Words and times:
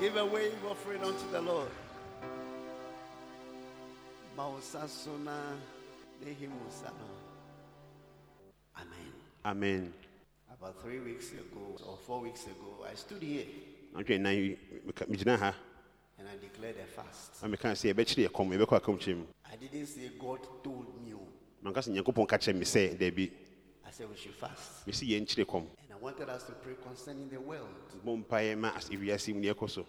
Give 0.00 0.16
a 0.16 0.26
wave 0.26 0.52
offering 0.68 1.02
unto 1.02 1.30
the 1.30 1.40
Lord. 1.40 1.68
Mausasuna. 4.36 5.56
Amen. 8.76 9.12
amen 9.44 9.92
About 10.50 10.80
three 10.82 10.98
weeks 11.00 11.32
ago 11.32 11.76
or 11.86 11.96
four 12.06 12.20
weeks 12.20 12.44
ago, 12.46 12.84
I 12.90 12.94
stood 12.94 13.22
here 13.22 13.44
yi 13.96 14.58
meka- 14.86 15.38
ha 15.38 15.54
and 16.18 16.28
I 16.28 16.36
declared 16.40 16.76
a 16.82 16.86
fast. 16.86 17.42
na 17.42 17.48
meka 17.48 17.72
sɛ 17.72 17.92
yɛbɛkyerɛ 17.92 18.28
yɛkɔm 18.28 18.48
yɛbɛkɔ 18.58 18.80
akamkyerɛ 18.80 19.16
mu 19.16 19.24
I 19.52 19.56
didn't 19.56 19.86
say 19.86 20.10
God 20.18 20.40
told 20.64 20.86
me. 21.04 21.14
manka 21.62 21.80
sɛ 21.80 21.92
nyankopɔn 21.94 22.28
ka 22.28 22.36
kyerɛ 22.38 22.56
me 22.56 22.64
sɛ 22.64 22.98
daabi 22.98 23.30
I 23.86 23.90
said 23.90 24.08
we 24.10 24.16
should 24.16 24.34
fast. 24.34 24.86
Mesi 26.04 26.20
And 26.20 26.28
I 26.28 26.28
wanted 26.28 26.28
us 26.28 26.42
to 26.44 26.52
pray 26.52 26.74
concerning 26.86 27.28
the 27.28 27.40
world. 27.40 27.68
bɔ 28.04 28.24
mpaeɛ 28.24 28.58
ma 28.58 28.72
as- 28.76 28.88
ewiase 28.90 29.32
mu 29.34 29.40
ne 29.40 29.48
ɛkɔ 29.52 29.70
so 29.70 29.86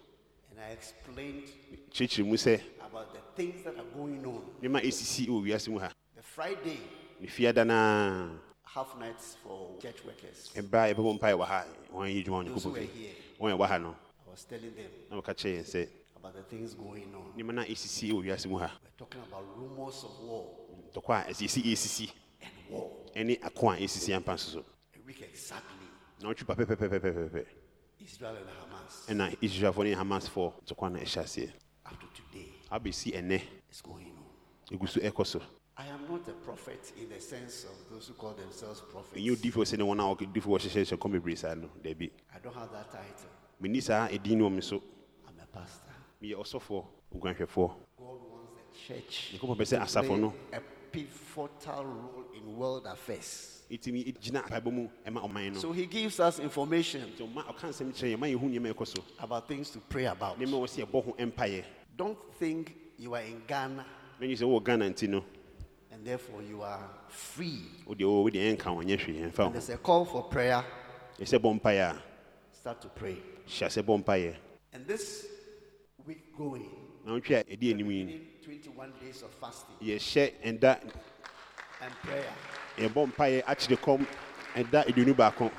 And 0.50 0.60
I 0.60 0.70
explained 0.70 1.44
kyerɛkyerɛ 1.90 2.26
mu 2.26 2.34
sɛ 2.36 2.60
about 2.80 3.12
the 3.12 3.20
things 3.36 3.62
that 3.64 3.76
are 3.76 3.84
going 3.84 4.24
on. 4.24 4.42
nneɛma 4.62 4.82
ɛsisi 4.82 5.26
wɔ 5.28 5.42
wiase 5.44 5.68
mu 5.68 5.78
ha 5.78 5.92
The 6.14 6.22
Friday, 6.22 6.80
ne 7.20 7.26
fiada 7.26 7.66
naa 7.66 8.30
half 8.64 8.96
nights 8.98 9.36
for 9.42 9.76
church 9.80 10.04
workers. 10.04 10.50
ɛberɛ 10.54 10.90
a 10.90 10.94
yɛbɛbɔ 10.94 11.18
mpaeɛ 11.20 11.38
wɔ 11.38 11.44
ha 11.46 11.64
wɔn 11.92 12.24
adwuma 12.24 12.44
wɔ 12.44 12.48
Those 12.48 12.64
who 12.64 12.70
were 12.70 12.80
here, 12.80 13.14
wɔn 13.40 13.56
ɛwɔ 13.58 13.66
ha 13.68 13.78
no 13.78 13.96
I 14.26 14.30
was 14.30 14.44
telling 14.44 14.74
them 14.74 14.90
na 15.10 15.20
wɔka 15.20 15.34
kyerɛ 15.34 15.58
yɛn 15.60 15.64
sɛ 15.64 15.88
about 16.16 16.34
the 16.34 16.42
things 16.44 16.74
going 16.74 17.14
on. 17.14 17.32
nneɛma 17.36 17.54
no 17.54 17.62
a 17.62 17.64
ɛsisi 17.66 18.10
wɔ 18.12 18.24
wiase 18.24 18.46
mu 18.46 18.56
ha 18.58 18.70
We're 18.82 18.90
talking 19.06 19.20
about 19.20 19.44
rumors 19.56 20.02
of 20.04 20.18
war 20.20 20.46
tɔkɔ 20.94 21.28
a 21.28 21.30
ɛsisi 21.30 21.62
ɛsisi 21.72 22.10
and 22.40 22.50
war. 22.70 22.90
ɛne 23.14 23.44
ako 23.44 23.70
a 23.70 23.76
ɛsisi 23.76 24.14
ampa 24.16 24.32
nso 24.34 24.52
so 24.52 24.64
A 24.94 24.98
week 25.06 25.20
exactly. 25.22 25.85
Na 26.20 26.28
wɔtwe 26.28 26.44
pa 26.46 26.54
pɛpɛpɛpɛpɛpɛ 26.54 27.44
Israel 28.00 28.36
and 28.36 28.48
Hamas. 28.48 29.06
ɛna 29.08 29.36
israelfoɔ 29.42 29.84
ne 29.84 29.94
hamasfoɔ 29.94 30.52
tɔkɔ 30.66 30.92
no 30.92 30.98
ɛhyɛ 30.98 31.22
aseɛ 31.22 31.52
Up 31.86 32.00
to 32.00 32.06
today, 32.22 32.52
abɛsi 32.70 33.12
ɛnɛ 33.14 33.40
it's 33.68 33.80
going 33.80 34.06
on. 34.16 34.76
ɛgu 34.78 34.88
so 34.88 35.00
ɛkɔ 35.00 35.26
so 35.26 35.42
I 35.78 35.86
am 35.88 36.08
not 36.08 36.26
a 36.28 36.32
prophet 36.32 36.92
in 36.96 37.10
the 37.10 37.20
sense 37.20 37.64
of 37.64 37.90
those 37.90 38.08
who 38.08 38.14
call 38.14 38.32
themselves 38.32 38.80
prophets. 38.90 39.20
ɛnyɛ 39.20 39.36
odifoɔ 39.36 39.64
sɛ 39.64 39.78
ne 39.78 39.84
wɔn 39.84 40.00
a 40.00 40.24
odifoɔ 40.24 40.58
hyehyɛhyɛ 40.60 40.96
kɔm 40.98 41.12
bebree 41.20 41.36
saa 41.36 41.54
no 41.54 41.68
daabi 41.82 42.10
I 42.34 42.38
don't 42.38 42.54
have 42.54 42.70
that 42.72 42.90
title. 42.90 43.30
menni 43.62 43.82
saa 43.82 44.08
ɛdin 44.08 44.36
no 44.38 44.48
wɔ 44.48 44.54
me 44.54 44.60
so 44.62 44.82
I'm 45.28 45.38
a 45.40 45.46
pastor. 45.46 45.92
meyɛ 46.22 46.34
ɔsɔfoɔ 46.36 46.86
oguanhwɛfoɔ 47.14 47.74
God 47.98 48.20
wants 48.30 48.52
the 48.56 48.78
church 48.94 49.32
nyankopɔn 49.34 49.56
pɛ 49.56 49.64
sɛ 49.64 49.78
to 49.78 50.00
asafo 50.00 50.18
no 50.20 50.34
a 50.52 50.60
pivotal 50.92 51.84
role 51.84 52.24
in 52.34 52.56
world 52.56 52.86
affairs. 52.86 53.55
Ɛtumi 53.70 54.14
gyina 54.20 54.42
apaebɔ 54.44 54.72
mu 54.72 54.88
ɛma 55.04 55.20
ɔman 55.28 55.54
no 55.54 55.58
So 55.60 55.72
he 55.72 55.86
gives 55.86 56.20
us 56.20 56.38
information 56.38 57.02
nti 57.12 57.22
ɔma 57.26 57.44
ɔka 57.46 57.68
nsɛm 57.68 57.92
kyerɛ 57.92 58.14
yɛ 58.14 58.18
ma 58.18 58.26
yɛhu 58.26 58.42
nneɛma 58.50 58.72
ɛkɔ 58.74 58.86
so 58.86 59.02
about 59.18 59.48
things 59.48 59.70
to 59.70 59.78
pray 59.80 60.04
about. 60.06 60.38
nneɛma 60.38 60.52
wɔ 60.52 60.66
sɛ 60.66 60.86
yɛbɔ 60.86 61.04
ho 61.04 61.12
mpayɛ 61.18 61.64
Don't 61.96 62.18
think 62.38 62.74
you 62.98 63.14
are 63.14 63.22
in 63.22 63.42
Ghana 63.46 63.84
mɛnyi 64.20 64.36
sɛ 64.38 64.42
wowɔ 64.42 64.64
ghana 64.64 64.90
nti 64.90 65.08
no 65.08 65.24
and 65.90 66.04
therefore 66.04 66.42
you 66.42 66.62
are 66.62 66.88
free. 67.08 67.62
wodeɛ 67.86 68.02
wɔwɔ 68.04 68.30
wodeɛ 68.30 68.56
ɛnka 68.56 68.74
wo 68.74 68.82
nyɛ 68.82 68.98
hwee 69.00 69.30
ɛmfa 69.30 69.38
wo 69.38 69.44
ho 69.46 69.50
There's 69.52 69.70
a 69.70 69.78
call 69.78 70.04
for 70.04 70.22
prayer. 70.24 70.64
ɛsɛ 71.18 71.38
bɔ 71.38 71.60
mpayɛ 71.60 71.98
Start 72.52 72.80
to 72.82 72.88
pray. 72.88 73.16
hyɛ 73.48 73.66
sɛ 73.68 73.82
bɔ 73.82 74.36
And 74.72 74.86
this 74.86 75.26
week 76.06 76.36
going, 76.36 76.70
na 77.04 77.12
wotwe 77.18 77.40
a 77.40 77.44
ɛdi 77.44 77.70
anim 77.72 77.90
yi 77.90 78.00
in 78.00 78.26
21 78.44 78.92
days 79.00 79.22
of 79.22 79.30
fasting 79.34 79.74
and 81.82 81.92
prayer. 82.02 82.32
Yɛbɔ 82.78 83.06
mpayɛ 83.12 83.42
akyere 83.46 83.76
kɔm 83.76 84.06
ɛda 84.54 84.84
aduonu 84.88 85.14
baako 85.16 85.50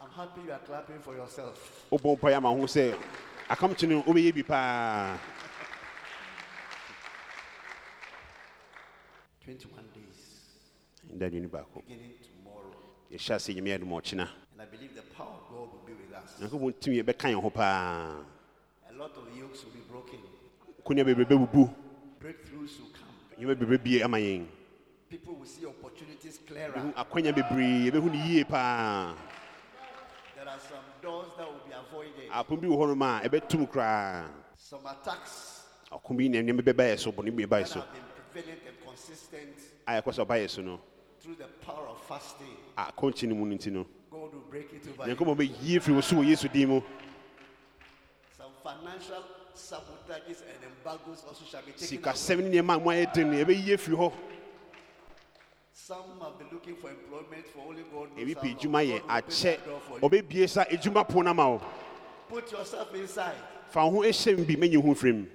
I'm 0.00 0.10
happy 0.10 0.40
you 0.46 0.52
are 0.52 0.58
clapping 0.58 0.98
for 1.00 1.14
yourself. 1.14 1.84
wobɔ 1.90 2.18
mpayɛ 2.18 2.36
ama 2.36 2.48
ho 2.50 2.64
sɛ 2.66 2.94
akamkye 3.48 3.88
no 3.88 4.02
wobɛyɛ 4.02 4.34
bi 4.34 4.42
paa 4.42 5.16
21 9.44 9.84
days, 9.94 10.20
ɛda 11.14 11.26
aduonu 11.26 11.48
baako 11.50 11.82
beginning 11.86 12.12
tomorrow. 12.20 12.74
yɛhyɛ 13.10 13.34
ase 13.34 13.48
nyame 13.54 13.74
adom 13.74 13.90
ɔkyena 13.92 14.28
And 14.52 14.62
I 14.62 14.64
believe 14.66 14.94
the 14.94 15.02
power 15.16 15.28
of 15.40 15.48
God 15.50 15.72
will 15.72 15.84
be 15.86 15.92
with 15.94 16.12
us. 16.12 16.36
nyankopɔn 16.40 16.74
tumi 16.80 17.02
bɛka 17.02 17.32
yɛn 17.32 17.40
ho 17.42 17.50
paa 17.50 18.16
A 18.90 18.92
lot 18.92 19.16
of 19.16 19.24
yokes 19.36 19.64
will 19.64 19.72
be 19.72 19.80
broken. 19.88 20.20
konya 20.84 21.04
bebree 21.04 21.24
bɛbubu 21.24 21.74
Breakthroughs 22.20 22.78
will 22.80 22.90
come. 22.92 23.06
Nneɛma 23.38 23.54
bebree 23.54 23.78
bie 23.78 24.02
ama 24.02 24.18
yɛn 24.18 24.46
People 25.10 25.34
will 25.36 25.46
see 25.46 25.64
opportunities 25.66 26.38
clearer. 26.46 26.92
akwanya 26.96 27.32
bebree 27.32 27.88
yɛbɛhu 27.90 28.12
no 28.12 28.24
yie 28.26 28.44
paa 28.44 29.14
There 30.34 30.48
are 30.48 30.58
some 30.60 30.84
doors 31.02 31.28
that 31.36 31.46
will 31.46 31.60
be 31.66 31.72
avoided. 31.72 32.30
apom 32.30 32.60
bi 32.60 32.66
wɔ 32.66 32.76
hɔnom 32.76 33.02
a 33.24 33.28
ɛbɛtum 33.28 33.66
koraa 33.70 34.28
Some 34.56 34.86
attacks 34.86 35.64
ɔko 35.90 36.16
bi 36.16 36.28
ne 36.28 36.42
nneɛma 36.42 36.60
bɛba 36.62 36.92
yɛ 36.94 36.98
so 36.98 37.12
bɔne 37.12 37.34
bi 37.34 37.44
bɛba 37.44 37.60
that 37.60 37.68
so 37.68 37.80
have 37.80 37.92
been 37.92 38.02
prevalent 38.32 38.60
and 38.66 38.76
consistent 38.86 39.56
a 39.86 39.92
yɛkɔ 39.92 40.12
sɛ 40.14 40.26
ɔba 40.26 40.50
so 40.50 40.62
no 40.62 40.80
through 41.20 41.34
the 41.36 41.46
power 41.64 41.88
of 41.88 42.00
fasting. 42.06 42.56
akɔnkye 42.76 43.28
no 43.28 43.34
mu 43.34 43.46
no 43.46 43.56
nti 43.56 43.72
no 43.72 43.86
God 44.10 44.32
will 44.32 44.40
break 44.50 44.72
it 44.72 44.82
over. 44.88 45.08
you. 45.08 45.14
nyankopɔn 45.16 45.36
bɛyie 45.36 45.80
firi 45.80 45.94
wo 45.94 46.00
so 46.00 46.16
wɔ 46.16 46.26
yesu 46.26 46.48
din 46.52 46.68
mu 46.68 46.80
Some 48.36 48.52
financial 48.62 49.24
sabotages 49.58 50.42
and 50.46 50.58
embargoes 50.64 51.24
also 51.26 51.44
shall 51.44 51.62
be 51.62 51.72
taken 51.72 51.98
away. 51.98 52.14
sikasɛm 52.14 52.38
ne 52.44 52.60
nneɛma 52.62 52.76
a 52.76 52.78
mo 52.80 52.90
ayɛ 52.90 53.12
den 53.12 53.30
no 53.30 53.36
yɛbɛyie 53.44 53.76
firi 53.78 53.96
hɔ 53.96 54.12
Some 55.72 56.20
have 56.20 56.38
been 56.38 56.48
looking 56.52 56.76
for 56.76 56.90
employment 56.90 57.46
for 57.54 57.60
only 57.68 57.82
God 57.82 58.10
knows 58.16 58.34
how 58.34 58.42
long. 58.42 58.54
God 58.54 58.64
will 58.64 58.94
open 58.94 59.08
akyɛ 59.08 59.42
that 59.42 59.64
door 59.66 59.80
for 59.80 59.94
you. 59.98 60.08
ɔbɛbie 60.08 60.48
sa 60.48 60.64
adwuma 60.64 61.08
pon 61.08 61.24
no 61.24 61.34
ma 61.34 61.48
wo 61.48 61.60
Put 62.28 62.52
yourself 62.52 62.94
inside 62.94 63.34
fa 63.68 63.84
wo 63.86 63.90
ho 63.90 64.08
hyɛ 64.08 64.38
m 64.38 64.44
bi 64.44 64.54
mɛnyi 64.54 64.82
ho 64.82 64.94
firi 64.94 65.10
m 65.14 65.30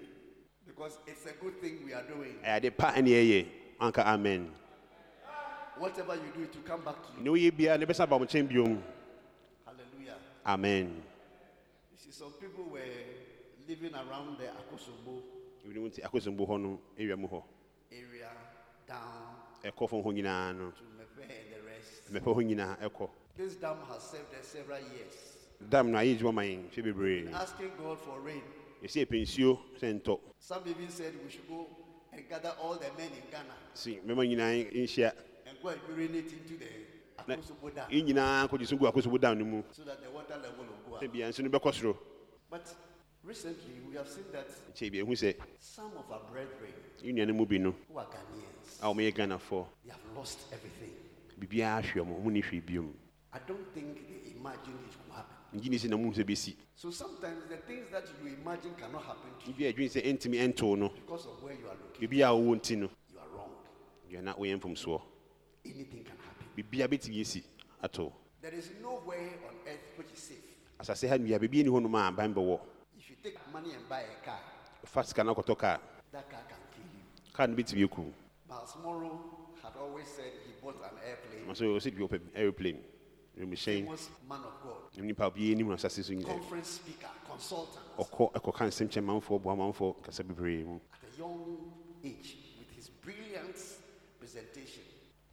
because 0.66 0.98
it's 1.08 1.26
a 1.26 1.34
good 1.42 1.60
thing 1.62 1.80
we 1.86 1.94
are 1.94 2.04
doing. 2.04 2.36
ɛyɛ 2.44 2.58
ade 2.58 2.78
pa 2.78 2.92
anka 2.94 4.04
amen 4.06 4.52
Whatever 5.76 6.14
you 6.16 6.30
do, 6.38 6.44
it 6.44 6.54
will 6.56 6.62
come 6.64 6.82
back 6.86 7.02
to 7.02 7.10
you. 7.18 7.24
ne 7.24 7.30
woyɛ 7.50 7.52
biara 7.52 7.80
ne 7.80 7.86
bɛsa 7.86 8.08
ba 8.08 8.20
mo 8.20 8.26
nkyɛn 8.26 8.48
biom 8.48 8.82
Hallelujah. 9.66 10.18
amen 10.46 11.02
You 11.92 11.98
see, 11.98 12.12
some 12.12 12.32
people 12.40 12.66
were 12.66 12.80
living 13.68 13.94
around 13.96 14.38
the 14.38 14.46
Akosobo 14.46 15.22
ebi 15.66 15.80
mu 15.80 15.88
nti 15.88 16.02
akosombo 16.04 16.46
hɔ 16.46 16.62
no 16.62 16.80
awia 17.00 17.16
mu 17.18 17.28
hɔ. 17.28 17.44
area, 17.92 18.30
down 18.88 19.36
ɛkɔ 19.64 19.90
fam 19.90 20.02
hɔ 20.04 20.14
nyinaa 20.14 20.56
no. 20.58 20.72
to 20.72 20.84
Mepe 20.98 21.24
and 21.24 21.54
the 21.54 21.62
rest. 21.64 22.12
mɛpɛ 22.14 22.36
hɔ 22.36 22.44
nyinaa 22.44 22.78
ɛkɔ. 22.82 23.10
This 23.38 23.56
dam 23.56 23.78
has 23.88 24.04
served 24.04 24.34
us 24.40 24.46
several 24.48 24.80
years. 24.80 25.48
dam 25.70 25.92
no 25.92 25.98
ayɛ 25.98 26.18
adwuma 26.20 26.34
ma 26.34 26.42
yɛn 26.42 26.70
hwɛ 26.70 26.84
bebree. 26.84 27.34
Asking 27.34 27.72
God 27.78 28.00
for 28.00 28.20
rain. 28.20 28.44
yɛsɛ 28.84 29.06
yɛpɛ 29.06 29.22
nsuo 29.24 29.60
sɛ 29.80 30.02
ntɔ. 30.02 30.20
Some 30.40 30.64
even 30.68 30.90
said 30.90 31.14
we 31.24 31.30
should 31.32 31.48
go 31.48 31.68
and 32.12 32.28
gather 32.30 32.54
all 32.62 32.76
the 32.76 32.92
men 32.98 33.12
in 33.12 33.24
Ghana. 33.32 33.56
Si 33.74 34.00
mɛma 34.06 34.28
nyinaa 34.28 34.70
nhyia. 34.74 35.14
And 35.48 35.58
go 35.62 35.70
and 35.70 35.80
urinate 35.88 36.32
into 36.34 36.58
the 36.58 36.68
na 37.26 37.36
Akosobo 37.36 37.74
dam. 37.74 37.90
yɛn 37.90 38.06
nyinaa 38.06 38.48
nkɔgye 38.50 38.68
so 38.68 38.76
gu 38.76 38.86
akosombo 38.86 39.18
dam 39.22 39.40
no 39.40 39.46
mu. 39.46 39.64
So 39.72 39.84
that 39.84 40.04
the 40.04 40.10
water 40.12 40.36
level 40.36 40.66
will 40.66 40.92
go 40.92 41.00
sɛ 41.00 41.06
up. 41.08 41.14
bia 41.14 41.30
nso 41.30 41.40
no 41.42 41.50
bɛkɔ 41.50 41.72
soro. 41.74 41.98
But 42.50 42.68
recently, 43.24 43.74
we 43.90 43.96
have 43.96 44.08
seen 44.08 44.26
that 44.32 44.48
kyɛ 44.76 44.92
bi 44.92 44.98
ɛhu 45.00 45.14
sɛ 45.16 45.36
some 45.60 45.92
of 45.98 46.12
our 46.12 46.22
brethren 46.32 46.74
yɛn 47.02 47.16
nuanom 47.16 47.36
mu 47.36 47.46
bi 47.46 47.58
no? 47.58 47.74
who 47.88 47.98
are 47.98 48.06
Ghanaians, 48.06 48.80
ah, 48.82 48.92
a 48.92 48.94
wɔyɛ 48.94 49.14
ghanafoɔ 49.16 49.66
they 49.84 49.92
have 49.92 50.02
lost 50.16 50.40
everything. 50.52 50.92
biribiara 51.40 51.82
hwɛ 51.84 52.02
ɔmo 52.04 52.22
ɔmo 52.24 52.32
ne 52.32 52.42
hwee 52.42 52.94
I 53.36 53.40
don't 53.48 53.74
think 53.74 53.96
they 54.08 54.32
imagined 54.38 54.78
it 54.88 54.96
would 55.08 55.16
happen. 55.16 55.60
ngyi 55.60 55.70
ne 55.70 55.78
sɛ 55.78 55.90
na 55.90 55.98
muhu 55.98 56.14
sɛ 56.14 56.56
So 56.76 56.92
sometimes 56.92 57.46
the 57.50 57.58
things 57.58 57.88
that 57.92 58.04
you 58.22 58.34
imagine 58.34 58.76
cannot 58.76 59.04
happen 59.04 59.32
to 59.40 59.48
you 59.52 59.54
bi 59.54 59.64
a 59.66 59.74
adwene 59.74 59.90
sɛ 59.90 60.78
no. 60.78 60.90
because 60.90 61.26
of 61.26 61.42
where 61.42 61.54
you 61.54 61.66
are 61.68 61.76
looking. 61.76 62.08
biribi 62.10 62.22
a 62.22 62.32
wowɔ 62.32 62.60
nti 62.60 62.78
no. 62.78 62.90
You 64.10 64.20
are 64.20 64.22
not 64.22 64.38
na 64.38 64.44
woyɛ 64.44 64.60
mfomsoɔ 64.60 65.02
Anything 65.66 66.04
can 66.04 66.18
happen. 66.18 67.22
asi 67.22 67.44
ato. 67.82 68.14
There 68.42 68.54
is 68.54 68.72
nowhere 68.82 69.30
on 69.48 69.56
earth 69.66 69.98
which 69.98 70.12
is 70.12 70.20
safe. 70.20 70.44
asase 70.80 71.08
ha 71.08 71.16
nwia 71.16 71.40
take 73.24 73.38
money 73.54 73.72
and 73.72 73.88
buy 73.88 74.02
a 74.02 74.26
car, 74.26 74.40
fa 74.86 75.04
sika 75.04 75.24
no 75.24 75.34
akɔtɔ 75.34 75.58
kaa 75.58 75.80
that 76.12 76.30
car 76.30 76.42
can 76.50 76.60
kill 76.76 77.48
you. 77.48 77.56
no 77.56 77.64
bɛtumi 77.64 77.84
aku 77.86 78.14
Myles 78.50 78.76
Munroe 78.84 79.20
had 79.64 79.72
always 79.80 80.08
said 80.08 80.32
he 80.46 80.52
bought 80.62 80.76
an 80.84 80.98
airplane. 81.08 81.56
so 81.56 81.90
bi 81.92 82.04
ɔpɛ 82.04 82.20
aeroplane 82.36 82.80
wiemhyɛn 83.40 83.86
Famous 83.86 84.10
man 84.30 84.40
of 84.42 84.54
God, 84.62 85.04
nipa 85.04 85.32
biara 85.32 85.52
anim 85.54 85.70
no 85.70 85.76
asase 85.76 86.04
so 86.04 86.14
nyinaa 86.14 86.26
conference 86.28 86.68
speaker, 86.68 87.08
consultant. 87.26 87.86
ɔkɔ 87.98 88.34
ɛkɔka 88.34 88.68
nsɛm 88.68 88.88
kyɛ 88.90 89.02
manfoɔ 89.06 89.42
boa 89.42 89.56
manfoɔ 89.56 90.04
kasa 90.04 90.24
bebree 90.24 90.64
mu 90.66 90.80
At 90.92 91.08
a 91.10 91.18
young 91.18 91.72
age, 92.04 92.36
with 92.60 92.72
his 92.76 92.90
brilliant 92.90 93.56
presentation, 94.20 94.84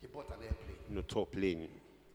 he 0.00 0.06
bought 0.06 0.28
an 0.30 0.44
airplane. 0.46 0.78
no 0.94 1.02
tɔ 1.02 1.28
plane 1.28 1.68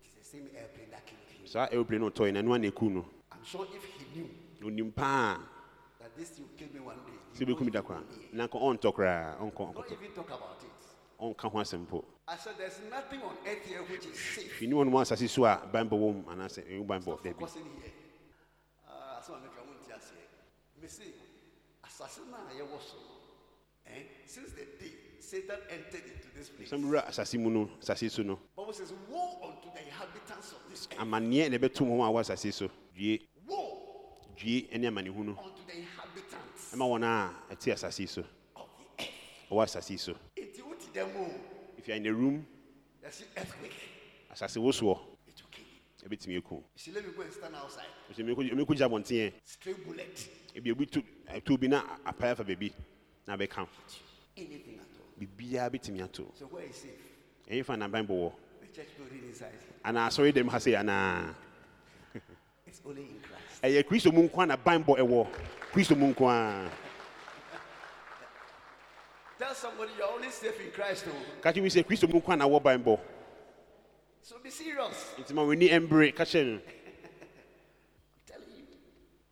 It's 0.06 0.14
the 0.16 0.38
same 0.38 0.48
airplane 0.56 0.90
that 0.92 1.06
killed 1.06 1.20
him. 1.38 1.46
saa 1.48 1.68
aeroplane 1.68 2.00
no 2.00 2.10
ɛno 2.12 2.30
a 2.30 2.32
na 2.32 2.42
no 2.42 3.06
I'm 3.34 3.44
sure 3.44 3.68
if 3.76 3.84
he 3.84 4.22
knew 4.22 4.30
onim 4.64 4.96
paa 4.96 5.38
this 6.18 6.40
will 6.40 6.48
kill 6.58 6.68
me 6.74 6.80
one 6.80 6.96
day, 7.06 7.14
he 7.38 7.46
sɛ 7.46 7.48
bɛkum 7.50 7.72
da 7.72 7.82
won't 7.82 7.88
koraa 7.88 8.10
go 8.10 8.16
near. 8.16 8.30
na 8.34 8.48
nka 8.48 8.58
ɔntɔ 8.60 8.94
koraa 8.94 9.38
ɔnkɔ 9.40 9.56
Don't 9.58 9.76
ɔnkɔtɔ 9.76 9.92
even 9.94 10.12
talk 10.14 10.28
about 10.28 10.64
it. 10.64 10.86
ɔnka 11.22 11.52
ho 11.52 11.60
asɛm 11.60 11.86
mpo 11.88 12.04
I 12.28 12.38
said, 12.38 12.54
there's 12.58 12.80
nothing 12.90 13.22
on 13.22 13.36
earth 13.46 13.66
here 13.66 13.84
which 13.84 14.06
is 14.06 14.18
safe. 14.20 14.60
hwini 14.60 14.74
wɔnom 14.74 14.94
asase 15.02 15.30
so 15.30 15.46
a 15.46 15.62
ban 15.72 15.88
bɔ 15.90 15.94
wɔ 16.00 16.14
mu 16.16 16.24
anaasɛ 16.32 16.64
ɛwu 16.70 16.88
ban 16.88 17.00
bɔ 17.02 17.04
Stop 17.04 17.24
dabi 17.24 17.40
focusing 17.40 17.64
here. 17.82 17.92
asɛm 18.88 19.36
a 19.36 19.40
meka 19.40 19.62
wo 19.66 19.74
nti 19.74 19.92
aseɛ 19.92 20.24
mese 20.82 21.02
asase 21.84 22.20
no 22.30 22.38
a 22.38 22.54
yɛwɔ 22.54 22.80
so 22.82 22.98
no 22.98 23.92
eh, 23.94 24.04
since 24.26 24.52
the 24.52 24.66
day 24.80 24.92
satan 25.20 25.58
entered 25.70 26.04
into 26.06 26.28
this 26.36 26.50
place. 26.50 26.70
Sɛ 26.72 26.84
wura 26.84 27.06
asase 27.08 27.40
mu 27.40 27.50
no 27.50 27.70
asase 27.82 28.10
so 28.12 28.24
no. 28.24 28.40
Bible 28.56 28.74
says 28.74 28.94
woe 29.10 29.40
unto 29.44 29.70
the 29.74 29.84
inhabitants 29.86 30.52
of 30.54 30.60
this 30.70 30.88
earth. 30.92 31.00
Amanneɛ 31.00 31.50
na 31.52 31.58
ɛbɛto 31.58 31.82
wɔn 31.86 32.00
a 32.02 32.12
wɔwɔ 32.12 32.20
asase 32.22 32.52
so. 32.54 32.70
Due 32.96 33.20
woe 33.48 34.18
due 34.36 34.68
ne 34.78 34.88
amanehunu 34.88 35.38
unto 35.38 35.66
the 35.68 35.74
ɛma 36.76 36.86
wɔn 36.86 37.04
a 37.04 37.34
ɛte 37.54 37.72
asase 37.74 38.08
so. 38.08 38.22
Of 38.56 38.68
the 38.98 39.04
earth 39.04 39.10
wɔwɔ 39.50 39.64
asase 39.64 39.98
so 40.00 40.14
nti 40.36 40.62
wote 40.62 40.94
dɛm 40.94 41.16
o? 41.16 41.32
If 41.78 41.88
you 41.88 41.94
are 41.94 41.98
in 41.98 42.06
a 42.08 42.14
room 42.14 42.46
asase 44.32 44.58
wo 44.58 44.72
soɔ. 44.72 45.00
It 45.28 45.42
will 45.42 45.50
kill 45.52 45.64
you. 45.64 46.10
Ɛbɛtumi 46.10 46.38
aku 46.38 46.56
you 46.56 46.64
see 46.76 46.92
let 46.92 47.06
me 47.06 47.14
go 47.14 47.22
and 47.22 47.34
stand 47.34 47.56
outside. 47.56 47.86
Ɛmɛkɔ 48.14 48.76
gya 48.76 49.34
straight 49.46 49.86
bullet. 49.86 50.30
Ebi 50.54 50.72
obi 50.72 50.86
tu 50.86 51.02
ɛtu 51.30 51.60
bi 51.60 51.68
na 51.68 51.82
apae 52.06 52.32
afa 52.32 52.44
baabi 52.44 52.74
na 53.26 53.38
abɛka 53.38 53.68
anything 54.38 54.80
at 54.80 54.88
all. 55.00 55.26
Biribiara 55.26 55.70
bɛtumi 55.72 56.04
ato. 56.04 56.32
So 56.38 56.46
where 56.48 56.64
is 56.64 56.76
safe? 56.76 56.92
Ɛyɛ 57.50 57.64
fa 57.66 57.78
na 57.78 57.88
ban 57.88 58.06
bɔ 58.06 58.12
wɔ. 58.12 58.34
The 58.62 58.68
church 58.68 58.98
building 58.98 59.30
inside. 59.30 59.54
Anaa 59.86 60.10
asɔre 60.10 60.34
dɛm 60.34 60.50
ha 60.50 60.58
sɛ 60.58 60.78
anaa 60.78 61.36
it's 62.68 62.82
only 62.86 63.04
in 63.04 63.22
christ. 63.22 63.62
Ɛyɛ 63.64 63.84
kristo 63.88 64.14
mu 64.14 64.28
nko 64.28 64.44
a 64.44 64.46
na 64.48 64.58
ban 64.58 64.84
bɔ 64.84 64.98
ɛwɔ 64.98 65.28
kristo 65.76 65.96
mu 65.96 66.08
nko 66.16 66.30
a 66.32 66.70
tell 69.38 69.54
somebody 69.54 69.92
you're 70.00 70.08
only 70.16 70.32
safe 70.32 70.56
in 70.64 70.72
christ 70.72 71.04
o 71.08 71.16
ka 71.44 71.52
kyerɛ 71.52 71.62
mi 71.64 71.70
sɛ 71.70 71.84
kristo 71.84 72.08
mu 72.08 72.20
nko 72.24 72.32
a 72.32 72.36
na 72.38 72.46
wɔ 72.48 72.64
ban 72.64 72.80
bɔ 72.84 72.96
so 74.22 74.40
be 74.40 74.50
serious 74.50 75.12
nti 75.20 75.34
ma 75.36 75.44
w'ani 75.44 75.68
ɛmbere 75.70 76.16
ka 76.16 76.24
kyerɛ 76.24 76.46
no 76.48 76.60
I'm 76.64 78.24
telling 78.26 78.56
you. 78.56 78.78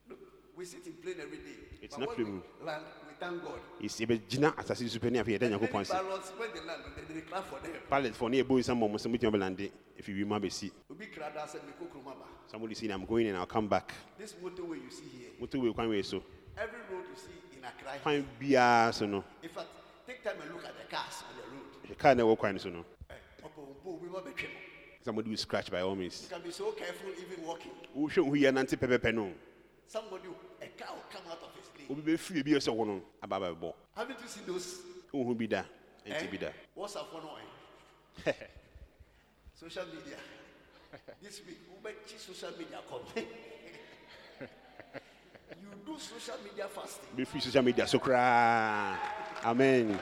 Look, 0.09 0.19
we 0.57 0.65
sit 0.65 0.85
in 0.85 0.93
plane 1.01 1.15
every 1.21 1.37
day. 1.37 1.79
It's 1.81 1.95
but 1.95 2.01
not 2.01 2.17
when 2.17 2.17
true. 2.25 2.43
we 2.59 2.65
land, 2.65 2.83
we 3.07 3.13
thank 3.19 3.39
God. 3.43 3.59
yɛsi 3.81 4.03
yɛbɛgyina 4.05 4.51
asase 4.59 4.89
so 4.89 4.99
pɛ 4.99 5.11
ne 5.11 5.19
afei 5.23 5.39
yɛda 5.39 5.47
Many 5.47 5.55
nyankopɔn 5.55 5.81
ase 5.81 5.91
parrots, 5.95 6.29
when 6.37 6.49
they 6.53 6.59
land, 6.67 6.83
they, 7.07 7.13
they 7.13 7.21
clap 7.21 7.45
for 7.47 7.59
them. 7.63 7.71
pilot 7.89 8.13
fɔ 8.19 8.29
ne 8.29 8.43
yɛbɔ 8.43 8.59
nsɛm 8.59 8.75
mmɔ 8.75 8.91
mo 8.91 8.97
sɛ 8.99 9.07
motumi 9.07 9.31
bɛlande 9.31 9.71
ɛfi 9.97 10.11
wiem 10.11 10.29
abɛsi 10.35 10.71
Ubi 10.91 11.05
krada 11.07 11.47
said, 11.47 11.61
"Meko 11.63 11.87
kromaba." 11.87 12.27
Somebody 12.47 12.75
say 12.75 12.87
i'm 12.89 13.05
going 13.05 13.27
and 13.27 13.37
i'll 13.37 13.45
come 13.45 13.67
back 13.67 13.93
This 14.17 14.33
motorway 14.33 14.81
you 14.83 14.89
see 14.91 15.05
here, 15.17 15.29
moto 15.39 15.59
wei 15.59 15.73
kwan 15.73 15.89
wei 15.89 16.01
so 16.03 16.21
every 16.57 16.79
road 16.91 17.05
you 17.09 17.15
see 17.15 17.57
in 17.57 17.63
Accra. 17.63 17.91
here- 17.91 18.01
kwan 18.01 18.25
biara 18.39 18.93
so 18.93 19.05
no 19.05 19.23
In 19.41 19.49
fact, 19.49 19.67
take 20.07 20.23
time 20.23 20.35
and 20.41 20.51
look 20.53 20.63
at 20.65 20.73
the 20.77 20.95
cars 20.95 21.23
on 21.29 21.35
the 21.37 21.89
road. 21.89 21.97
car 21.97 22.15
na 22.15 22.23
ɛwɔ 22.23 22.37
kwan 22.37 22.53
no 22.53 22.59
so 22.59 22.69
no 22.69 22.85
Eh, 23.09 23.13
opo, 23.43 23.61
opo, 23.83 23.99
we 24.01 24.07
want 24.09 24.25
to 24.25 24.31
trim. 24.33 24.51
somebody 25.03 25.29
will 25.29 25.37
scratch 25.37 25.69
by 25.71 25.81
all 25.81 25.95
means 25.95 26.23
You 26.29 26.35
can 26.35 26.43
be 26.43 26.51
so 26.51 26.71
careful 26.71 27.09
even 27.11 27.45
walking. 27.45 27.71
wohwɛ 27.95 28.17
wo 28.19 28.29
ho 28.29 28.35
yɛ 28.35 28.51
nante 28.53 28.75
pɛpɛpɛ 28.77 29.13
no 29.13 29.31
Somebody, 29.87 30.27
a 30.61 30.67
car 30.79 30.95
will 30.95 31.03
come 31.11 31.21
out 31.29 31.41
of 31.43 31.53
his 31.55 31.69
lane. 31.77 31.87
obi 31.89 32.13
bɛfiri 32.13 32.43
bi 32.43 32.51
sɛ 32.51 32.73
wo 32.73 32.83
no 32.85 33.01
aba 33.21 33.39
bɛbɔ 33.39 33.73
Haven't 33.95 34.19
you 34.21 34.27
seen 34.27 34.45
those? 34.45 34.81
wohu 35.13 35.35
bi 35.37 35.45
da 35.47 35.63
ɛnti 36.05 36.23
eh? 36.23 36.31
bi 36.31 36.37
da 36.37 36.49
What's 36.75 36.95
up 36.95 37.13
one 37.13 37.23
eye? 37.23 38.33
Social 39.55 39.85
media. 39.85 40.17
This 41.21 41.41
week, 41.47 41.57
Uber 41.75 41.91
social 42.17 42.51
media 42.57 42.79
come. 42.89 43.01
you 45.61 45.69
do 45.85 45.99
social 45.99 46.35
media 46.43 46.67
fasting. 46.67 47.09
bɛfiri 47.17 47.41
social 47.41 47.63
media 47.63 47.87
so 47.87 47.99
koraa 47.99 48.97
amen 49.43 49.99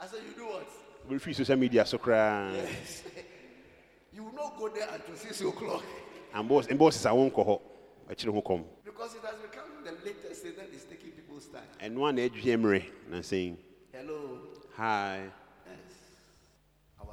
I 0.00 0.06
said, 0.06 0.20
you 0.28 0.34
do 0.34 0.46
what? 0.46 0.68
bɛfiri 1.08 1.34
social 1.34 1.56
media 1.56 1.84
so 1.86 1.98
koraa 1.98 2.52
Yes. 2.54 3.02
you 4.14 4.24
will 4.24 4.32
not 4.34 4.56
go 4.58 4.68
there 4.68 4.88
until 4.92 5.16
six 5.16 5.40
o'clock 5.40 5.82
mbɔɔ 6.34 6.90
sesa 6.92 7.12
wo 7.14 7.28
nkɔ 7.30 7.44
hɔ 7.46 7.60
akyire 8.10 8.32
ho 8.32 8.42
kɔm 8.42 8.64
because 8.84 9.14
it 9.14 9.22
has 9.24 9.34
become 9.40 9.84
the 9.84 9.92
latest 10.04 10.42
thing 10.42 10.52
that 10.56 10.68
is 10.72 10.84
taking 10.84 11.10
people's 11.12 11.46
time. 11.48 11.66
ɛno 11.80 12.08
a 12.08 12.12
na 12.12 12.22
adwie 12.22 12.56
mmerɛ 12.56 12.84
na 13.08 13.18
sɛn 13.18 13.56
Hello. 13.92 14.38
hi. 14.76 15.18
Our 15.18 15.32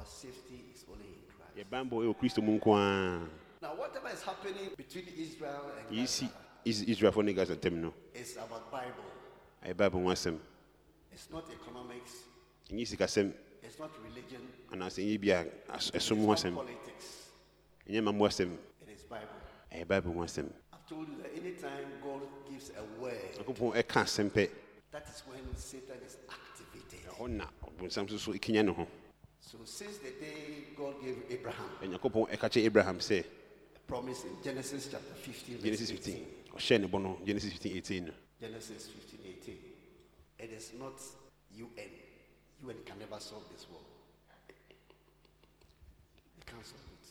safety 0.08 0.64
is 0.74 0.84
only 0.90 1.06
in 1.06 1.22
Christ. 1.28 1.56
yɛban 1.70 1.88
bɔ 1.90 2.04
ɛwɔ 2.04 2.16
kristo 2.18 2.42
mu 2.42 2.58
nko 2.58 2.74
a 2.76 3.28
Now, 3.60 3.74
whatever 3.74 4.08
is 4.10 4.22
happening 4.22 4.70
between 4.76 5.06
Israel 5.16 5.72
and 5.78 5.96
yɛsi 5.98 6.22
Gaza 6.28 6.32
Is- 6.64 6.84
israelfoɔ 6.84 7.24
ne 7.24 7.32
gaza 7.32 7.56
ntam 7.56 7.72
no 7.74 7.94
is 8.14 8.36
about 8.36 8.70
Bible. 8.70 9.04
ɛyɛ 9.64 9.76
bible 9.76 10.00
ho 10.02 10.08
asɛm 10.10 10.38
It's 11.12 11.30
not 11.30 11.44
economics. 11.50 12.24
ɛnyɛ 12.70 12.86
sikasɛm 12.86 13.32
It's 13.62 13.78
not 13.78 13.90
religion. 14.02 14.40
anaasɛ 14.70 15.02
ɛnyɛ 15.04 15.20
bi 15.20 15.28
a 15.28 15.46
as- 15.74 15.90
ɛsom 15.90 15.94
It's 15.94 16.10
not 16.10 16.38
asɛm 16.38 16.54
politics. 16.54 17.30
ɛnyɛ 17.88 18.04
ma 18.04 18.12
asɛm 18.26 18.56
It 18.82 18.88
is 18.94 19.02
Bible. 19.02 19.28
ɛyɛ 19.72 19.88
bible 19.88 20.12
ho 20.12 20.20
asɛm 20.20 20.52
I've 20.72 20.86
told 20.86 21.08
you 21.08 21.16
that 21.22 21.32
anytime 21.34 22.00
God 22.02 22.22
gives 22.48 22.70
a 22.70 22.84
word, 23.00 23.18
nyankopɔn 23.38 23.74
ɛka 23.82 24.02
asɛm 24.04 24.30
pɛ 24.30 24.50
that 24.90 25.08
is 25.08 25.20
when 25.26 25.56
Satan 25.56 25.98
is 26.06 26.16
activated. 26.28 27.00
ɛhɔ 27.10 27.28
na 27.30 27.46
ɔbonsam 27.64 28.06
nso 28.08 28.18
so 28.18 28.32
ne 28.32 28.72
ho 28.72 28.86
So 29.48 29.56
since 29.64 29.96
the 29.96 30.10
day 30.10 30.76
God 30.76 31.00
gave 31.02 31.24
Abraham 31.30 31.70
nyankopɔn 31.80 32.28
ɛka 32.28 32.50
kyerɛ 32.52 32.66
abraham 32.66 32.98
sɛ 32.98 33.24
promise 33.86 34.24
in 34.24 34.36
Genesis 34.44 34.88
chapter 34.92 35.14
15, 35.14 35.56
verse 35.56 35.64
genesis 35.64 35.90
18, 35.90 36.00
15 36.00 36.26
ɔhyɛ 36.52 36.80
ne 36.80 36.86
bɔ 36.86 37.02
no 37.02 37.18
genesis 37.24 37.52
15 37.52 37.76
18 37.78 38.04
no 38.04 38.12
Genesis 38.40 38.86
15, 38.86 39.20
18, 39.42 39.56
it 40.38 40.50
is 40.52 40.72
not 40.78 41.00
UN. 41.56 41.90
UN 42.62 42.76
can 42.84 42.98
never 42.98 43.18
solve 43.18 43.42
this 43.50 43.66
war. 43.68 43.80
They 46.36 46.44
can't 46.46 46.64
solve 46.64 46.80
it. 47.02 47.10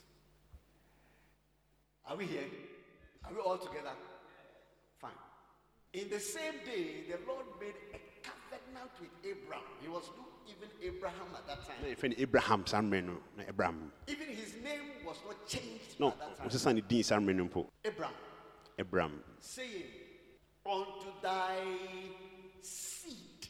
Are 2.05 2.15
we 2.15 2.25
here? 2.25 2.45
Are 3.25 3.33
we 3.33 3.39
all 3.41 3.57
together? 3.57 3.91
Fine. 5.01 5.11
In 5.93 6.09
the 6.09 6.19
same 6.19 6.63
day, 6.63 7.03
the 7.09 7.17
Lord 7.27 7.45
made 7.59 7.75
a 7.93 7.99
covenant 8.49 8.91
with 8.99 9.09
Abraham. 9.23 9.63
He 9.81 9.87
was 9.89 10.09
not 10.17 10.27
even 10.47 10.69
Abraham 10.81 11.27
at 11.35 11.45
that 11.47 11.65
time. 11.67 11.75
no 11.83 12.15
abraham 12.17 12.65
saa 12.65 12.81
mmerɛ 12.81 13.03
no 13.05 13.17
abraham 13.47 13.91
Even 14.07 14.27
his 14.29 14.55
name 14.63 15.03
was 15.05 15.17
not 15.27 15.45
changed 15.47 15.99
no 15.99 16.09
at 16.09 16.19
that 16.19 16.37
time. 16.37 16.47
ɔsesa 16.49 16.73
ne 16.75 16.81
din 16.81 17.03
saa 17.03 17.17
mmerɛ 17.19 17.35
no 17.35 17.45
mpo 17.45 17.67
Abraham, 17.83 18.13
abraham 18.79 19.23
saying, 19.41 19.83
Unto 20.65 21.11
thy 21.21 21.55
seed 22.61 23.47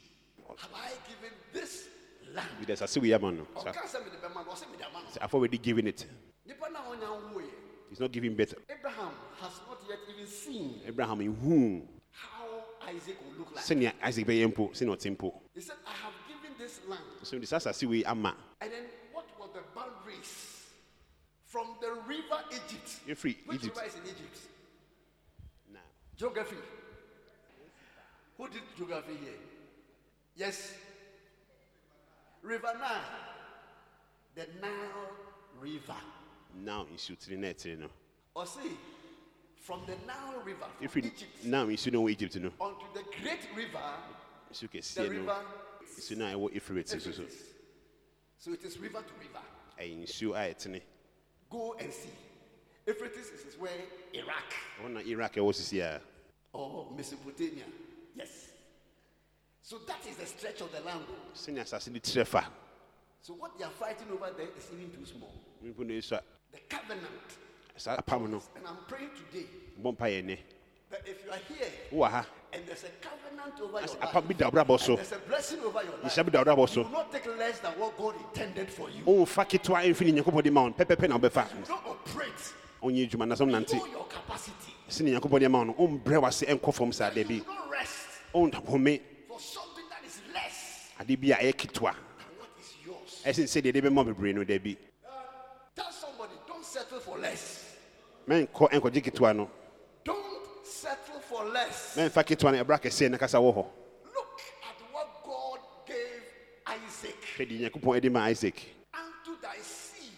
have 0.58 0.70
I 0.74 0.90
given 1.08 1.34
this 1.54 1.88
land. 2.34 2.50
bi 2.60 2.66
dɛ 2.66 2.78
sase 2.78 2.98
wei 3.02 3.14
ama 3.14 3.32
no 3.32 3.48
oh, 3.56 3.64
Sa- 3.64 3.72
Ɔka 3.72 3.86
sɛ 3.86 4.04
mede 4.06 4.18
bɛma 4.22 4.46
no, 4.46 4.52
ɔsɛ 4.52 4.72
mede 4.72 4.82
ama 4.90 5.00
no. 5.04 5.10
sɛ 5.10 5.18
i've 5.22 5.34
already 5.34 5.58
given 5.58 5.88
it 5.88 6.06
Nipa 6.46 6.70
na 6.72 6.80
ɔnya 6.82 7.08
nwoeɛ. 7.34 7.50
he's 7.90 8.00
not 8.00 8.12
giving 8.12 8.36
better 8.36 8.58
Abraham 8.70 9.12
has 9.42 9.60
not 9.68 9.78
yet 9.88 10.00
even 10.10 10.26
seen 10.28 10.82
abraham 10.86 11.22
in 11.22 11.36
how 11.36 11.97
Isaac 12.88 13.18
will 13.26 13.40
look 13.40 13.56
like. 13.56 13.66
sɛnea 13.66 13.94
isaac 14.02 14.26
bɛyɛ 14.26 14.48
mpo 14.54 14.72
sɛnea 14.72 14.96
ɔte 14.96 15.42
He 15.54 15.62
said, 15.62 15.76
I 15.86 15.92
have 15.92 16.14
given 16.28 16.58
this 16.58 16.80
land. 16.88 17.04
so 17.24 17.38
de 17.38 17.46
saa 17.46 17.58
asase 17.58 17.88
wei 17.88 18.04
ama 18.06 18.36
And 18.62 18.72
then 18.72 18.84
what 19.12 19.26
were 19.40 19.48
the 19.54 19.64
boundaries? 19.76 20.64
From 21.46 21.76
the 21.82 21.92
river 22.08 22.44
Egypt. 22.52 23.00
Which 23.08 23.26
Egypt. 23.26 23.76
river 23.78 23.88
is 23.88 23.96
in 23.96 24.02
Egypt? 24.04 24.40
na 25.74 25.80
Geography. 26.16 26.56
Who 28.38 28.48
did 28.50 28.62
geography 28.78 29.16
here? 29.18 29.34
Yes. 30.36 30.74
River 32.44 32.74
Nile. 32.80 33.02
The 34.36 34.48
Nile 34.62 35.10
River. 35.60 35.96
now 36.56 36.86
nsuo 36.86 37.18
tiri 37.18 37.38
na 37.38 37.48
ɛtiri 37.48 37.78
no 37.80 37.90
Or 38.36 38.46
see, 38.46 38.78
from 39.68 39.82
the 39.86 39.96
Nile 40.08 40.42
River, 40.46 40.66
from 40.88 41.00
Egypt, 41.04 41.44
now 41.44 41.66
no 41.66 41.70
ɛwɔ 41.74 42.10
egypt 42.12 42.36
no 42.38 42.52
onto 42.58 42.86
the 42.94 43.04
great 43.22 43.42
river, 43.54 43.84
nsuo 44.50 44.72
the 44.72 44.78
kɛseɛ 44.80 45.04
no 45.04 45.10
river. 45.10 45.46
nsuo 46.00 46.18
no 46.18 46.26
a 46.26 46.32
ɛwɔ 46.32 46.56
efirate 46.56 46.88
so 46.88 46.98
so 47.00 47.10
Euphrates. 47.10 47.44
So 48.38 48.54
it 48.54 48.64
is 48.64 48.78
river 48.80 49.02
to 49.02 49.14
river. 49.20 49.44
ɛyɛ 49.78 50.04
nsuo 50.04 50.36
a 50.36 50.54
ɛtene 50.56 50.82
Go 51.50 51.74
and 51.74 51.92
see. 51.92 52.10
Euphrates 52.86 53.28
is 53.46 53.58
where 53.60 53.74
Iraq 54.14 54.54
ɛhɔ 54.82 54.90
na 54.90 55.00
iraq 55.02 55.34
ɛwɔ 55.34 55.54
sisi 55.54 55.82
a 55.82 56.02
or 56.54 56.90
Mesopotamia. 56.96 57.66
Yes. 58.16 58.52
So 59.62 59.80
that 59.80 60.08
is 60.08 60.16
the 60.16 60.26
stretch 60.28 60.62
of 60.62 60.72
the 60.72 60.80
land. 60.80 61.04
sɛnea 61.36 61.64
asase 61.64 61.90
no 61.92 62.00
tirɛ 62.00 62.26
fa 62.26 62.50
So 63.22 63.34
what 63.34 63.58
they 63.58 63.66
are 63.66 63.72
fighting 63.72 64.10
over 64.14 64.32
there 64.32 64.48
is 64.58 64.70
even 64.72 64.92
too 64.92 65.06
small. 65.06 65.34
mpo 65.62 65.80
no 65.80 65.94
ɛsua 65.94 66.22
The 66.54 66.60
covenant. 66.70 67.47
Saa 67.78 67.98
apam 67.98 68.30
no 68.30 68.42
And 68.56 68.66
I'm 68.68 68.78
praying 68.88 69.10
today 69.32 69.46
bɔ 69.82 69.96
mpa 69.96 70.08
yɛ 70.10 70.24
nɛ 70.26 70.38
that 70.90 71.02
if 71.06 71.24
you 71.26 71.32
are 71.32 71.38
here 71.48 71.72
wowɔ 71.92 72.10
ha? 72.12 72.26
and 72.54 72.66
there's 72.66 72.84
a 72.86 72.90
covenant 73.02 73.60
over 73.62 73.80
your 73.80 73.82
life, 73.82 74.00
apam 74.00 74.28
bi 74.28 74.34
da 74.34 74.50
wobrabɔ 74.50 74.80
so 74.80 74.94
and 74.94 74.98
there's 75.00 75.12
a 75.12 75.20
blessing 75.28 75.60
over 75.60 75.84
your 75.84 75.92
life, 76.04 76.16
nhyɛ 76.16 76.24
bi 76.26 76.30
da 76.32 76.44
wobrabɔ 76.44 76.62
you 76.62 76.68
so 76.68 76.82
will 76.84 76.90
not 76.90 77.12
take 77.12 77.26
less 77.38 77.60
than 77.60 77.72
what 77.74 77.98
God 77.98 78.16
intended 78.16 78.70
for 78.72 78.90
you. 78.90 79.04
womfa 79.04 79.46
ketewa 79.46 79.84
ɛmfiri 79.86 80.14
ne 80.14 80.22
nyankopɔn 80.22 80.44
de 80.44 80.52
ma 80.52 80.62
wo 80.62 80.68
no 80.70 80.74
pɛpɛpɛ 80.74 81.10
na 81.10 81.18
wobɛfa 81.18 81.50
You 81.60 81.66
don't 81.66 81.86
operate. 81.86 82.54
ɔnyɛ 82.84 83.10
adwuma 83.10 83.26
nasɛm 83.28 83.50
nante 83.52 83.74
Know 83.78 83.86
your 83.86 84.06
capacity. 84.06 84.74
sene 84.88 85.08
nyankopɔn 85.20 85.40
de 85.40 85.50
ma 85.50 85.58
wo 85.60 85.64
no 85.66 85.74
wombrɛ 85.74 86.22
wase 86.22 86.46
ɛnkɔ 86.48 86.74
fam 86.74 86.92
saa 86.92 87.10
da 87.10 87.22
You 87.22 87.26
bi 87.28 87.34
will 87.46 87.54
not 87.56 87.70
rest 87.70 88.08
ɔnhome 88.34 89.02
for 89.28 89.40
something 89.40 89.84
that 89.90 90.04
is 90.06 90.22
less 90.34 90.90
ade 91.00 91.16
bi 91.22 91.28
a 91.28 91.36
ɛyɛ 91.36 91.54
ketewa 91.54 91.94
than 91.94 92.28
what 92.40 92.50
is 92.60 92.74
yours. 92.86 93.22
ɛsen 93.26 93.44
sɛdeɛ 93.46 93.74
de 93.74 93.82
bɛma 93.82 94.06
bebree 94.06 94.34
no 94.34 94.44
da 94.44 94.58
bi 94.58 94.76
uh, 95.06 95.10
Tell 95.76 95.92
somebody, 95.92 96.34
don't 96.48 96.66
settle 96.66 97.00
for 97.00 97.18
less. 97.20 97.66
Mɛnkɔ 98.28 98.70
nkɔgye 98.72 99.02
ketewa 99.04 99.36
no 99.36 99.50
Don't 100.04 100.66
settle 100.66 101.20
for 101.22 101.46
less. 101.46 101.96
mɛmfa 101.98 102.24
ketewa 102.24 102.52
no 102.54 102.64
ɛbra 102.64 102.80
kɛseɛ 102.82 103.12
no 103.12 103.18
kasa 103.18 103.38
wɔ 103.38 103.54
hɔ 103.56 103.66
Look 104.14 104.42
at 104.64 104.94
what 104.94 105.08
God 105.24 105.60
gave 105.86 106.24
Isaac 106.68 107.16
hwɛ 107.38 107.46
deɛ 107.50 107.60
nyankopɔn 107.72 107.98
adi 107.98 108.10
ma 108.10 108.28
isak 108.30 108.56
unto 108.94 109.40
thy 109.42 109.58
seed. 109.62 110.12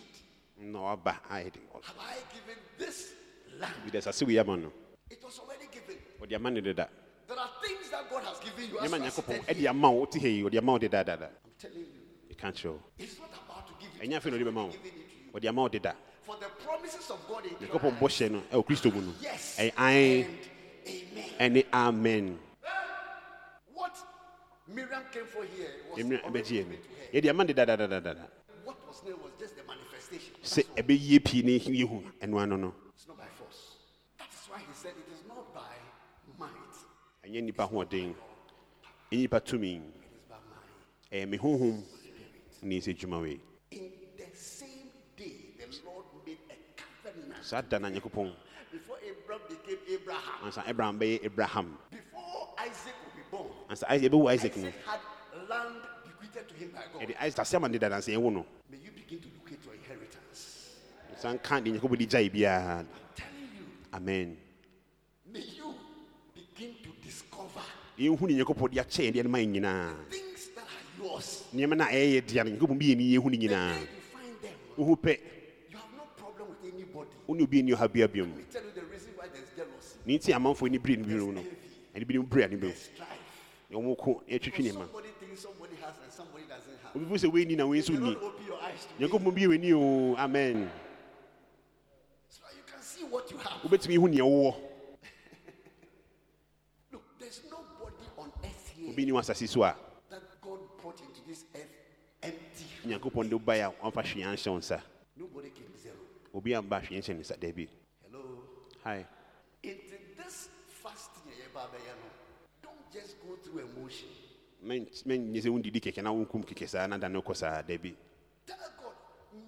na 0.58 0.80
waba 0.80 1.14
Have 1.30 1.96
I 2.00 2.16
given 2.34 2.58
this 2.78 3.14
land? 3.60 3.74
bidɛ 3.86 4.02
sase 4.04 4.26
wei 4.26 4.38
ama 4.40 4.58
no 4.58 4.72
It 5.10 5.24
was 5.24 5.40
already 5.40 5.68
given. 5.72 5.98
ɔde 6.22 6.36
ama 6.36 6.52
no 6.52 6.62
deda 6.62 6.88
There 7.28 7.38
are 7.38 7.50
things 7.64 7.90
that 7.92 8.10
God 8.10 8.24
has 8.24 8.40
given 8.40 8.70
you. 8.72 8.80
As 8.80 8.92
are 8.92 8.98
nyankopɔn 9.00 9.46
ɛde 9.46 9.70
ama 9.70 9.92
wo 9.92 10.00
wote 10.00 10.16
ha 10.20 10.28
yi 10.28 10.42
ɔde 10.44 10.58
ama 10.58 10.72
wo 10.72 10.80
dedadada 10.80 11.30
I'm 11.46 11.52
telling 11.60 11.78
you, 11.86 12.36
ɛka 12.36 12.52
kyerɛ 12.54 12.72
wo 12.74 12.80
it's 12.98 13.20
not 13.20 13.30
about 13.30 13.68
to 13.68 13.74
give 13.80 13.94
it. 14.02 14.10
ɛnyɛ 14.10 14.18
afei 14.20 14.32
na 14.32 14.38
ɔde 14.38 14.48
bɛma 14.50 14.66
wo 14.66 14.72
Giving 14.72 14.86
it 14.88 15.10
to 15.10 15.16
you. 15.26 15.32
ɔde 15.40 15.50
ama 15.50 15.62
wo 15.62 15.68
deda 15.70 15.96
For 16.30 16.36
the 16.38 16.46
promises 16.64 17.10
of 17.10 17.18
God 17.28 17.44
in 17.44 17.56
Christ. 17.56 17.74
bɔhyɛ 18.00 18.30
no 18.32 18.42
ɛwɔ 18.54 18.64
kristo 18.68 18.94
mu 18.94 19.02
no 19.02 19.14
Yes. 19.20 19.58
And 19.58 19.72
amen. 19.80 20.38
ɛne 21.40 21.66
amen 21.74 22.40
What 23.74 23.98
Miriam 24.68 25.02
came 25.12 25.26
for 25.26 25.44
here 25.44 25.72
was 25.90 25.98
ɛmmerɛ 25.98 26.22
already 26.24 26.40
ɛbɛgyeɛ 26.40 26.66
given 27.12 27.36
no 27.36 27.44
to 27.46 27.54
her. 28.14 28.28
What 28.64 28.78
was 28.88 29.02
there 29.02 29.16
was 29.16 29.32
just 29.40 29.56
the 29.58 29.64
manifestation. 29.64 30.36
sɛ 30.44 30.66
ɛbɛyie 30.78 31.20
pii 31.26 31.42
ne 31.42 31.58
yɛhu 31.60 32.04
ɛno 32.22 32.40
ano 32.44 32.56
no 32.58 32.76
It's 32.94 33.08
not 33.08 33.18
by 33.18 33.26
force. 33.34 33.78
That 34.20 34.28
is 34.30 34.46
why 34.52 34.60
he 34.60 34.72
said 34.76 34.92
it 34.92 35.10
is 35.12 35.24
not 35.28 35.52
by 35.52 35.74
might, 36.38 36.52
hoɔden 37.26 37.26
ɛnyɛ 37.26 37.42
nnipa 37.42 37.66
tumi 37.68 38.14
it 39.10 39.18
is 39.18 39.28
by 40.30 40.38
might. 40.46 41.12
ɛyɛ 41.12 41.28
me 41.28 41.38
honhom 41.40 41.84
ne 42.62 42.80
ɛsɛ 42.80 42.94
dwuma 43.00 43.20
wei 43.20 43.40
In 43.72 43.92
the 44.16 44.28
same 44.38 44.92
day, 45.18 45.56
the 45.58 45.66
Lord 45.86 46.06
made 46.26 46.38
a 46.50 46.56
covenant. 47.04 47.39
Saa 47.50 47.62
da 47.62 47.80
na 47.80 47.90
nyankopɔn 47.90 48.32
Before 48.72 48.98
Abraham 49.02 49.42
became 49.50 49.80
Abraham, 49.90 50.38
ansa 50.46 50.62
abraham 50.70 51.00
bɛyɛ 51.00 51.26
abraham. 51.26 51.78
Before 51.90 52.54
Isaac 52.62 52.94
would 53.02 53.16
be 53.18 53.24
born, 53.32 53.50
ansa 53.70 53.86
Isaac- 53.90 54.12
yɛbɛwu 54.12 54.30
isaac. 54.34 54.56
No 54.58 54.68
Isaac 54.68 54.76
had 54.86 55.00
land 55.50 55.76
bequeathed 56.06 56.48
to 56.50 56.54
him 56.56 56.70
by 56.70 56.84
God. 56.94 57.02
ɛde 57.02 57.16
isaac 57.20 57.46
asɛm 57.46 57.72
ne 57.72 57.78
dada 57.80 57.98
sɛ 57.98 58.14
yɛwo 58.14 58.30
no 58.34 58.46
May 58.70 58.78
you 58.78 58.92
begin 58.92 59.20
to 59.22 59.28
locate 59.42 59.66
your 59.66 59.74
inheritance. 59.74 60.76
san 61.18 61.40
ka 61.40 61.60
deɛ 61.60 61.74
nyankopɔn 61.80 61.98
de 61.98 62.06
gyae 62.06 62.30
biara 62.30 62.80
I'm 62.80 62.88
telling 63.16 63.50
you, 63.58 63.66
amen. 63.94 64.38
May 65.34 65.40
you 65.42 65.74
begin 66.36 66.76
to 66.84 66.90
discover 67.04 67.66
yɛnhu 67.98 68.22
ne 68.30 68.34
nyankopɔn 68.38 68.70
de 68.72 68.78
akyɛ 68.82 69.12
yɛdeɛ 69.12 69.24
no 69.24 69.30
ma 69.30 69.38
yɛ 69.40 69.48
nyinaa 69.50 69.96
things 70.12 70.50
that 70.54 70.64
are 70.70 71.04
yours. 71.04 71.44
nneɛma 71.56 71.76
no 71.78 71.84
a 71.86 71.88
ɛyɛ 71.90 72.22
yɛ 72.22 72.28
dea 72.28 72.44
no 72.44 72.52
nyankopɔn 72.52 72.78
bi 72.78 72.86
yɛni 72.94 73.14
yɛhu 73.18 73.26
no 73.26 73.30
The 73.32 73.38
nyinaa 73.48 73.80
you 73.82 73.88
find 74.14 74.36
them, 74.44 74.54
wohu 74.78 74.96
pɛ 75.02 75.18
tell 77.06 78.64
you 78.64 78.72
the 78.76 78.82
reason 78.92 79.12
why 79.16 79.28
there's 79.28 79.50
jealousy. 79.56 79.98
ne 80.06 80.18
nti 80.18 80.34
amanfoɔ 80.34 80.66
ani 80.68 80.78
bere 80.78 80.96
no 80.98 81.04
bi 81.06 81.14
no 81.14 81.44
ɛne 81.96 82.08
bi 82.08 82.14
no 82.16 82.24
bere 82.24 82.44
ane 82.46 82.56
bɛm 82.58 82.62
There's 82.62 82.90
strife. 82.94 83.20
ɔmo 83.72 83.98
ko 83.98 84.24
ɛtwitwi 84.28 84.42
Because 84.42 84.66
nneɛma 84.66 84.86
somebody 84.86 85.08
thinks 85.20 85.42
somebody 85.42 85.76
has 85.76 85.94
and 86.04 86.12
somebody 86.12 86.44
doesn't 86.50 86.80
have. 86.84 86.96
obi 86.96 87.06
fu 87.06 87.16
sɛ 87.28 87.32
woani 87.32 87.56
na 87.58 87.66
wei 87.68 87.80
nso 87.80 87.90
You 87.94 88.00
nni 88.00 88.14
don't 88.14 88.24
open 88.24 88.46
your 88.46 88.62
eyes 88.62 88.86
to 88.86 89.04
it. 89.04 89.10
nyankopɔn 89.12 89.36
bi 89.36 89.42
yɛ 89.42 89.48
w'ani 89.50 89.74
o 89.74 90.16
amen 90.18 90.72
So 92.30 92.42
that 92.44 92.56
you 92.56 92.64
can 92.66 92.82
see 92.82 93.04
what 93.04 93.30
you 93.32 93.38
have. 93.38 93.62
wobɛtumi 93.64 93.96
hu 93.98 94.08
neɛ 94.08 94.22
wowɔ 94.26 94.56
Look, 96.92 97.04
there's 97.20 97.42
nobody 97.50 98.06
on 98.18 98.32
earth 98.44 98.70
here 98.76 98.90
obi 98.90 99.06
ni 99.06 99.12
wɔ 99.12 99.20
asase 99.20 99.48
so 99.48 99.64
a 99.64 99.76
that 100.10 100.22
God 100.42 100.60
brought 100.82 101.00
into 101.02 101.22
this 101.28 101.46
earth 101.56 101.70
empty. 102.24 102.66
nyankopɔn 102.86 103.30
de 103.30 103.36
wobaeɛ 103.38 103.70
a 103.70 103.74
ɔmfa 103.92 104.04
hwee 104.04 104.24
anhyɛ 104.26 104.48
wo 104.52 104.58
nsa 104.58 104.82
Nobody 105.18 105.50
came 105.50 105.58
zero. 105.58 105.59
Obi 106.34 106.54
amba 106.56 106.80
hwee 106.80 107.00
nhyɛ 107.00 107.14
ne 107.16 107.20
nsa 107.22 107.36
daabi 107.38 107.68
Hello. 108.04 108.44
hi 108.84 109.06
Into 109.64 109.96
this 110.18 110.50
fasting, 110.68 111.32
eh, 111.34 111.48
Baba, 111.54 111.76
you 111.78 111.92
know, 111.92 112.12
don't 112.64 112.92
just 112.94 113.16
go 113.22 113.36
through 113.44 113.60
emotion. 113.60 114.08
mɛnyɛ 114.64 115.42
sɛ 115.42 115.50
wondidi 115.50 115.80
kɛkɛ 115.82 116.04
na 116.04 116.12
wonkum 116.12 116.44
kɛkɛ 116.44 116.68
saa 116.68 116.88
na 116.88 116.98
da 116.98 117.08
ne 117.10 117.20
wokɔ 117.20 117.36
saa 117.36 117.62
daabi 117.62 117.96
Tell 118.46 118.58
God, 118.78 118.96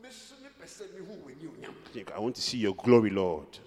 "Mesu 0.02 0.34
me 0.44 0.50
pese 0.60 0.82
me 0.94 1.00
hu 1.06 1.14
when 1.26 1.40
you 1.40 1.50
nyam." 1.60 1.74
i 2.16 2.20
want 2.20 2.36
to 2.36 2.42
see 2.42 2.58
your 2.60 2.76
glory 2.76 3.10
lord 3.10 3.58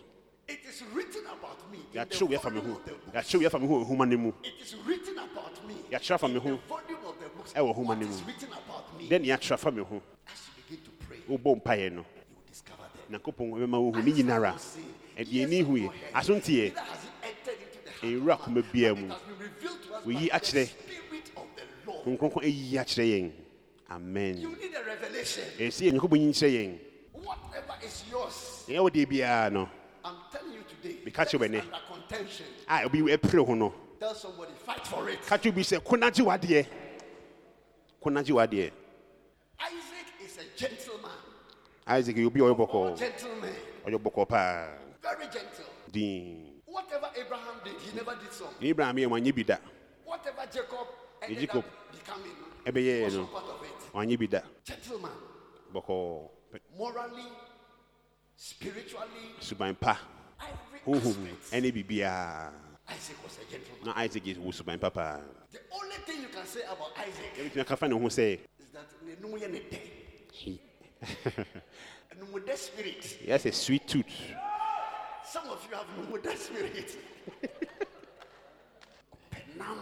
It 0.47 0.61
is 0.69 0.83
written 0.93 1.25
about 1.27 1.71
me. 1.73 1.79
in 1.79 1.85
the 1.93 1.99
yɛakyerɛw 2.01 2.29
yɛfa 2.37 2.53
me 2.53 2.61
volume 2.61 2.73
ho 2.73 2.77
of 2.79 2.85
the 2.85 2.93
books. 2.93 3.13
yɛakyerɛw 3.33 3.43
yɛfa 3.49 3.61
me 3.61 3.67
ho 3.67 3.85
nhoma 3.85 4.09
no 4.11 4.17
mu 4.19 4.33
It 4.43 4.55
is 4.61 4.75
written 4.87 5.19
about 5.19 5.67
me. 5.67 5.75
Yɛakyerɛ 5.91 6.15
afa 6.15 6.29
me 6.29 6.35
in 6.35 6.41
ho 6.41 6.51
the 6.51 6.57
volume 6.69 7.05
of 7.07 7.19
the 7.21 7.29
books. 7.31 7.53
ɛwɔ 7.55 7.75
nhoma 7.75 7.87
What 7.87 7.99
no 7.99 8.07
is 8.07 8.23
written 8.23 8.53
about 8.53 8.99
me. 8.99 9.09
dɛn 9.09 9.21
ne 9.23 9.29
yɛakyerɛ 9.29 9.59
fa 9.59 9.71
me 9.71 9.83
ho 9.83 10.03
As 10.27 10.49
you 10.49 10.63
begin 10.77 10.85
to 10.85 10.91
pray, 11.07 11.19
wobɔ 13.11 13.11
mpaeɛ 13.11 13.11
no 13.11 13.19
you 13.19 13.21
will 13.21 13.21
discover 13.21 13.21
them. 13.21 13.21
nyankopɔn 13.21 13.51
bɛma 13.53 13.79
wohu 13.79 14.05
ne 14.05 14.13
nyinara 14.13 14.55
ɛde 15.17 15.31
yɛni 15.33 15.65
huiɛ 15.65 15.91
aso 16.15 16.35
nteɛ 16.35 16.75
Neither 16.75 16.81
has 16.81 17.05
it 17.05 17.11
entered 17.23 17.59
into 17.63 17.85
the 17.85 17.91
heart 17.91 18.03
ɛnwura 18.05 18.33
of 18.33 18.41
koma 18.41 18.63
biara 18.63 18.97
mu 18.97 19.07
it 19.07 19.11
has 19.13 19.23
been 19.23 19.39
revealed 19.39 19.83
to 19.83 19.95
us 19.95 20.05
Wɔyi 20.05 20.31
akyerɛ. 20.31 20.69
Honhom 22.05 22.19
Kronkron 22.19 22.45
ayi 22.45 22.73
akyerɛ 22.73 23.05
yɛn 23.13 23.33
amen 23.91 24.37
You 24.41 24.49
need 24.57 24.75
a 24.75 24.85
revelation. 24.85 25.45
ɛsɛ 25.59 25.81
yɛ 25.87 25.93
nyankopɔn 25.93 26.19
nyi 26.19 26.29
nkyerɛ 26.31 26.51
yɛn 26.53 26.79
Whatever 27.25 27.75
is 27.85 28.05
yours, 28.11 28.65
ɛyɛ 28.69 29.07
biara 29.09 29.51
no 29.53 29.69
you 30.53 30.63
today, 30.69 30.99
Meka 31.05 31.25
kyerɛ 31.25 31.61
under 31.61 31.79
contention. 31.89 32.47
a 32.69 32.85
obi 32.85 32.99
ɛpere 33.03 33.47
ho 33.47 33.55
no 33.55 33.75
Tell 34.01 34.15
somebody, 34.15 34.53
fight 34.55 34.87
for 34.87 35.09
it. 35.09 35.23
ka 35.23 35.37
kyerɛ 35.39 35.49
obi 35.53 35.63
sɛ 35.63 35.85
ko 35.85 35.97
na 35.97 36.11
gye 36.11 36.25
wadeɛ 36.25 36.67
ko 38.01 38.11
na 38.11 38.23
gye 38.23 38.35
wadeɛ 38.35 38.71
Isaac 39.61 40.07
is 40.23 40.37
a 40.39 40.45
gentleman. 40.59 41.11
Isaac 41.87 42.17
yɛ 42.17 42.27
obi 42.27 42.41
a 42.41 42.45
ɔyɛ 42.45 42.51
All 42.59 42.67
bɔkɔɔ 42.67 42.97
gentlemen. 42.99 43.55
ɔyɛ 43.87 43.99
bɔkɔɔ 44.03 44.29
paa 44.29 44.79
Very 45.03 45.27
gentle. 45.29 45.65
din 45.93 46.61
Whatever 46.67 47.11
Abraham 47.17 47.61
did, 47.65 47.75
he 47.81 47.95
never 47.97 48.15
did 48.17 48.33
so. 48.33 48.49
ne 48.61 48.69
ibrahim 48.71 48.97
yɛ 48.97 49.07
wanyɛ 49.09 49.35
bi 49.35 49.43
da 49.43 49.57
Whatever 50.05 50.47
Jacob 50.53 50.87
ended 51.23 51.39
Jacob. 51.41 51.65
up 51.65 51.93
becoming, 51.93 52.33
Ɛbɛyɛɛ 52.67 52.99
he 52.99 53.05
was 53.05 53.15
no. 53.15 53.27
part 53.27 53.45
of 53.45 53.63
it. 53.63 53.93
wanyɛ 53.95 54.19
bi 54.19 54.27
da 54.27 54.41
Gentleman. 54.65 55.13
bɔkɔɔ 55.73 56.31
Morally, 56.79 57.27
spiritually, 58.37 59.35
suban 59.41 59.75
pa 59.79 59.99
every 60.41 60.99
aspect. 60.99 61.53
ɛne 61.53 61.73
biribiaa 61.73 62.53
Isaac 62.89 63.17
was 63.25 63.39
a 63.39 63.45
gentleman. 63.51 63.85
na 63.85 63.93
isaac 64.03 64.23
yɛ 64.25 64.37
wɔ 64.39 64.53
suban 64.55 64.81
pa 64.81 64.91
The 65.53 65.61
only 65.73 65.97
thing 66.07 66.23
you 66.23 66.29
can 66.29 66.47
say 66.47 66.63
about 66.63 66.93
Isaac 66.97 67.35
yɛbɛtumi 67.37 67.61
aka 67.61 67.77
fa 67.77 67.89
ne 67.89 67.95
ho 67.99 68.07
sɛ 68.09 68.39
is 68.59 68.67
that 68.73 68.87
ne 69.05 69.15
numu 69.17 69.39
yɛ 69.39 69.51
ne 69.51 69.59
dɛ. 69.61 69.81
he 70.33 70.61
Numude 72.19 72.57
spirit. 72.57 73.05
he 73.23 73.31
has 73.31 73.45
a 73.47 73.53
sweet 73.53 73.87
tooth 73.89 74.07
Some 75.25 75.49
of 75.49 75.67
you 75.71 75.77
have 75.77 75.87
numude 75.99 76.37
spirit. 76.37 76.97
Penam. 79.33 79.79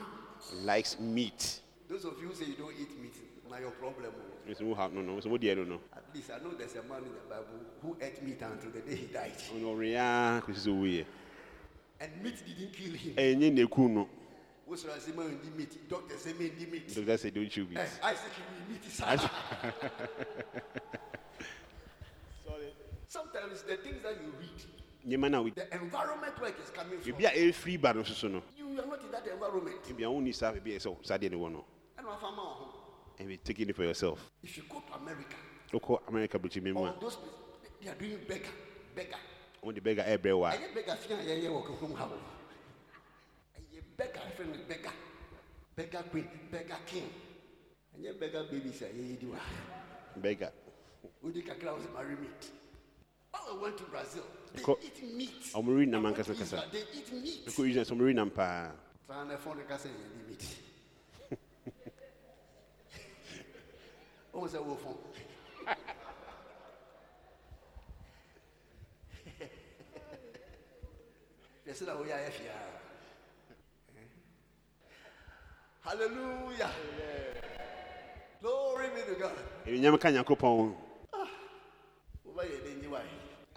likes 0.65 0.99
meat 1.01 1.61
Those 1.89 2.05
of 2.05 2.15
you 2.21 2.29
who 2.29 2.35
say 2.35 2.45
you 2.47 2.55
don't 2.57 2.73
eat 2.79 3.01
meat, 3.01 3.15
now 3.51 3.59
your 3.59 3.71
problem. 3.73 4.13
oh. 4.17 4.65
Mo 4.65 4.75
have 4.75 4.93
no 4.93 5.01
no 5.03 5.15
Mr. 5.17 5.27
Mo 5.27 5.37
deɛ 5.39 5.57
no 5.57 5.65
no 5.65 5.81
At 5.95 6.03
least 6.15 6.31
I 6.31 6.39
know 6.43 6.51
there's 6.57 6.75
a 6.77 6.83
man 6.83 6.99
in 7.05 7.13
the 7.13 7.21
Bible 7.29 7.61
who 7.83 7.97
ate 8.01 8.23
meat 8.23 8.41
until 8.41 8.71
the 8.71 8.81
day 8.81 8.97
he 8.97 9.07
died. 9.07 9.37
ɔno 9.55 9.75
ɔrea 9.77 10.41
kɔsi 10.43 10.67
sɛ 10.67 10.69
ɔwuiɛ 10.69 11.05
And 12.01 12.23
meat 12.23 12.37
didn't 12.47 12.73
kill 12.73 12.93
him. 12.95 13.15
ɛnyɛ 13.15 13.53
na 13.55 13.63
ɛku 13.67 13.89
no 13.91 14.09
What's 14.65 14.85
I 14.87 14.99
say, 15.01 15.13
man, 15.13 15.39
the 15.45 15.51
meat. 15.59 15.89
Doctor 15.89 16.17
say, 16.17 16.33
man, 16.33 16.51
the 16.59 16.67
meat. 16.67 16.95
doctor 16.95 17.17
say 17.19 17.31
don't 17.31 17.51
chew 17.51 17.67
meat 17.67 17.79
Eh, 17.79 17.87
Isaac, 18.03 18.33
meat 18.71 18.85
is 18.87 19.01
Sometimes 23.13 23.61
the 23.65 23.77
things 23.77 24.03
that 24.03 24.17
you 24.25 24.33
read, 24.41 24.59
nneɛma 25.07 25.31
no 25.31 25.39
a 25.39 25.43
wo- 25.43 25.51
the 25.55 25.75
environment 25.75 26.41
where 26.41 26.49
it 26.49 26.57
is 26.65 26.71
coming 26.71 26.99
from, 26.99 27.13
biribi 27.13 27.25
a 27.27 27.53
ɛfiri 27.53 27.79
ba 27.83 27.93
no 27.93 28.01
soso 28.03 28.31
no 28.31 28.43
you 28.57 28.65
are 28.81 28.87
not 28.87 29.03
in 29.05 29.11
that 29.11 29.27
environment. 29.27 29.97
bia 29.97 30.09
wonni 30.09 30.33
saa 30.35 30.51
biribi 30.53 30.73
a 30.77 30.79
ɛsɛ 30.79 31.05
saa 31.05 31.19
deɛ 31.19 31.31
ne 31.31 31.37
wɔ 31.37 31.53
no 31.53 31.65
And 31.99 32.07
what 32.07 32.19
I'm 32.25 32.39
out. 32.41 32.73
and 33.19 33.29
be 33.29 33.37
taking 33.37 33.69
it 33.69 33.77
for 33.77 33.85
yourself 33.85 34.31
If 34.43 34.57
you 34.57 34.63
go 34.67 34.81
to 34.81 34.95
America, 34.95 35.37
wokɔ 35.75 36.09
america 36.09 36.39
brɛkyimi 36.39 36.73
mu 36.73 36.79
all 36.81 36.87
a 36.87 36.97
those 37.01 37.17
places, 37.17 37.37
they 37.83 37.91
are 37.91 37.95
doing 37.97 38.17
beggar, 38.27 38.49
beggar. 38.97 39.19
wode 39.63 39.77
bɛga 39.85 40.07
ɛbrɛ 40.09 40.33
wɔ 40.33 40.47
I 40.47 40.55
a 40.55 40.59
get 40.59 40.75
beggar 40.75 40.97
fear 40.97 41.19
yeah 41.21 41.35
yeah 41.35 41.51
walk 41.51 41.67
home 41.69 41.93
how. 41.95 42.09
I 43.55 43.61
beggar 43.99 44.21
friend 44.35 44.53
with 44.53 44.67
beggar, 44.67 44.93
beggar 45.77 46.03
queen, 46.11 46.29
beggar 46.51 46.79
king. 46.87 47.11
And 47.95 48.05
yeah 48.05 48.13
beggar 48.19 48.45
baby 48.45 48.73
say 48.73 48.89
yeah 48.97 49.05
you 49.05 49.17
do. 49.17 49.37
bɛga 50.19 50.51
Udi 51.23 51.45
kakra 51.45 51.77
was 51.77 51.85
marry 51.93 52.17
meat. 52.17 52.51
I 53.35 53.55
went 53.61 53.77
to 53.79 53.85
Brazil. 53.85 54.25
They 54.55 54.63
eat 54.87 55.03
meat. 55.15 55.43
Ɔmo 55.55 55.77
read 55.77 55.89
I 55.89 55.91
nam 55.91 56.05
ankasa 56.05 56.35
kasa. 56.39 56.65
They 56.73 56.85
eat 56.95 57.13
meat. 57.13 57.47
mekɔ 57.47 57.69
israel 57.69 57.85
sɛ 57.85 57.93
ɔmɔre 57.97 58.15
nam 58.15 58.31
paa 58.31 58.71
to 59.13 59.37
phone 59.37 59.59
the 59.59 59.65
casa 59.65 59.89
and 59.89 60.29
meat. 60.29 60.57
Almost 64.33 64.55
a 64.55 64.63
wolf. 64.63 64.87
They 71.65 71.73
said, 71.73 71.89
"Oh 71.91 72.05
yeah, 72.07 72.19
yeah." 72.45 72.83
Hallelujah. 75.81 76.71
Glory 78.41 78.89
be 78.95 79.03
to 79.15 79.21
God. 79.21 79.37
ɛnyam 79.67 79.99
ka 80.01 80.09
nyankopɔn 80.11 80.75
Over 82.27 82.43
here, 82.43 82.61
then 82.65 82.83
you 82.83 82.95
are. 82.95 83.03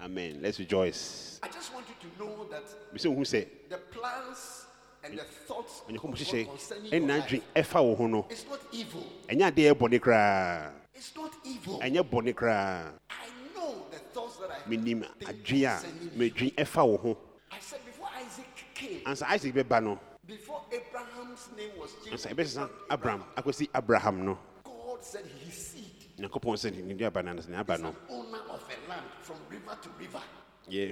Amen. 0.05 0.39
Let's 0.41 0.59
rejoice. 0.59 1.39
I 1.43 1.47
just 1.47 1.73
want 1.73 1.85
you 1.89 2.09
to 2.09 2.23
know 2.23 2.45
that 2.49 2.63
mesɛ 2.93 3.09
wohu 3.09 3.21
sɛ 3.25 3.47
the 3.69 3.77
plans 3.77 4.65
and 5.03 5.17
the 5.17 5.23
thoughts 5.23 5.81
of 5.87 5.93
God 5.93 6.01
concerning 6.01 6.91
your 6.91 7.17
life, 7.17 7.41
ɛfa 7.55 7.83
wo 7.83 7.95
ho 7.95 8.07
no. 8.07 8.25
it's 8.29 8.45
not 8.49 8.59
evil. 8.71 9.03
ɛnyɛ 9.27 9.51
adeɛ 9.51 9.73
ɛbɔne 9.73 9.99
koraa 9.99 10.71
It's 10.93 11.15
not 11.15 11.33
evil. 11.43 11.79
ɛnyɛ 11.79 12.01
bɔne 12.09 12.33
koraa 12.33 12.91
I 13.09 13.27
know 13.55 13.85
the 13.91 13.97
thoughts 14.13 14.37
that 14.37 14.51
I 14.51 14.69
menim 14.69 15.05
think 15.19 15.29
adwen 15.29 15.65
a 15.65 15.79
concerning 15.79 16.03
you. 16.03 16.31
medwen 16.31 16.55
ɛfa 16.55 16.87
wo 16.87 16.97
ho. 16.97 17.17
I 17.51 17.59
said 17.59 17.79
before 17.85 18.07
Isaac 18.15 18.65
came, 18.73 19.01
ansa 19.05 19.23
isaac 19.29 19.53
bɛba 19.53 19.83
no. 19.83 19.99
before 20.25 20.61
Abraham's 20.71 21.49
name 21.57 21.71
was 21.77 21.91
changed, 22.03 22.25
ɛbɛsesa 22.25 22.69
abraham 22.89 23.23
akɔsi 23.35 23.69
abraham 23.75 24.25
no. 24.25 24.37
God 24.63 25.03
said 25.03 25.25
his 25.25 25.53
seed. 25.53 25.91
Nyankopɔn 26.17 26.55
sɛ 26.55 26.71
ne 26.85 27.05
aba 27.05 27.21
no 27.21 27.33
ne 27.33 27.55
aba 27.57 27.73
is 27.73 27.79
an 27.81 27.95
owner 28.09 28.39
a 28.69 28.89
land 28.89 29.05
from 29.21 29.37
river 29.49 29.77
to 29.81 29.89
river. 29.99 30.21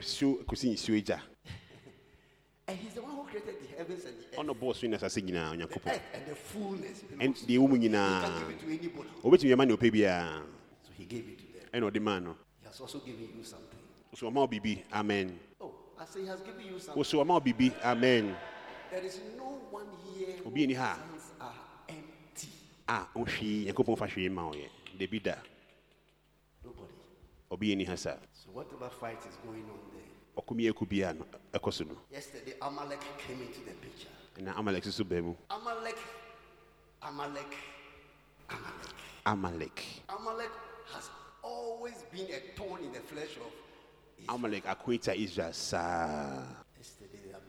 suo 0.02 0.38
kɔsi 0.44 0.74
nsuo 0.74 1.20
And 2.66 2.78
he's 2.80 2.94
the 2.94 3.02
one 3.02 3.12
who 3.16 3.24
created 3.24 3.56
the 3.62 3.76
heavens 3.78 4.06
and 4.06 4.16
the 4.18 4.40
earth, 4.40 4.46
ɔna 4.48 4.54
bɔɔ 4.56 4.76
so 4.76 4.88
ne 4.88 4.96
asase 4.98 5.22
nyinaa 5.22 5.58
the 5.58 5.64
earth 5.64 6.02
and 6.14 6.26
the 6.28 6.36
fullness. 6.36 7.04
And 7.20 7.36
the. 7.36 7.54
He 7.54 7.58
nyinaa 7.60 8.42
ɔbɛtumi 9.24 9.54
ɛma 9.54 9.68
ne 9.68 9.74
ɔpɛ 9.76 9.92
biara 9.92 10.42
So 10.84 10.92
he 10.98 11.04
gave 11.06 11.28
it 11.28 11.38
to 11.40 11.60
them. 11.60 11.68
ɛna 11.84 11.92
ɔde 11.92 12.02
maa 12.02 12.20
no 12.20 12.38
He 12.62 12.68
has 12.68 12.80
also 12.80 13.00
given 13.00 13.28
you 13.38 13.44
something. 13.44 13.80
so 14.16 14.30
ɔma 14.32 14.48
wo 14.50 14.76
amen 14.94 15.38
Oh, 15.60 15.74
I 16.00 16.06
say 16.06 16.22
he 16.22 16.28
has 16.28 16.40
given 16.42 16.66
you 16.66 16.80
something. 16.80 17.04
wɔso 17.04 17.20
ɔma 17.26 17.44
wo 17.44 17.72
amen 17.84 18.36
There 18.92 19.04
is 19.04 19.20
no 19.38 19.60
one 19.72 19.88
here 20.14 20.36
Obi 20.46 20.68
ni 20.68 20.74
ha. 20.76 20.96
hands 20.96 21.32
are 21.42 21.54
empty. 21.90 22.48
Ah, 22.88 23.10
ɔhwee 23.14 23.66
nyankopɔn 23.66 23.98
fa 23.98 24.08
hwee 24.08 24.30
ma 24.32 24.50
ɔyɛ 24.52 24.70
da 25.24 25.36
Nobody. 25.36 25.53
Ɔbi 27.54 27.72
ani 27.72 27.84
ha 27.86 27.96
saa. 27.96 28.18
So 28.34 28.50
whatever 28.52 28.90
fight 28.90 29.20
is 29.30 29.38
going 29.46 29.64
on 29.70 29.80
there. 29.94 30.44
ɔkomi 30.44 30.70
aku 30.70 30.86
biara 30.86 31.14
no 31.16 31.26
Yesterday, 32.12 32.54
Amalek 32.62 33.00
came 33.20 33.42
into 33.42 33.60
the 33.60 33.72
picture. 33.74 34.10
ɛna 34.40 34.58
amalek 34.58 34.84
so 34.86 35.04
baa 35.04 35.22
mu. 35.22 35.36
Amalek, 35.52 35.98
Amalek, 37.04 37.54
Amalek. 38.50 38.94
amalek. 39.26 39.84
Amalek 40.10 40.50
has 40.94 41.10
always 41.44 42.04
been 42.12 42.28
a 42.32 42.58
thorn 42.58 42.84
in 42.84 42.92
the 42.92 43.00
flesh 43.02 43.38
of 43.38 43.52
Israel. 44.18 44.36
amalek 44.36 44.64
akoita 44.66 45.16
israel 45.16 45.54
saa. 45.54 46.44
Yesterday, 46.78 47.34
um, 47.36 47.42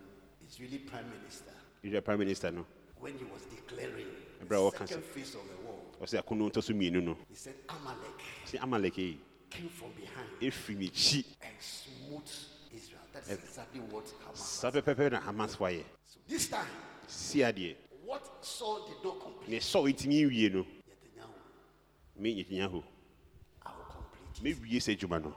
Israeli 0.46 0.78
Prime 0.78 1.08
Minister, 1.18 1.52
israel 1.82 2.02
prime 2.02 2.18
minister 2.18 2.50
no. 2.50 2.66
When 3.00 3.16
he 3.16 3.24
was 3.24 3.42
declaring 3.46 4.06
the 4.46 4.70
second 4.76 5.04
phase 5.04 5.34
of 5.34 5.42
the 5.48 5.66
war, 5.66 5.78
ɔsɛ 6.02 6.22
akono 6.22 6.50
ntɔ 6.50 6.62
so 6.62 6.74
mmienu 6.74 7.02
no. 7.02 7.16
he 7.30 7.34
said 7.34 7.54
Amalek. 7.70 8.62
Amalek 8.62 8.98
yi 8.98 9.18
came 9.54 9.68
from 9.68 9.90
behind 9.92 10.28
and 11.42 11.54
smote 11.60 12.30
Israel. 12.74 13.00
That's 13.12 13.30
exactly 13.30 13.80
what 13.80 14.04
Hamas. 14.26 14.36
So 15.56 16.18
this 16.28 16.48
time, 16.48 16.66
adeɛ 17.08 17.76
what 18.04 18.44
Saul 18.44 18.86
did 18.86 18.96
not 19.04 19.20
complete, 19.20 19.62
sɛ 19.62 19.80
ɔntumi 19.82 20.26
nwie 20.26 20.52
no 20.52 20.66
Netanyahu, 20.66 21.32
me 22.18 22.44
netanyahu 22.44 22.82
I 23.64 23.70
will 23.70 23.84
complete 23.84 24.54
it. 24.54 24.60
mɛwie 24.62 24.76
sɛ 24.80 24.96
adwuma 24.98 25.22
no 25.22 25.34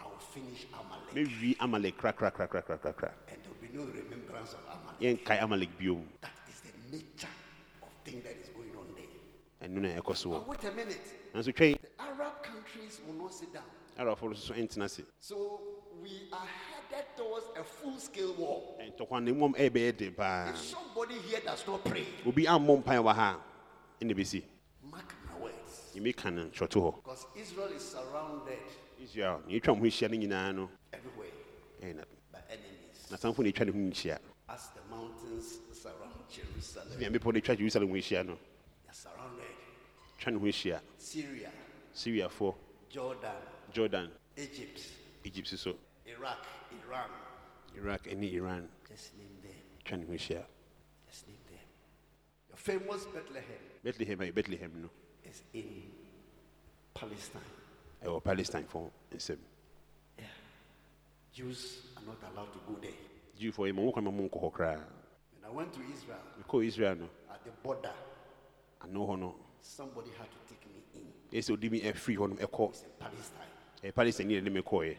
I 0.00 0.04
will 0.04 0.18
finish 0.18 0.66
Amalek. 0.72 1.14
mɛwie 1.14 1.56
amalek 1.60 1.96
krakrakrakrakrakra 1.96 3.12
And 3.28 3.38
there 3.42 3.48
will 3.48 3.60
be 3.68 3.68
no 3.76 3.84
remembrance 3.84 4.52
of 4.54 4.60
Amalek. 4.68 5.00
yɛnkae 5.24 5.42
amalek 5.42 5.70
biom 5.78 6.04
That 6.20 6.30
is 6.50 6.60
the 6.60 6.96
nature 6.96 7.28
of 7.82 7.88
thing 8.04 8.20
that 8.22 8.32
is 8.36 8.48
going 8.48 8.48
on 8.48 8.51
there. 8.51 8.51
Ɛno 9.62 9.80
na 9.80 9.88
ɛkɔ 10.00 10.16
so 10.16 10.30
But 10.30 10.44
wɔ 10.44 10.48
wait 10.48 10.64
a 10.64 10.72
minute. 10.72 11.32
nanso 11.34 11.52
twɛn 11.52 11.80
The 11.80 11.88
Arab 12.02 12.42
countries 12.42 13.00
will 13.06 13.14
not 13.14 13.32
sit 13.34 13.52
down. 13.52 13.64
arabfoɔ 13.98 14.22
no 14.22 14.30
nso 14.30 14.54
ɛntena 14.54 14.90
se 14.90 15.04
So 15.20 15.60
we 16.02 16.28
are 16.32 16.46
headed 16.46 17.06
towards 17.16 17.46
a 17.56 17.62
full-scale 17.64 18.34
war. 18.34 18.62
ntɔkwa 18.80 19.22
ne 19.22 19.32
mmom 19.32 19.54
ɛbɛyɛ 19.54 19.96
den 19.96 20.14
paa 20.14 20.50
If 20.50 20.56
somebody 20.58 21.14
here 21.20 21.40
does 21.40 21.66
not 21.66 21.84
pray, 21.84 22.06
obi 22.26 22.44
ammɔ 22.44 22.82
mpae 22.82 22.98
wɔ 23.02 23.14
ha 23.14 23.40
a 24.00 24.04
ɛna 24.04 24.14
bɛsi 24.16 24.42
mark 24.90 25.14
my 25.28 25.38
words. 25.44 25.92
yɛmɛka 25.94 26.32
no 26.34 26.46
ntwɔto 26.46 26.80
hɔ 26.82 26.96
Because 26.96 27.26
Israel 27.36 27.68
is 27.68 27.82
surrounded 27.82 28.58
israel 29.00 29.42
ne 29.46 29.60
ɛtwa 29.60 29.68
mo 29.76 29.80
ho 29.80 29.86
hyia 29.86 30.08
no 30.10 30.16
nyinaa 30.18 30.54
no 30.54 30.70
everywhere 30.92 31.30
na 31.94 32.02
by 32.32 32.38
enemies. 32.50 33.06
nasamfo 33.10 33.38
ne 33.44 33.52
ɛtwa 33.52 33.66
ne 33.66 33.72
ho 33.72 33.78
nhyia 33.78 34.18
As 34.48 34.68
the 34.74 34.80
mountains 34.90 35.58
surround 35.72 36.12
Jerusalem, 36.28 36.98
nea 36.98 37.10
mmepɔ 37.10 37.32
no 37.34 37.40
ɛtwa 37.40 37.56
jerusalem 37.58 37.88
ho 37.88 37.94
hyia 37.94 38.26
no 38.26 38.34
they 38.34 38.36
are 38.36 38.36
surrounded. 38.36 38.51
Twa 40.22 40.32
ne 40.32 40.38
ho 40.38 40.46
hyia 40.46 40.80
Syria, 40.98 41.50
syriafoɔ 41.94 42.54
Jordan, 42.90 43.42
jordan. 43.72 44.10
Egypt, 44.36 44.80
egypt 45.24 45.48
so 45.58 45.74
Iraq, 46.06 46.46
Iran. 46.86 47.10
iraq 47.76 48.06
ne 48.16 48.26
iran? 48.28 48.68
Just 48.88 49.16
name 49.18 49.36
them. 49.42 49.58
twa 49.84 49.96
ne 49.98 50.06
ho 50.06 50.12
hyia 50.12 50.44
Just 51.08 51.26
name 51.26 51.38
them. 51.50 51.58
The 52.50 52.56
famous 52.56 53.04
Bethlehem. 53.06 53.62
Bethlehem 53.82 54.20
a 54.22 54.30
bethlehem 54.30 54.70
no. 54.82 54.90
Is 55.28 55.42
in 55.54 55.90
Palestine. 56.94 57.42
Eh, 58.02 58.06
oh, 58.06 58.20
ɛwɔ 58.20 58.22
palestinefoɔ 58.22 58.90
nsɛm 59.14 59.38
Jews 61.32 61.80
are 61.96 62.02
not 62.04 62.18
allowed 62.30 62.52
to 62.52 62.58
go 62.68 62.78
there. 62.80 62.92
jewfoɔ 63.40 63.66
yɛ 63.66 63.68
eh, 63.70 63.72
ma 63.72 63.82
mo 63.82 63.90
kwan 63.92 64.04
ma 64.04 64.10
mo 64.12 64.28
nkɔ 64.28 64.40
hɔ 64.40 64.52
koraa 64.52 64.76
When 65.40 65.44
I 65.44 65.50
went 65.50 65.72
to 65.74 65.80
Israel, 65.92 66.22
mekɔɔ 66.40 66.66
israel 66.66 66.94
no. 66.94 67.08
at 67.28 67.42
the 67.44 67.50
border, 67.50 67.94
ano 68.82 69.06
hɔ 69.08 69.18
no 69.18 69.34
somebody 69.62 70.10
had 70.18 70.28
to 70.30 70.38
take 70.54 70.66
me 70.66 70.82
in. 70.94 71.12
ɛyɛ 71.32 71.42
sɛ 71.42 71.56
ɔde 71.56 71.70
mi 71.70 71.80
afiri 71.80 72.16
hɔ 72.16 72.28
nom 72.28 72.38
ɛkɔ 72.38 72.70
It's 72.70 72.82
in 72.82 72.90
Palestine, 72.98 73.48
ɛyɛ 73.82 73.94
palestine 73.94 74.28
ne 74.28 74.40
ne 74.40 74.50
mekɔɔɛ 74.60 74.96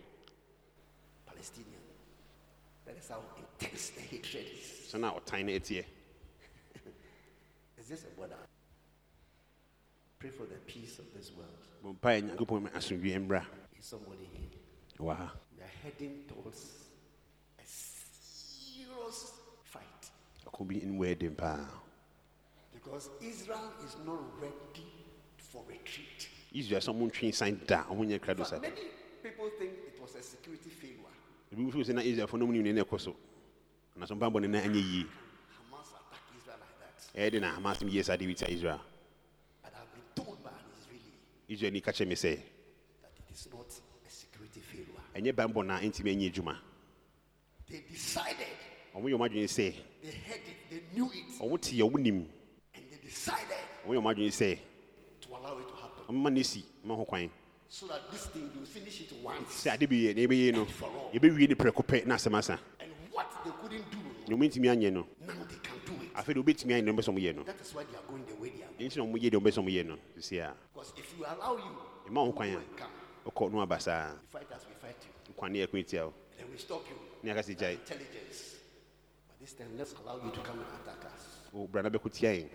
Palestinian. 1.26 1.82
That 2.86 2.98
is 2.98 3.08
how 3.10 3.22
intense 3.38 3.90
the 3.92 4.02
hatred 4.02 4.46
is. 4.46 4.92
sɛ 4.94 5.00
na 5.00 5.14
ɔtan 5.14 5.46
no 5.46 5.52
ɛteɛ 5.54 5.86
It's 7.78 7.90
just 7.90 8.06
a 8.06 8.10
border. 8.16 8.38
Pray 10.20 10.30
for 10.30 10.46
the 10.46 10.56
peace 10.66 11.00
of 11.00 11.14
this 11.14 11.32
world. 11.32 11.68
bɔ 11.84 12.00
mpaeɛ 12.00 12.22
nyankopɔn 12.38 12.62
ma 12.64 12.70
asomdwie 12.70 13.16
mmra 13.28 13.46
Is 13.78 13.86
somebody 13.86 14.26
here? 14.26 14.50
wɔ 15.00 15.16
ha 15.16 15.34
We 15.58 15.64
are 15.64 15.68
heading 15.84 16.24
towards 16.28 16.88
a 17.60 17.64
serious 17.66 19.34
fight 19.64 20.12
ɛkɔ 20.46 20.68
bi 20.68 20.76
ne 20.86 20.98
wɔyɛ 20.98 21.20
den 21.20 21.36
paa 21.36 21.68
because 22.84 23.10
Israel 23.22 23.72
is 23.86 23.96
not 24.06 24.20
ready 24.42 24.86
for 25.38 25.64
retreat. 25.68 26.30
israel 26.54 26.82
ɔmo 26.82 27.08
ntwe 27.10 27.30
nsan 27.30 27.66
da 27.68 27.84
ɔmo 27.90 28.06
nyɛ 28.06 28.20
krado 28.20 28.44
many 28.62 28.74
people 29.24 29.50
think 29.58 29.72
it 29.88 30.00
was 30.02 30.16
a 30.16 30.22
security 30.24 30.70
failure. 30.70 31.14
ebi 31.52 31.64
nso 31.64 31.82
sɛ 31.84 31.94
na 31.96 32.02
israelfoɔ 32.02 32.40
no 32.40 32.46
mu 32.48 32.54
ne 32.62 32.72
ne 32.72 32.82
ɛkɔ 32.82 33.00
so 33.00 33.16
anaso 33.98 34.16
mpambɔ 34.16 34.42
ne 34.42 34.48
na 34.48 34.60
anyɛ 34.62 34.76
yie 34.76 35.06
Hamas 35.06 35.90
attacked 35.94 36.38
Israel 36.38 36.58
like 36.60 36.80
that. 37.14 37.20
ɛyɛ 37.20 37.32
de 37.32 37.40
na 37.40 37.56
hamas 37.56 37.82
no 37.82 37.88
yie 37.90 38.04
saa 38.04 38.16
de 38.18 38.26
bi 38.28 38.34
tia 38.34 38.48
israel. 38.50 38.82
But 39.64 39.74
I've 39.76 39.94
been 39.94 40.26
told 40.26 40.44
by 40.44 40.50
an 40.52 40.66
Israeli 40.78 41.14
israel 41.50 41.72
ni 41.72 41.82
ka 41.82 41.92
kyerɛ 41.92 42.08
me 42.08 42.16
sɛ 42.16 42.36
that 43.02 43.12
it 43.18 43.34
is 43.34 43.48
not 43.52 43.66
a 44.06 44.10
security 44.10 44.60
failure. 44.60 45.02
ɛnyɛ 45.16 45.34
bambɔ 45.34 45.66
na 45.66 45.80
ɛntumi 45.80 46.14
anyɛ 46.14 46.32
adwuma 46.34 46.58
They 47.68 47.82
decided, 47.90 48.58
ɔmo 48.96 49.06
yɛ 49.10 49.16
ɔmo 49.18 49.30
adwene 49.30 49.46
sɛ 49.50 49.74
they 50.04 50.12
heard 50.12 50.42
it, 50.46 50.70
they 50.70 50.82
knew 50.94 51.10
it, 51.12 51.40
ɔmo 51.40 51.60
te 51.62 51.78
ɔmo 51.80 52.00
nim 52.00 52.28
decided 53.14 53.62
ɔmo 53.86 53.94
yɛ 53.94 54.00
ɔmo 54.02 54.10
adwene 54.12 54.32
sɛ 54.34 54.58
to 55.22 55.30
allow 55.38 55.58
it 55.60 55.68
to 55.68 55.76
happen. 55.76 56.04
Ɔmo 56.10 56.22
ma 56.24 56.30
ne 56.30 56.44
si 56.44 56.66
ma 56.84 56.96
ho 56.96 57.06
kwan. 57.06 57.30
So 57.70 57.88
that 57.88 58.12
this 58.12 58.26
thing 58.28 58.50
will 58.58 58.66
finish 58.66 59.02
it 59.02 59.12
once. 59.24 59.50
sɛ 59.64 59.74
ade 59.74 59.88
bi 59.90 59.96
yɛ 59.96 60.16
na 60.16 60.22
ɛbɛyɛ 60.26 60.54
no 60.54 60.66
yɛbɛwie 61.14 61.50
ne 61.50 61.56
prɛko 61.56 61.86
pɛ 61.86 62.06
na 62.06 62.16
asɛm 62.16 62.36
asa 62.38 62.60
And 62.80 62.92
what 63.12 63.30
they 63.46 63.52
couldn't 63.62 63.92
do, 63.92 63.98
na 64.28 64.36
ɔmo 64.36 64.50
ntumi 64.50 64.68
anyɛ 64.74 64.92
no 64.94 65.08
now 65.22 65.34
they 65.48 65.58
can 65.62 65.78
do 65.86 65.94
it. 66.04 66.14
afei 66.16 66.34
de 66.34 66.42
ɔbɛtumi 66.42 66.74
anyɛ 66.74 66.86
no 66.86 66.94
ɔmo 66.94 66.98
bɛ 66.98 67.04
ɔmo 67.14 67.20
yɛ 67.22 67.36
no 67.36 67.44
That 67.44 67.62
is 67.62 67.74
why 67.76 67.84
they 67.84 67.96
are 67.98 68.02
going 68.10 68.26
the 68.26 68.36
way 68.36 68.50
they 68.50 68.64
are. 68.64 68.90
ɛnti 68.90 68.98
na 68.98 69.04
ɔmo 69.06 69.16
yɛ 69.22 69.30
deɛ 69.30 69.38
ɔmo 69.40 69.46
bɛ 69.46 69.52
sɛ 69.54 69.60
ɔmo 69.62 69.70
yɛ 69.70 69.86
no 69.86 69.98
sisi 70.18 70.40
a 70.42 70.54
Because 70.74 70.94
if 70.98 71.14
you 71.18 71.26
allow 71.26 71.56
you, 71.58 72.10
ɛma 72.10 72.26
ho 72.26 72.32
kwan 72.32 72.50
a 72.50 73.30
ɔkɔ 73.30 73.52
no 73.54 73.62
aba 73.62 73.80
saa 73.80 74.12
you 74.12 74.20
fight 74.32 74.52
us, 74.52 74.66
we 74.68 74.74
fight 74.82 74.98
you. 75.06 76.00
o. 76.02 76.14
Then 76.38 76.48
we 76.52 76.58
stop 76.58 76.82
you. 76.90 76.96
ne 77.22 77.32
aka 77.32 77.42
sɛ 77.42 77.56
gyae 77.58 77.74
Intelligence. 77.78 78.56
But 79.28 79.40
this 79.40 79.54
time, 79.54 79.70
let's 79.78 79.94
allow 79.94 80.18
you 80.24 80.32
to 80.32 80.40
come 80.42 80.58
and 80.60 80.68
attack 80.82 81.06
us. 81.14 81.40
wo 81.54 81.68
bra 81.68 81.82
na 81.84 81.90
bɛko 81.90 82.12
tia 82.12 82.30
yɛn 82.32 82.42
you 82.44 82.50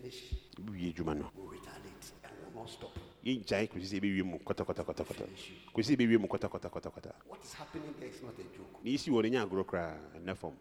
finish, 0.00 0.34
yɛbɛwie 0.56 0.92
adwuma 0.94 1.14
no 1.16 1.30
we'll 1.36 1.48
retaliate 1.50 2.12
and 2.24 2.32
we'll 2.42 2.62
not 2.62 2.70
stop. 2.70 2.92
yɛngyae 3.24 3.68
kɔsi 3.68 3.86
sɛ 3.86 4.00
yɛbɛwie 4.00 4.24
mu 4.24 4.38
kɔtɔkɔtɔkɔtɔkɔtɔ 4.38 5.26
kɔsi 5.74 5.82
sɛ 5.84 5.96
yɛbɛwie 5.96 6.20
mu 6.20 6.26
kɔtɔkɔtɔkɔtɔkɔtɔ 6.28 7.12
What 7.26 7.44
is 7.44 7.52
happening 7.54 7.94
there 7.98 8.08
is 8.08 8.22
not 8.22 8.34
a 8.38 8.42
joke. 8.56 8.84
ne 8.84 8.90
yɛsi 8.94 9.08
wɔ 9.10 9.22
no 9.22 9.28
nyɛ 9.28 9.42
agorɔ 9.48 9.64
koraa 9.66 9.98
ɛnɛ 10.16 10.36
fam 10.36 10.52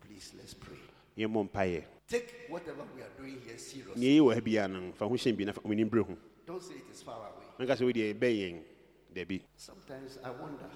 Please, 0.00 0.32
let's 0.36 0.54
pray. 0.54 0.78
yɛmmɔ 1.18 1.48
mpayɛ 1.50 1.84
Take 2.08 2.46
whatever 2.48 2.84
we 2.94 3.02
are 3.02 3.10
doing 3.18 3.40
here 3.44 3.58
seriously. 3.58 4.18
wɔ 4.20 4.34
ha 4.34 4.40
biara 4.40 4.68
no 4.70 4.92
fa 4.92 5.06
ho 5.06 5.14
hyɛn 5.14 5.36
bi 5.36 5.44
na 5.44 5.52
ɔmani 5.52 5.88
berɛ 5.90 6.06
ho 6.06 6.16
Don't 6.46 6.62
say 6.62 6.74
it 6.74 6.90
is 6.92 7.02
far 7.02 7.18
away. 7.58 7.66
sɛ 7.66 7.82
wodeɛ 7.92 8.14
ɛbɛn 8.14 8.34
yɛn 8.38 8.62
dabi 9.14 9.42
Sometimes 9.56 10.18
I 10.22 10.30
wonder 10.30 10.70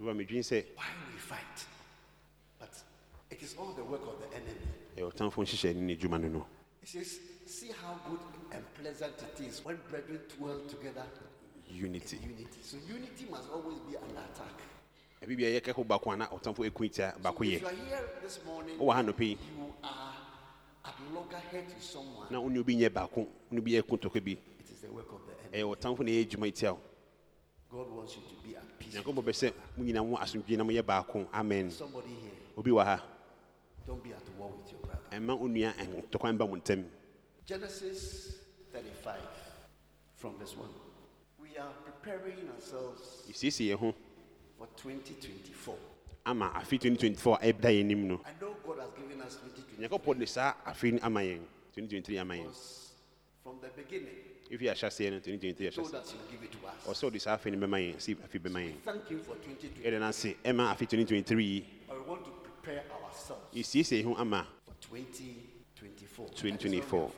ɛba 0.00 0.14
medwene 0.16 0.40
sɛ 0.44 0.64
why 0.76 0.84
we 1.12 1.18
fight. 1.18 1.66
But 2.58 2.72
it 3.30 3.42
is 3.42 3.54
all 3.58 3.72
the 3.72 3.84
work 3.84 4.00
of 4.02 4.18
the 4.20 4.34
enemy. 4.34 4.66
ɛyɛ 4.96 5.12
nhyehyɛ 5.12 5.74
ne 5.76 5.80
ne 5.82 5.96
adwuma 5.96 6.20
no 6.20 6.28
no 6.28 6.46
It 6.82 6.88
says, 6.88 7.18
see 7.50 7.72
how 7.82 7.98
good 8.08 8.20
and 8.52 8.62
pleasant 8.74 9.12
it 9.22 9.40
is 9.44 9.64
when 9.64 9.76
brethren 9.90 10.20
dwell 10.38 10.60
together 10.68 11.02
unity 11.68 12.16
in 12.22 12.30
unity. 12.30 12.60
So 12.62 12.76
unity 12.88 13.26
must 13.30 13.50
always 13.50 13.78
be 13.90 13.96
under 13.96 14.20
attack. 14.20 14.54
bibia 15.26 15.60
yɛkɛko 15.60 16.12
a 16.12 16.16
na 16.16 16.26
ɔtamfo 16.28 16.64
baako 17.20 17.44
If 17.44 17.50
yɛ 17.50 17.60
you 17.60 17.66
are 17.66 17.70
here 17.72 18.08
this 18.22 18.38
morning, 18.44 18.78
ha 18.78 19.02
nɔpɛ 19.02 19.20
yi 19.20 19.30
you 19.30 19.74
are 19.82 20.14
at 20.84 20.94
loggerhead 21.12 21.66
with 21.66 21.82
someone. 21.82 22.26
na 22.30 22.40
wone 22.40 22.56
obi 22.58 22.76
nyɛ 22.76 22.88
baako 22.88 23.26
wone 23.50 23.58
obi 23.58 23.72
yɛ 23.72 23.82
kotɔkɔ 23.82 24.24
bi 24.24 24.30
It 24.32 24.70
is 24.70 24.80
the 24.82 24.92
work 24.92 25.12
of 25.12 25.20
the 25.26 25.56
enemy. 25.58 25.74
ɛyɛ 25.74 25.76
ɔtamfo 25.76 25.98
na 26.04 26.10
ɛyɛ 26.10 26.26
adwuma 26.28 26.54
tia 26.54 26.72
wo 26.72 26.80
God 27.72 27.90
wants 27.90 28.16
you 28.16 28.22
to 28.22 28.48
be 28.48 28.56
at 28.56 28.78
peace. 28.78 28.94
nyankopɔn 28.94 29.24
pɛ 29.24 29.32
sɛ 29.32 29.52
mo 29.76 29.84
nyina 29.84 30.08
mo 30.08 30.16
asomdwe 30.16 30.56
na 30.56 30.64
moyɛ 30.64 30.82
baako 30.82 31.26
amen 31.32 31.70
Somebody 31.72 32.08
here, 32.14 32.30
obi 32.56 32.70
wɔ 32.70 32.84
ha 32.84 33.02
don't 33.86 34.02
be 34.04 34.12
at 34.12 34.22
war 34.38 34.50
with 34.56 34.70
your 34.70 34.80
brother. 34.82 35.00
Eh, 35.10 35.18
ɛma 35.18 35.36
wo 35.38 35.48
nua 35.48 35.72
ntɔkwan 35.74 36.38
ba 36.38 36.46
mo 36.46 36.56
ntam 36.56 36.84
Genesis 37.46 38.34
35, 38.72 39.18
from 40.16 40.34
this 40.38 40.56
one. 40.56 40.68
We 41.40 41.56
are 41.58 41.72
preparing 41.84 42.48
ourselves 42.54 43.24
yɛsiesie 43.28 43.70
yɛn 43.74 43.78
ho 43.78 43.94
for 44.58 44.68
2024. 44.76 45.74
ama 46.26 46.52
afe 46.54 46.78
2024 46.78 47.38
a 47.42 47.46
eh, 47.48 47.52
ɛda 47.52 47.70
yɛn 47.70 47.80
anim 47.80 48.08
no 48.08 48.20
I 48.24 48.30
know 48.40 48.54
God 48.64 48.78
has 48.78 48.90
given 48.92 49.20
us 49.22 49.36
2024 49.36 49.88
nyankopɔn 49.88 50.18
de 50.20 50.26
saa 50.26 50.54
afe 50.66 50.92
no 50.92 50.98
ama 51.02 51.20
yɛn 51.20 51.40
2023 51.74 52.18
ama 52.18 52.34
yɛn 52.34 52.44
because 52.44 52.92
from 53.42 53.56
the 53.62 53.68
beginning, 53.68 54.14
ɛfi 54.50 54.70
ahyɛseɛ 54.70 55.10
no 55.10 55.18
2023 55.18 55.66
He 55.66 55.70
told 55.70 55.88
ahyɛseɛ 55.92 56.00
us 56.00 56.10
He 56.12 56.16
will 56.18 56.30
give 56.30 56.42
it 56.44 56.52
to 56.52 56.66
us. 56.68 56.86
ɔsɛ 56.86 57.10
ɔde 57.10 57.20
saa 57.20 57.36
afe 57.36 57.46
no 57.50 57.66
bɛma 57.66 57.78
yɛn 57.82 58.00
si 58.00 58.14
afe 58.14 58.38
bɛma 58.38 58.60
yɛn 58.62 58.74
Thank 58.84 59.08
Him 59.08 59.20
for 59.20 59.34
2020. 59.34 59.82
yɛde 59.82 59.98
no 60.00 60.06
ase 60.08 60.36
ɛma 60.44 60.70
afe 60.72 60.86
2023 60.86 61.44
yi 61.44 61.64
But 61.88 61.96
we 61.98 62.08
want 62.08 62.24
to 62.24 62.30
prepare 62.30 62.84
ourselves 63.02 63.42
You 63.52 63.64
yɛsiesie 63.64 64.02
yɛn 64.02 64.04
ho 64.04 64.14
ama 64.20 64.46
for 64.64 64.74
2024. 64.80 65.49
That 66.26 66.36
is 66.36 66.42
why 66.42 66.50
2024 66.50 67.10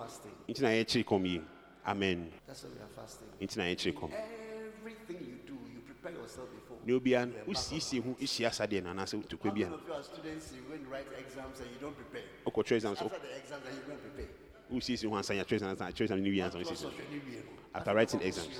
we 0.49 0.55
nti 0.55 0.61
na 0.63 0.69
yɛkyere 0.69 1.05
kɔm 1.05 1.27
yi 1.27 1.43
amen 1.87 2.33
That's 2.47 2.65
why 2.65 2.71
we 2.71 2.81
are 2.83 2.89
fasting. 2.95 3.29
nti 3.41 3.57
na 3.57 3.65
kɔm 4.01 4.11
Everything 4.13 5.19
you 5.27 5.39
do, 5.47 5.55
you 5.73 5.81
prepare 5.87 6.13
yourself 6.19 6.49
before. 6.55 6.79
ne 6.85 6.93
obia 6.93 7.27
no 7.27 7.35
wosiesie 7.47 8.03
ho 8.03 8.15
hyia 8.21 8.51
sadeɛ 8.51 8.83
no 8.83 8.91
anaasɛ 8.91 9.15
How 9.17 9.29
tokwa 9.29 9.45
many 9.47 9.65
bia 9.65 9.73
of 9.75 9.81
you 9.87 9.93
are 9.93 10.03
students, 10.03 10.53
you 10.55 10.63
go 10.63 10.75
and 10.75 10.87
write 10.89 11.07
exams 11.19 11.61
and 11.61 11.71
you 11.71 11.79
don't 11.81 11.97
prepare? 11.97 12.23
wokɔtwerɛ 12.47 12.77
exam 12.77 12.97
so 12.97 13.05
After 13.07 13.19
the 13.19 13.37
exams, 13.37 13.65
you 13.67 13.93
and 13.93 14.01
prepare. 14.03 14.29
wosiesie 14.73 15.09
ho 15.09 15.17
ansa 15.17 15.35
yɛatwerɛ 15.35 15.53
exam 15.53 15.77
ansa- 15.77 15.89
atwerɛ 15.93 16.01
exam 16.03 16.23
no 16.23 16.31
wie 16.31 16.41
ansa 16.41 16.59
wosiesie 16.59 16.85
also, 16.87 16.91
you 17.11 17.21
need 17.21 17.43
to- 17.43 17.49
After 17.75 17.95
writing 17.95 18.21
exams. 18.23 18.59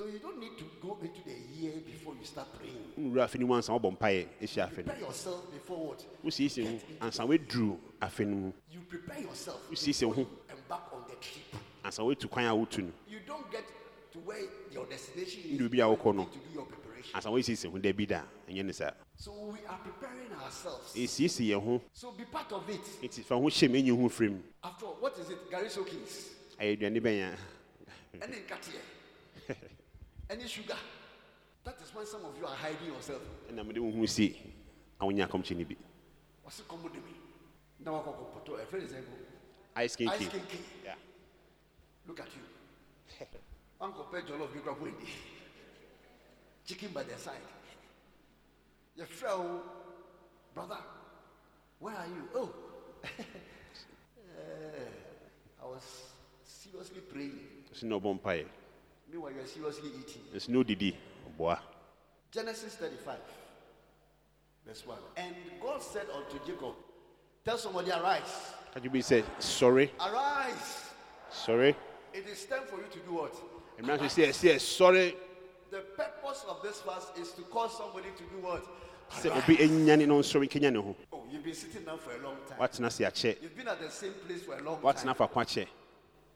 So 0.00 0.06
you 0.06 0.18
don't 0.18 0.40
need 0.40 0.56
to 0.56 0.64
go 0.80 0.96
into 1.02 1.20
the 1.26 1.36
year 1.60 1.72
before 1.84 2.14
you 2.18 2.24
start 2.24 2.48
praying. 2.56 2.74
wowura 2.98 3.24
afe 3.24 3.38
no 3.38 3.46
mu 3.46 3.54
ansa 3.54 3.70
wobɔ 3.78 3.90
mpaeɛ 3.98 4.26
ɛhyia 4.40 4.64
afe 4.66 4.78
no 4.78 4.84
Prepare 4.84 5.00
yourself 5.00 5.52
before 5.52 5.88
what? 5.88 6.04
wosiesie 6.24 6.64
ho 6.64 6.80
ansa 7.06 7.26
woaduru 7.28 7.76
afe 8.00 8.20
no 8.26 8.36
mu 8.36 8.52
You 8.72 8.80
prepare 8.88 9.20
yourself 9.20 9.60
wosiesie 9.70 10.06
wo 10.06 10.14
ho 10.14 10.26
embark 10.48 10.90
on 10.94 11.04
the 11.06 11.16
trip. 11.16 11.44
ansa 11.84 12.00
woatu 12.02 12.30
kwan 12.30 12.46
a 12.46 12.54
wotu 12.56 12.78
no 12.82 12.92
You 13.10 13.18
don't 13.26 13.50
get 13.52 13.64
to 14.12 14.18
where 14.20 14.40
your 14.72 14.86
destination 14.86 15.42
is. 15.44 15.60
Ndu 15.60 15.68
bi 15.70 15.78
a 15.84 15.84
wokɔ 15.94 16.14
no. 16.16 16.24
to 16.24 16.38
do 16.38 16.54
your 16.54 16.64
preparation. 16.64 17.12
ansa 17.14 17.28
woasiesie 17.30 17.70
ho 17.70 17.76
da 17.76 17.92
bi 17.92 18.06
da 18.06 18.22
ɛnyɛ 18.48 18.64
ne 18.64 18.72
saa 18.72 18.92
So 19.16 19.32
we 19.52 19.58
are 19.68 19.78
preparing 19.84 20.32
ourselves. 20.42 20.94
ɛsiesie 20.96 21.48
yɛn 21.52 21.62
ho 21.62 21.82
So 21.92 22.12
be 22.12 22.24
part 22.24 22.50
of 22.52 22.66
it. 22.70 22.80
nti 23.02 23.22
fa 23.22 23.34
ho 23.34 23.42
hyɛ 23.42 23.68
m 23.68 23.74
ɛnyi 23.74 24.00
ho 24.00 24.08
firim 24.08 24.40
After 24.64 24.86
all, 24.86 24.96
what 24.98 25.18
is 25.18 25.28
it? 25.28 25.50
Gary 25.50 25.68
Soakins. 25.68 26.30
ɛyɛ 26.58 26.78
aduane 26.78 27.00
bɛn 27.02 27.36
Any 28.22 28.36
nkateɛ. 28.48 28.80
Any 30.30 30.46
sugar. 30.46 30.76
That 31.64 31.74
is 31.82 31.92
when 31.94 32.06
some 32.06 32.24
of 32.24 32.38
you 32.38 32.46
are 32.46 32.54
hiding 32.54 32.86
yourself. 32.94 33.20
a 33.48 33.52
ɛna 33.52 33.66
mede 33.66 33.78
wo 33.78 33.90
ho 33.90 34.06
si 34.06 34.36
a 35.00 35.04
wonya 35.04 35.26
akɔmkyɛ 35.28 35.56
no 35.58 35.64
bi 35.64 35.76
What's 36.44 36.60
it 36.60 36.68
come 36.68 36.82
with 36.84 36.94
me? 36.94 37.00
Now 37.84 38.00
I 38.00 38.04
go 38.04 38.12
poto. 38.12 38.54
A 38.54 38.64
friend 38.64 38.84
is 38.84 38.94
ice 39.76 39.96
king 39.96 40.08
Ice 40.08 40.28
king. 40.28 40.42
Yeah. 40.84 40.94
Look 42.06 42.20
at 42.20 42.28
you. 42.34 43.26
Uncle 43.80 44.04
Pay 44.04 44.20
Jollof 44.20 44.54
you 44.54 44.60
grab 44.62 44.80
windy. 44.80 45.08
Chicken 46.64 46.90
by 46.94 47.02
their 47.02 47.18
side. 47.18 47.42
Your 48.96 49.06
friend, 49.06 49.60
brother, 50.54 50.78
where 51.80 51.94
are 51.96 52.06
you? 52.06 52.28
Oh, 52.34 52.50
Eh, 54.40 55.62
I 55.62 55.66
was 55.66 55.82
seriously 56.44 57.00
praying. 57.00 57.64
ɛso 57.74 57.84
na 57.86 57.96
ɔbɔ 57.98 58.46
Meanwhile, 59.10 59.32
you're 59.32 59.46
seriously 59.46 59.90
eating. 59.98 60.22
ɛso 60.34 60.48
na 60.48 60.58
ɔdidi 60.62 60.94
ɔboa 61.28 61.58
Genesis 62.30 62.76
35, 62.76 63.18
verse 64.64 64.86
1. 64.86 64.98
And 65.16 65.34
God 65.60 65.82
said 65.82 66.06
unto 66.14 66.38
Jacob, 66.46 66.74
Tell 67.44 67.58
somebody, 67.58 67.90
arise. 67.90 68.54
Can 68.72 68.84
you 68.84 68.90
bi 68.90 68.98
sɛ 68.98 69.24
sorry? 69.40 69.90
Arise. 69.98 70.90
Sorry. 71.30 71.74
It 72.12 72.26
is 72.28 72.44
time 72.44 72.62
for 72.66 72.76
you 72.76 72.86
to 72.92 72.98
do 73.00 73.14
what? 73.14 73.34
mmara 73.80 73.98
nso 73.98 74.06
sɛ 74.06 74.28
ɛsɛ 74.28 74.54
sɔre 74.56 75.16
The 75.70 75.80
purpose 75.96 76.44
of 76.48 76.62
this 76.62 76.80
fast 76.80 77.16
is 77.18 77.32
to 77.32 77.42
cause 77.42 77.76
somebody 77.76 78.10
to 78.16 78.22
do 78.24 78.46
what? 78.46 78.64
sɛ 79.10 79.36
obi 79.36 79.56
anyane 79.56 80.06
na 80.06 80.14
ɔnsɔre 80.14 80.48
nkanya 80.48 80.72
ne 80.72 80.80
ho 80.80 80.96
Oh, 81.12 81.24
you've 81.28 81.42
been 81.42 81.54
sitting 81.54 81.84
down 81.84 81.98
for 81.98 82.14
a 82.14 82.18
long 82.18 82.36
time. 82.46 82.90
se 82.90 83.04
akyɛ 83.04 83.42
You've 83.42 83.56
been 83.56 83.66
at 83.66 83.80
the 83.80 83.90
same 83.90 84.12
place 84.26 84.42
for 84.42 84.56
a 84.56 84.62
long 84.62 84.80
What's 84.80 85.02
time. 85.02 85.14
ko 85.16 85.26
akyɛ 85.26 85.66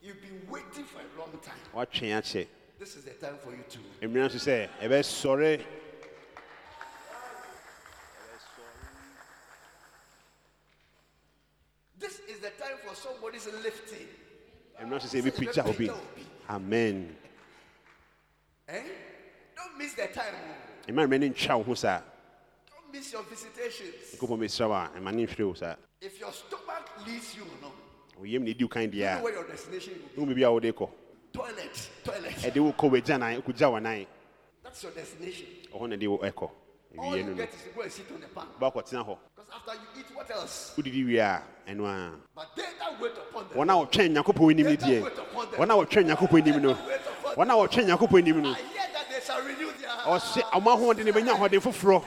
You've 0.02 0.20
been 0.20 0.42
waiting 0.50 0.84
for 0.84 0.98
a 0.98 1.20
long 1.20 1.38
time. 1.40 1.54
What's 1.72 2.00
akyɛ 2.00 2.46
This 2.78 2.96
is 2.96 3.04
the 3.04 3.10
time 3.12 3.36
for 3.42 3.50
you 3.50 3.64
to. 3.70 3.78
mmara 4.08 4.28
nso 4.28 4.38
sɛ 4.38 4.68
ɛbɛsɔre 4.84 5.60
This 11.98 12.20
is 12.28 12.40
the 12.40 12.50
time 12.50 12.76
for 12.86 12.94
somebody's 12.94 13.46
lifting. 13.46 14.06
mmara 14.82 14.98
nso 15.00 15.08
sɛ 15.08 15.22
ɛbɛpagya 15.22 15.66
obi 15.68 15.90
amen 16.50 17.16
Eh? 18.68 18.82
Don't 19.56 19.78
miss 19.78 19.94
the 19.94 20.06
time. 20.08 20.34
mmerɛ 20.88 21.20
no 21.20 21.28
ntwa 21.28 21.58
wo 21.58 21.62
ho 21.62 21.74
Don't 21.74 22.92
miss 22.92 23.12
your 23.12 23.22
visitations. 23.22 24.16
nkopɔn 24.18 24.38
bɛsira 24.40 24.68
wo 24.68 24.74
a 24.74 24.90
ɛma 24.98 25.14
ne 25.14 25.26
nhwere 25.26 25.46
wo 25.46 25.54
saa 25.54 25.76
If 26.00 26.18
your 26.20 26.32
stomach 26.32 27.06
leads 27.06 27.36
you, 27.36 27.46
no, 27.62 27.72
woyam 28.20 28.42
ne 28.42 28.52
ɛdi 28.54 28.62
wo 28.62 28.68
kan 28.68 28.82
you 28.92 29.04
know 29.04 29.22
where 29.22 29.32
your 29.32 29.46
destination 29.46 29.94
will 30.16 30.26
be. 30.26 30.34
wohu 30.34 30.34
baabi 30.34 30.42
a 30.44 30.52
wode 30.52 30.72
kɔ 30.76 30.90
Toilet, 31.34 31.90
toilet. 32.04 32.32
ɛde 32.46 32.60
wo 32.62 32.72
kɔ 32.72 32.90
wagya 32.92 33.18
nan 33.18 33.42
wokɔgya 33.42 33.66
wɔ 33.72 33.82
nan 33.82 34.06
That's 34.62 34.82
your 34.84 34.92
destination. 34.92 35.46
ɔhɔ 35.74 35.88
na 35.88 35.96
de 35.96 36.06
wo 36.06 36.18
ɛkɔ 36.18 36.50
All 36.96 37.16
you 37.16 37.34
get 37.34 37.52
is 37.52 37.62
to 37.62 37.68
go 37.74 37.82
and 37.82 37.90
sit 37.92 38.06
on 38.14 38.20
the 38.20 38.28
pan. 38.28 38.46
wobɛakɔtena 38.60 39.04
hɔ 39.04 39.18
Because 39.34 39.50
after 39.52 39.72
you 39.74 40.00
eat, 40.00 40.06
what 40.16 40.30
else? 40.30 40.74
wodidi 40.78 41.04
wie 41.04 41.18
a 41.18 41.42
ɛno 41.66 41.84
a 41.86 42.12
But 42.36 42.54
they 42.54 42.62
that 42.78 43.00
wait 43.00 43.12
upon 43.18 43.48
them. 43.48 43.58
wɔn 43.58 43.68
a 43.68 43.86
wɔtwɛn 43.86 44.14
nyankopɔn 44.14 44.50
anim 44.52 44.66
no 44.66 44.76
deɛ 44.76 45.02
wɔn 45.56 45.70
a 45.70 45.86
wɔtwɛn 45.86 46.04
nyankopɔn 46.06 46.40
anim 46.46 46.62
no 46.62 46.74
wɔn 46.74 47.50
a 47.50 47.54
wɔtwɛn 47.68 47.84
nyankopɔn 47.88 48.18
anim 48.22 48.42
no 48.42 48.50
I 48.50 48.54
hear 48.54 48.88
that 48.92 49.10
they 49.10 49.20
shall 49.20 49.42
renew 49.42 49.72
their 49.72 49.90
ɔhyɛ 49.90 50.42
ɔmo 50.52 50.70
ahoɔden 50.78 51.12
bɛnya 51.12 51.34
ahoɔden 51.34 51.60
foforɔ 51.60 52.04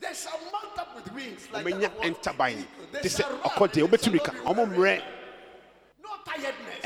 They 0.00 0.12
shall 0.12 0.38
mount 0.52 0.78
up 0.78 0.94
with 0.94 1.10
wings 1.14 1.48
like 1.50 1.64
that 1.64 1.84
of 1.84 1.94
what? 1.96 2.22
ntaban 2.22 2.66
te 3.00 3.08
sɛ 3.08 3.24
ɔkɔdeɛ 3.40 3.88
shall 3.88 4.18
ka 4.20 4.32
ɔmo 4.44 4.66
mmerɛ 4.68 5.02
tiredness. 6.26 6.82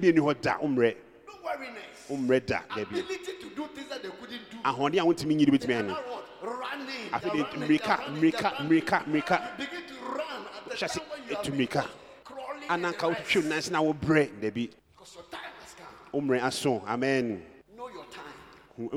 bi 0.00 0.08
ani 0.08 0.20
hɔ 0.20 0.40
da 0.42 0.58
wommrɛ 0.58 0.96
no 1.26 1.32
weariness. 1.44 2.08
wommrɛ 2.10 2.46
da 2.46 2.60
dabi 2.74 2.98
Ability 3.00 3.32
to 3.40 3.48
do 3.54 3.66
things 3.74 3.88
that 3.88 4.02
they 4.02 4.10
couldn't 4.10 4.50
do. 4.50 4.56
ahoɔden 4.64 5.00
a 5.00 5.04
nyiri 5.34 5.46
They 5.50 5.58
bɛtumi 5.58 5.74
are 5.78 5.82
ayɛ 5.82 5.86
no 5.86 5.92
now 5.94 6.00
what? 6.10 6.28
Running. 6.42 7.10
They 7.12 7.28
de 7.30 7.44
mmirika, 7.44 7.58
they 7.68 7.92
are 7.92 7.98
running, 7.98 8.32
mmirika, 8.32 8.32
they 8.32 8.46
are 8.46 8.52
running. 8.58 8.82
mmirika, 8.82 9.04
mmirika. 9.06 9.56
Begin 9.56 9.82
to 9.86 9.94
run 10.04 10.46
at 10.56 10.68
the 10.68 10.76
time 10.88 11.02
when 11.10 11.28
you 11.28 11.36
are 11.36 11.42
mmirika 11.44 11.88
crawling 12.24 12.68
ananka 12.68 12.98
the 13.00 13.06
wohwehwɛ 13.14 13.34
rest. 13.34 13.48
nanse 13.48 13.70
na 13.70 13.80
wobrɛ 13.82 14.28
dabi 14.40 14.70
Because 14.96 15.14
your 15.14 15.24
time 15.30 15.52
has 15.60 15.74
come. 15.74 16.20
wommrɛ 16.28 16.40
aso 16.42 16.82
amen 16.88 17.42
Know 17.76 17.88
your 17.88 18.04
time 18.06 18.34
Hu- 18.76 18.90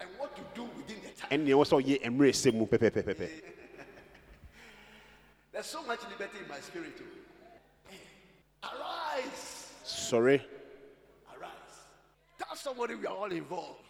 and 0.00 0.08
what 0.18 0.34
to 0.36 0.42
do 0.54 0.62
within 0.76 0.96
the 1.02 1.10
time. 1.20 1.46
ɛwɔ 1.46 1.64
sɛ 1.64 1.74
ɔyɛ 1.82 2.02
mmerɛ 2.10 2.32
sɛ 2.32 2.52
mu 2.54 2.66
pɛpɛpɛpɛpɛ 2.66 3.30
There's 5.52 5.66
so 5.66 5.82
much 5.86 6.00
liberty 6.10 6.38
in 6.42 6.48
my 6.48 6.58
spirit. 6.58 7.00
Oh. 7.00 7.04
Arise. 8.64 9.03
Sɔre 10.04 10.40
Arise. 11.32 11.76
Tell 12.38 12.56
somebody 12.56 12.94
we 12.94 13.06
are 13.06 13.16
all 13.16 13.32
involved. 13.32 13.80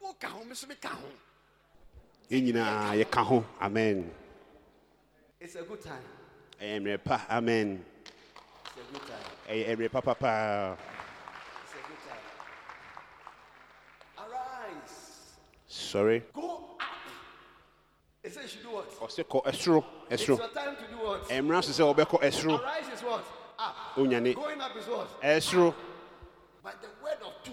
Who 0.00 0.12
can? 0.18 0.30
Mr. 0.50 0.68
Can 0.80 0.90
home. 0.90 1.18
yɛn 2.30 2.42
nyinaa 2.46 2.94
yɛka 3.04 3.44
amen 3.60 4.10
It's 5.40 5.54
a 5.56 5.62
good 5.62 5.82
time. 5.82 6.04
ɛyɛ 6.60 6.80
mmerɛ 6.80 7.04
pa 7.04 7.20
amen 7.30 7.84
It's 8.64 8.76
a 8.76 8.92
good 8.92 9.06
time. 9.06 9.32
Eh, 9.48 9.74
mmerɛ 9.76 9.88
papapaa 9.90 10.76
It's 11.62 11.72
a 11.74 11.82
good 11.88 12.02
time. 12.08 12.24
Arise. 14.18 15.36
sɔre 15.68 16.22
Go 16.32 16.76
up. 16.80 16.88
It 18.24 18.32
says 18.34 18.42
you 18.44 18.48
should 18.48 18.62
do 18.62 18.70
what? 18.70 18.90
ɔsɛ 18.98 19.24
kɔ 19.24 19.44
ɛsoro 19.44 19.84
It's 20.10 20.26
your 20.26 20.38
time 20.38 20.76
to 20.76 20.86
do 20.90 20.96
what? 21.04 21.28
ɛmmara 21.28 21.62
so 21.62 21.70
sɛ 21.70 21.94
wɔbɛkɔ 21.94 22.20
ɛsoro 22.22 22.60
Arise 22.60 22.88
is 22.94 23.02
what? 23.02 23.24
Up. 23.62 23.76
Going 23.94 24.12
up 24.60 24.76
is 24.76 24.86
what? 24.86 25.22
ɛsoro 25.22 25.72
But 26.64 26.82
the 26.82 26.88
word 27.02 27.18
of 27.24 27.32
two. 27.44 27.52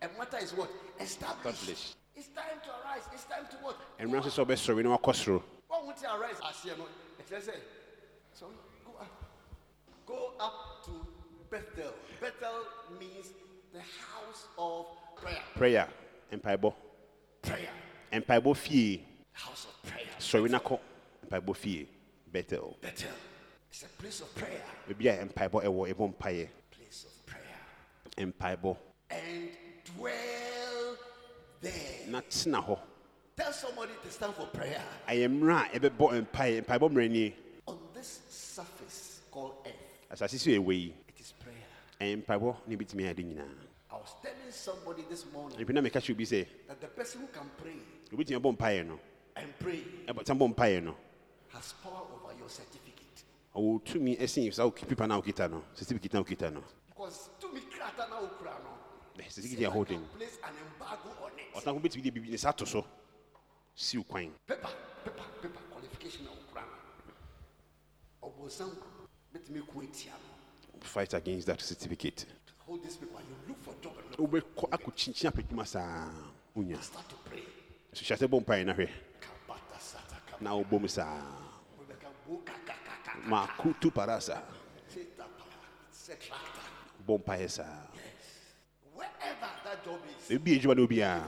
And 0.00 0.10
matter 0.16 0.38
is 0.38 0.52
what? 0.54 0.70
Establish. 1.00 1.54
Establish. 1.54 1.94
It's 2.14 2.28
time 2.28 2.60
to 2.62 2.70
arise. 2.70 3.02
It's 3.12 3.24
time 3.24 3.46
to 3.50 3.56
what? 3.56 3.76
so 4.30 4.44
sɛ 4.44 4.46
wɔbɛsɔre 4.46 4.84
na 4.84 4.96
wakɔ 4.96 5.12
soro 5.12 5.42
Why 5.66 5.80
won't 5.82 6.00
you 6.00 6.08
arise 6.08 6.36
as 6.48 6.64
you 6.64 6.76
know? 6.76 6.86
Let's 7.18 7.46
say, 7.46 7.54
so 8.32 8.46
go 8.84 8.92
up. 9.00 9.24
Go 10.06 10.32
up 10.38 10.84
to 10.84 10.92
Bethel. 11.50 11.94
Bethel 12.20 12.64
means 13.00 13.32
the 13.72 13.80
house 13.80 14.46
of 14.56 14.86
prayer. 15.16 15.42
prayer 15.56 15.88
mpaebɔ 16.32 16.72
prayer, 17.42 17.70
mpaebɔ 18.12 18.56
fie 18.56 19.04
house 19.32 19.66
of 19.66 19.90
prayer. 19.90 20.06
sɔre 20.20 20.48
na 20.48 20.60
kɔ 20.60 20.78
mpaebɔ 21.26 21.56
fie 21.56 21.88
bɛtel 22.32 22.80
Bethel. 22.80 23.10
It's 23.70 23.82
a 23.84 23.88
place 24.02 24.20
of 24.20 24.34
prayer. 24.34 24.62
baabi 24.88 25.06
a 25.08 25.26
mpaebɔ 25.26 25.62
ɛwɔ 25.64 25.94
ɛbɔ 25.94 26.14
mpaeɛ 26.16 26.48
Place 26.70 27.04
of 27.06 27.26
prayer. 27.26 28.26
mpaebɔ 28.32 28.76
And 29.10 29.50
dwell 29.96 30.96
there. 31.60 32.06
na 32.08 32.20
tena 32.22 32.64
hɔ 32.66 32.78
Tell 33.36 33.52
somebody 33.52 33.92
to 34.02 34.10
stand 34.10 34.34
for 34.34 34.46
prayer. 34.46 34.82
ɛyɛ 35.08 35.28
mmerɛ 35.28 35.74
a 35.74 35.78
ɛbɛbɔ 35.78 36.26
mpaeɛ 36.26 36.64
mpaebɔ 36.66 36.90
mmerɛ 36.90 37.10
nie 37.10 37.34
On 37.68 37.78
this 37.94 38.20
surface 38.28 39.20
called 39.30 39.54
earth, 39.66 40.10
asase 40.20 40.38
so 40.38 40.50
ɛwɔ 40.50 40.72
yi 40.74 40.94
it 41.08 41.20
is 41.20 41.32
prayer. 41.32 41.54
ɛyɛ 42.00 42.24
mpaebɔ 42.24 42.56
ne 42.66 42.76
bɛtumi 42.76 43.02
ayɛ 43.06 43.16
de 43.16 43.22
nyinaa 43.24 43.54
I 43.92 43.96
was 43.96 44.14
telling 44.22 44.50
somebody 44.50 45.02
this 45.08 45.24
morning 45.32 45.58
ɛpi 45.58 45.72
na 45.72 45.80
meka 45.80 46.00
kyerɛ 46.02 46.10
obi 46.14 46.24
sɛ 46.26 46.46
that 46.68 46.80
the 46.80 46.88
person 46.88 47.20
who 47.22 47.26
can 47.28 47.48
pray 47.56 47.76
obɛtumi 48.12 48.40
abɔ 48.40 48.56
mpaeɛ 48.56 48.86
no 48.86 48.98
and 49.36 49.58
pray 49.60 49.80
ɛbɔ 50.08 50.26
san 50.26 50.38
bɔ 50.38 50.54
mpaeɛ 50.54 50.82
no 50.82 50.96
has 51.50 51.72
power 51.82 52.02
over 52.14 52.32
your 52.38 52.48
certificate. 52.48 52.89
Ɔwɔ 53.54 53.84
tumi 53.84 54.16
ɛsen 54.18 54.52
saa 54.52 54.64
wo- 54.64 54.70
pipa 54.70 55.06
no 55.06 55.14
a 55.18 55.22
wokita 55.22 55.50
no 55.50 55.62
certificate 55.74 56.14
na 56.14 56.22
wokita 56.22 56.52
no 56.52 56.62
Because 56.88 57.30
to 57.40 57.48
me, 57.52 57.60
krata 57.62 58.08
na 58.08 58.18
okra 58.20 58.52
no. 58.62 58.70
Eh, 59.18 59.22
say 59.28 59.42
certificate 59.42 59.64
a 59.66 59.68
I 59.68 59.72
whole 59.72 59.84
can 59.84 59.96
thing 59.98 60.08
Place 60.16 60.38
an 60.44 60.54
embargo 60.56 61.10
on 61.24 61.30
it. 61.38 61.54
ɔsan 61.54 61.74
ko 61.74 61.80
bɛtumi 61.88 62.02
de 62.02 62.10
biribi 62.10 62.30
ne 62.30 62.36
sa 62.36 62.52
to 62.52 62.66
so 62.66 62.84
siw 63.76 64.04
kwan 64.06 64.30
Paper, 64.46 64.68
paper, 65.04 65.24
paper 65.42 65.60
qualification 65.70 66.24
na 66.24 66.30
okra 66.30 66.62
no. 68.22 68.28
Obosam, 68.28 68.70
bet 69.32 69.48
me 69.50 69.60
kuetia 69.60 70.12
no. 70.12 70.80
fight 70.82 71.12
against 71.14 71.46
that 71.46 71.60
certificate 71.60 72.26
Hold 72.66 72.84
this 72.84 72.96
paper. 72.96 73.18
You 73.28 73.36
look 73.48 73.62
for 73.64 73.74
job 73.82 73.94
and 73.98 74.10
look. 74.18 74.30
wobɛkɔ 74.30 74.70
akɔkyinkyin 74.70 75.30
apɛdwuma 75.32 75.66
saa 75.66 76.08
wonya 76.56 76.80
Start 76.82 77.08
to 77.08 77.16
pray. 77.28 77.42
so 77.92 78.04
hyɛ 78.04 78.16
sɛ 78.16 78.28
bɔ 78.28 78.44
mpaeɛ 78.44 78.66
no 78.66 78.72
hwɛ 78.74 78.88
Kabata 79.20 79.80
sata 79.80 80.16
kabata. 80.26 80.40
na 80.40 80.50
wobɔ 80.54 80.80
mu 80.80 80.86
saa 80.88 81.20
We 81.78 81.86
can 81.96 82.12
go 82.28 82.36
kaka 82.44 82.60
kaka. 82.66 82.69
Makutu 83.28 83.92
para 83.94 84.20
saa 84.20 84.40
Say 84.88 85.04
tapa. 85.16 85.28
Say 85.92 86.14
tractor. 86.14 86.60
bɔ 87.06 87.18
mpaeɛ 87.22 87.50
saa 87.50 87.64
Wherever 88.94 89.50
that 89.64 89.84
job 89.84 90.00
is, 90.18 90.28
baabi 90.38 90.58
adwuma 90.60 90.76
no 90.76 90.86
obiaa 90.86 91.22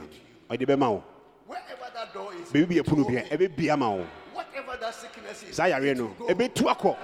ɔde 0.49 0.65
bɛma 0.67 0.89
wo 0.91 1.03
wherever 1.47 1.89
that 1.93 2.13
door 2.13 2.33
is, 2.33 2.49
baabi 2.49 2.67
bi 2.83 2.91
will 2.91 3.05
bia 3.07 3.23
open. 3.23 3.37
ɛbɛbia 3.37 3.77
ma 3.79 3.89
wo 3.89 4.05
whatever 4.33 4.77
that 4.77 4.93
sickness 4.95 5.43
is, 5.43 5.55
saa 5.55 5.65
yareɛ 5.65 5.91
it 5.91 5.97
no 5.97 6.07
go. 6.19 6.27
ɛbɛtu 6.27 6.63
akɔ 6.69 6.95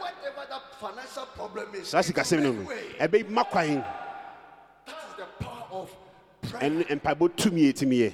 whatever 0.00 0.46
that 0.48 0.62
financial 0.80 1.26
problem 1.34 1.74
is, 1.74 1.88
saa 1.88 1.98
it 2.00 2.06
will 2.06 2.14
sikasɛm 2.22 2.42
no 2.42 2.52
make 2.52 2.68
way. 2.68 2.96
ɛbɛma 3.00 3.44
kwan 3.50 3.84
That 4.86 4.96
is 5.08 5.16
the 5.16 5.44
power 5.44 5.66
of 5.70 5.90
prayer. 6.50 6.70
ɛne 6.70 7.00
mpaebɔ 7.00 7.28
tumi 7.36 7.72
ɛtumi 7.72 7.98
yɛ 7.98 8.12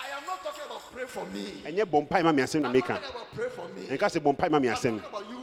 I 0.00 0.16
am 0.16 0.24
not 0.26 0.42
talking 0.44 0.62
about 0.66 0.82
pray 0.92 1.04
for 1.06 1.24
me. 1.26 1.62
ɛnyɛ 1.64 1.84
bɔ 1.84 2.06
mpae 2.08 2.22
ma 2.24 2.32
me 2.32 2.42
asɛm 2.42 2.60
na 2.62 2.68
I'm 2.70 2.80
talking 2.80 2.96
about 3.10 3.32
pray 3.34 3.48
for 3.48 3.68
me. 3.68 3.86
ɛnka 3.88 4.06
sɛ 4.06 4.20
bɔ 4.22 4.36
mpae 4.36 4.50
ma 4.50 4.58
me 4.60 4.68
I'm 4.68 4.74
asɛm 4.76 5.00
talking 5.02 5.18
about 5.18 5.30
you. 5.30 5.39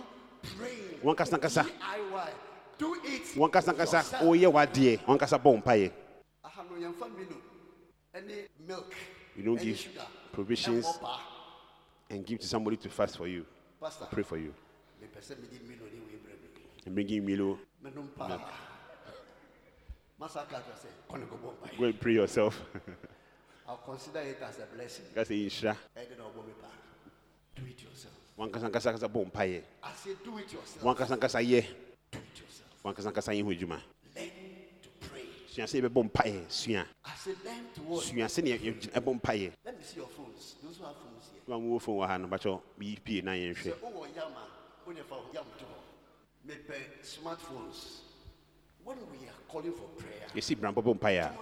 Wankasa 1.04 1.38
nkasa. 1.38 1.66
Do 2.78 2.94
it. 3.04 3.24
wankasa 3.36 3.74
nkasa 3.74 4.22
woyɛ 4.22 4.52
w'adeɛ 4.52 5.00
wankasa 5.08 5.38
bɔ 5.42 5.58
mpaeɛ 5.64 5.92
Aha 6.44 6.64
no 6.64 6.76
yɛmfa 6.78 7.10
milo 7.18 7.38
ɛne 8.14 8.48
milk 8.68 8.94
You 9.36 9.44
don't 9.44 9.60
give 9.62 9.78
sugar, 9.78 10.06
provisions. 10.32 10.86
and 12.10 12.26
give 12.26 12.40
to 12.40 12.48
somebody 12.48 12.78
to 12.78 12.90
fast 12.90 13.18
for 13.18 13.28
you. 13.28 13.46
Pastor, 13.82 14.06
pray 14.06 14.24
for 14.24 14.38
you. 14.38 14.54
Mepɛ 15.02 15.20
sɛ 15.22 15.38
mede 15.42 15.62
milo 15.68 15.86
ne 15.86 16.00
wei 16.06 16.18
brɛ 16.22 16.38
me. 16.42 16.48
and 16.86 16.94
bringing 16.96 17.26
Milo. 17.26 17.60
Menom 17.84 18.08
paa 18.16 18.40
masa 20.20 20.48
ka 20.50 20.58
kyerɛ 20.58 20.78
sɛ 20.78 20.90
kɔne 21.10 21.26
kɔbɔ 21.28 21.54
mpaeɛ 21.58 21.78
go 21.80 21.86
and 21.86 22.00
pray 22.00 22.14
yourself. 22.14 22.62
I'll 23.68 23.78
consider 23.78 24.20
it 24.22 24.42
as 24.42 24.60
a 24.60 24.66
blessing. 24.76 25.06
ka 25.16 25.22
sɛ 25.22 25.34
nhyira 25.46 25.76
And 25.96 26.08
then 26.10 26.18
I'll 26.22 26.44
me 26.44 26.54
back. 26.62 26.78
Do 27.56 27.64
it 27.66 27.82
yourself. 27.82 28.14
Wankasa 28.38 28.70
nkasa 28.70 28.92
kasa 28.94 29.08
bɔ 29.08 29.26
mpaeɛ 29.32 29.62
I 29.84 29.94
say, 29.96 30.14
do 30.24 30.38
it 30.38 30.52
yourself. 30.54 30.84
wankasa 30.84 31.16
nkasa 31.18 31.42
yɛ 31.42 31.66
Do 32.12 32.20
it 32.20 32.40
yourself. 32.40 32.70
wankasa 32.84 33.12
nkasa 33.12 33.34
yɛ 33.34 33.44
ho 33.44 33.50
adwuma 33.52 33.82
Learn 34.16 34.30
to 34.82 34.90
pray. 35.10 35.26
sua 35.48 35.66
sɛ 35.66 35.82
yɛbɛbɔ 35.82 36.10
mpaeɛ 36.12 36.46
sua 36.52 36.86
I 37.06 37.16
say, 37.16 37.32
learn 37.44 37.66
to 37.76 37.82
what? 37.82 38.04
sua 38.04 38.26
sɛ 38.30 38.92
ɛbɔ 38.94 39.22
mpaeɛ 39.22 39.52
Let 39.66 39.78
me 39.78 39.84
see 39.84 39.98
your 39.98 40.08
phones. 40.10 40.56
Those 40.64 40.78
who 40.78 40.84
have 40.86 40.96
phones 40.96 41.26
here. 41.34 41.42
wa 41.48 41.58
mowɔ 41.58 41.82
phone 41.82 41.98
wɔ 41.98 42.08
ha 42.08 42.18
no 42.18 42.28
bakyɛ 42.28 42.62
yi 42.80 42.96
pie 43.04 43.22
na 43.24 43.32
yɛnhwɛ 43.32 43.64
Say, 43.64 43.74
oh, 43.84 44.06
yama. 44.16 44.44
When 44.86 44.96
you 44.98 45.04
found 45.04 45.34
yam 45.34 45.44
to 45.58 45.66
Maybe 46.46 46.80
smartphones. 47.04 48.02
When 48.86 48.98
we 49.12 49.28
are 49.28 49.36
calling 49.50 49.74
for 49.74 49.90
prayer, 50.00 50.28
yɛsi 50.36 50.56
bra 50.58 50.72
bɛbɔ 50.72 50.94
mpaeɛ 50.98 51.26
a. 51.26 51.34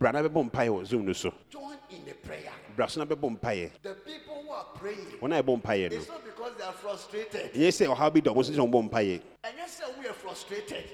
bra 0.00 0.12
na 0.12 0.22
bɛbɔ 0.22 0.50
mpaeɛ 0.50 0.68
wɔ 0.70 0.84
zoom 0.86 1.04
no 1.04 1.12
so 1.12 1.32
Join 1.50 1.76
in 1.90 2.04
the 2.06 2.14
prayer. 2.14 2.50
bra 2.74 2.86
so 2.86 3.04
na 3.04 3.06
bɛbɔ 3.06 3.38
mpaeɛ 3.38 3.70
The 3.82 3.94
people 3.94 4.42
who 4.42 4.50
are 4.50 4.64
praying, 4.74 5.18
wɔn 5.20 5.38
a 5.38 5.42
ɛbɔ 5.42 5.62
mpaeɛ 5.62 5.90
no 5.90 5.96
it's 5.98 6.08
not 6.08 6.24
because 6.24 6.56
they 6.56 6.64
are 6.64 6.72
frustrated. 6.72 7.52
ɛnyɛ 7.52 7.68
sɛ 7.68 7.94
ɔhaw 7.94 8.12
bi 8.14 8.20
da 8.20 8.30
ɔmo 8.32 8.42
sɛ 8.42 8.56
sɛ 8.56 8.70
ɔmbɔ 8.70 8.90
mpaeɛ 8.90 9.20
And 9.44 9.54
yes, 9.58 9.76
sir, 9.78 9.84
we 9.98 10.06
are 10.06 10.12
frustrated. 10.14 10.84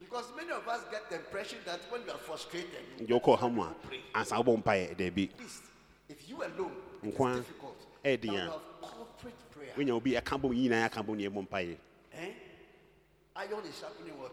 Because 0.00 0.32
many 0.36 0.50
of 0.50 0.66
us 0.66 0.80
get 0.90 1.08
the 1.08 1.16
impression 1.16 1.58
that 1.66 1.80
when 1.90 2.02
you 2.04 2.10
are 2.10 2.18
frustrated, 2.18 2.82
you 2.98 3.06
deɛ 3.06 3.20
wokɔ 3.22 3.38
ɔha 3.38 3.52
mu 3.54 3.62
a 3.62 3.74
ansa 4.18 4.42
wobɔ 4.44 4.62
mpaeɛ 4.62 4.96
daabi 4.96 5.30
At 5.32 5.40
least, 5.40 5.62
if 6.08 6.28
you 6.28 6.36
alone, 6.42 6.72
it's 7.04 7.16
difficult. 7.16 7.86
ɛyɛ 8.04 8.10
Now 8.10 8.16
den 8.16 8.32
you 8.32 8.38
a. 8.38 8.42
have 8.42 8.60
corporate 8.82 9.50
prayer. 9.52 9.72
wonya 9.76 9.90
obi 9.94 10.12
ɛka 10.12 10.40
bɔ 10.40 10.42
mu 10.42 10.54
nyinaa 10.54 10.86
aka 10.86 11.00
bɔ 11.02 11.06
mu 11.08 11.16
ne 11.16 11.28
ɛbɔ 11.28 11.48
mpaeɛ 11.48 11.76
Eh? 12.12 12.32
Iron 13.36 13.64
is 13.64 13.78
sharpening 13.78 14.18
what? 14.18 14.32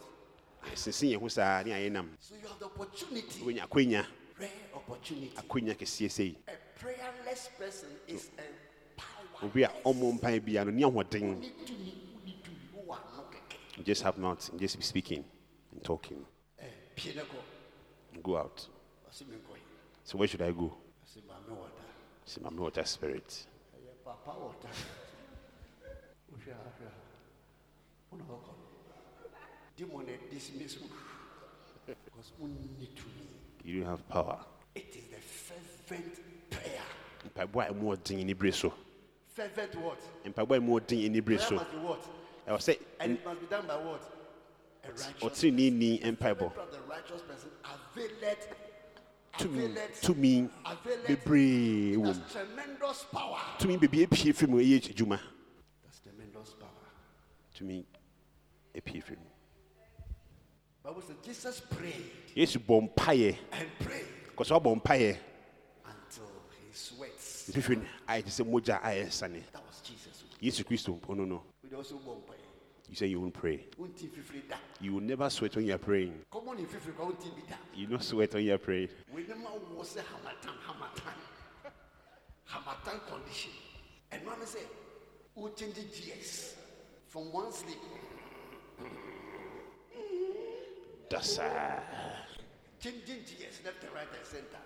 Sese 0.76 1.04
yɛn 1.08 1.20
ho 1.20 1.28
saa 1.28 1.64
ne 1.64 1.72
ayɛ 1.72 1.92
nam 1.92 2.18
So 2.20 2.36
you 2.36 2.48
have 2.48 2.60
the 2.60 2.66
opportunity, 2.66 3.60
akwanya 3.60 4.06
rare 4.40 4.50
opportunity. 4.76 5.34
akwanya 5.36 5.76
kɛseɛ 5.76 6.12
sei 6.12 6.38
A 6.48 6.52
prayerless 6.80 7.50
person 7.58 7.90
is 8.08 8.30
empowered. 8.38 9.44
obi 9.44 9.64
a 9.64 9.70
ɔmmɔ 9.86 10.20
mpaeɛ 10.20 10.44
bia 10.46 10.66
no 10.66 10.72
ne 10.72 10.84
ahoɔden 10.84 11.22
Who 11.22 11.40
need 11.40 11.66
to 11.68 11.74
me, 11.74 11.94
who 12.14 12.26
need 12.26 12.44
to 12.44 12.50
me, 12.52 12.58
who 12.74 12.92
are 12.92 13.00
not 13.16 13.32
keke. 13.32 13.58
You 13.78 13.84
just 13.84 14.04
have 14.04 14.18
not 14.18 14.50
just 14.58 14.78
be 14.78 14.84
speaking 14.84 15.24
and 15.72 15.84
talking 15.84 16.26
Eh, 16.60 16.66
pie 16.96 17.14
ne 17.16 17.22
kɔ. 17.22 18.22
go 18.24 18.38
out 18.38 18.68
Ɔse 19.10 19.28
me 19.28 19.36
nkɔ 19.36 19.56
yi. 19.56 19.62
so 20.04 20.18
where 20.18 20.28
should 20.28 20.42
i 20.42 20.52
go 20.52 20.76
Ɔse 21.06 21.22
maame 21.24 21.50
water. 21.56 21.72
say 22.26 22.42
my 22.42 22.50
water 22.50 22.84
spirit 22.86 23.46
papa 24.04 24.40
water. 24.40 24.70
Wohwɛ 26.32 26.54
ha, 26.54 26.70
hwɛ 26.80 26.88
ha. 26.88 26.94
Wona 28.12 28.24
wɔkɔ 28.24 28.48
no. 28.48 28.64
Demon 29.78 30.06
dismiss 30.32 30.78
wo. 30.82 30.88
Because 31.86 32.32
to 32.38 32.46
me. 32.46 32.90
you 33.64 33.82
don't 33.82 33.90
have 33.92 34.10
power 34.10 34.40
It 34.76 34.88
is 34.96 35.04
the 35.08 35.22
fervent 35.22 36.20
prayer. 36.50 36.82
mpaebɔ 37.30 37.70
a 37.70 37.74
ɛmu 37.74 37.84
ɔden 37.98 38.20
ani 38.22 38.34
bere 38.34 38.52
so 38.52 38.74
Fervent 39.36 39.76
what? 39.76 40.00
mpaebɔ 40.26 40.58
a 40.58 40.60
ɛmu 40.60 40.70
ɔden 40.82 41.06
ani 41.06 41.20
bere 41.22 41.38
Prayer 41.38 41.48
so 41.50 41.56
must 41.56 41.72
be 41.72 41.78
what? 41.78 42.02
ɛwɔ 42.48 42.58
sɛ 42.58 42.80
And 43.00 43.12
it 43.14 43.26
must 43.26 43.40
be 43.40 43.46
done 43.48 43.68
by 43.68 43.76
what? 43.78 44.02
A 44.84 44.90
righteous 44.90 45.14
ɔteneeni 45.22 46.02
mpaebɔ 46.04 46.52
Fervent 46.54 46.58
of 46.58 46.72
the 46.72 46.82
righteous 46.90 47.22
person 47.22 47.50
availeth. 47.64 48.48
tumi 49.38 49.70
availeth- 49.70 50.02
tumi 50.02 50.50
bebree 51.08 51.94
wɔ 51.96 51.98
mu 51.98 52.14
That's 52.14 52.34
tremendous 52.34 53.04
power. 53.12 53.40
tumi 53.60 53.78
bebree 53.80 54.08
pie 54.10 54.32
firi 54.34 54.50
mu 54.50 54.58
ɛyɛ 54.58 54.90
adwuma 54.94 55.20
That's 55.86 56.00
tremendous 56.00 56.54
power. 56.56 56.90
tumi 57.56 57.86
epie 58.76 59.04
firi 59.04 59.18
mu 59.18 59.26
Bible 60.88 61.02
says 61.02 61.18
Jesus 61.26 61.60
prayed 61.60 62.12
yesu 62.34 62.60
bɔ 62.60 62.88
mpaeɛ 62.88 63.36
and 63.52 63.68
prayed 63.80 64.08
kɔsɛ 64.38 64.56
ɔbɔ 64.56 64.82
mpaeɛ 64.82 65.18
until 65.84 66.32
he 66.56 66.72
sweats. 66.72 67.52
nhwehwɛ 67.52 67.76
no 67.76 67.86
ayɛ 68.08 68.24
te 68.24 68.30
sɛ 68.32 68.46
mogya 68.50 68.82
ayɛ 68.82 69.12
sane 69.12 69.44
That 69.52 69.66
was 69.68 69.82
Jesus. 69.82 70.24
yesu 70.42 70.64
kristo 70.64 70.98
ɔno 71.02 71.10
oh, 71.10 71.26
no 71.26 71.44
We 71.70 71.76
also 71.76 72.00
you 72.90 72.96
say 72.96 73.08
you 73.08 73.20
won't 73.20 73.34
pray 73.34 73.66
Unti 73.78 74.08
fifri 74.08 74.48
da. 74.48 74.56
you 74.80 74.94
will 74.94 75.02
never 75.02 75.30
sweat 75.30 75.54
when 75.58 75.66
you 75.66 75.76
are 75.76 75.78
praying 75.78 76.24
Come 76.32 76.48
on 76.48 76.58
in 76.58 76.66
fifri 76.66 76.96
ka 76.96 77.04
unti 77.04 77.36
bi 77.36 77.42
da. 77.50 77.56
you 77.76 77.88
don't 77.88 78.02
sweat 78.02 78.34
when 78.34 78.46
you 78.46 78.54
are 78.54 78.58
praying 78.58 78.88
We 79.14 79.24
never 79.28 79.42
was 79.76 79.98
a 79.98 80.04
harmattan, 80.04 80.56
harmattan, 80.66 81.20
harmattan 82.46 83.02
condition. 83.06 83.52
And 84.10 84.26
one 84.26 84.46
say, 84.46 84.60
who 85.36 85.52
change 85.54 85.76
gears 85.76 86.56
from 87.10 87.34
one 87.34 87.52
sleep, 87.52 87.76
dasa 91.10 91.80
changing 92.80 93.24
gears 93.26 93.60
left 93.66 93.84
and 93.84 93.94
right 93.94 94.08
and 94.16 94.26
center. 94.26 94.62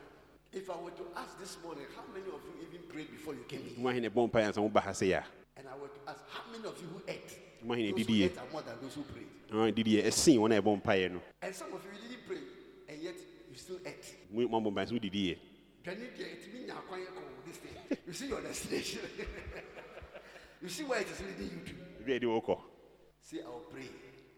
If 0.53 0.69
I 0.69 0.75
were 0.81 0.91
to 0.91 1.05
ask 1.15 1.39
this 1.39 1.57
morning, 1.63 1.85
how 1.95 2.03
many 2.11 2.25
of 2.27 2.41
you 2.43 2.67
even 2.67 2.81
prayed 2.91 3.09
before 3.11 3.33
you 3.33 3.45
came 3.47 3.61
here? 3.61 3.77
mo 3.79 3.89
ahene 3.89 4.09
bɔ 4.09 4.29
mpaeɛ 4.29 4.51
ansa 4.51 4.59
moba 4.59 4.81
ha 4.81 4.91
sɛ 4.91 5.07
yɛ 5.15 5.23
And 5.57 5.67
I 5.67 5.75
were 5.77 5.87
to 5.87 6.01
ask, 6.09 6.19
how 6.29 6.43
many 6.51 6.67
of 6.67 6.75
you 6.81 6.87
who 6.87 7.01
ate? 7.07 7.37
Those 7.63 8.07
who 8.07 8.23
ate 8.23 8.37
are 8.37 8.51
more 8.51 8.61
than 8.61 8.75
those 8.81 8.95
who 8.95 9.03
prayed. 9.03 9.29
a 9.51 9.71
didiɛ 9.71 10.03
ɛsen 10.05 10.37
wɔn 10.37 10.51
a 10.51 11.09
no 11.09 11.21
And 11.41 11.55
some 11.55 11.73
of 11.73 11.81
you 11.85 12.09
didn't 12.09 12.27
pray, 12.27 12.43
and 12.89 13.01
yet 13.01 13.15
you 13.49 13.55
still 13.55 13.79
ate. 13.85 14.15
mo 14.31 14.47
mo 14.47 14.59
abɔ 14.59 14.73
mpaeɛ 14.73 14.89
so 14.89 14.95
wodidiɛ 14.95 15.37
Can 15.83 15.99
you 16.01 16.07
get 16.17 16.27
it? 16.27 16.53
Mean 16.53 16.67
you're 16.67 16.75
quiet, 16.75 17.07
oh, 17.15 17.21
this 17.45 17.57
thing. 17.57 17.97
You 18.05 18.13
see 18.13 18.27
your 18.27 18.41
destination. 18.41 18.99
you 20.61 20.69
see 20.69 20.83
where 20.83 20.99
it 20.99 21.07
is 21.07 21.21
leading 21.21 21.57
you 21.57 21.63
to. 21.65 22.03
ebi 22.03 22.15
a 22.15 22.19
yɛde 22.19 22.27
wɔkɔ 22.27 22.59
Say, 23.23 23.39
I'll 23.45 23.63
pray. 23.71 23.87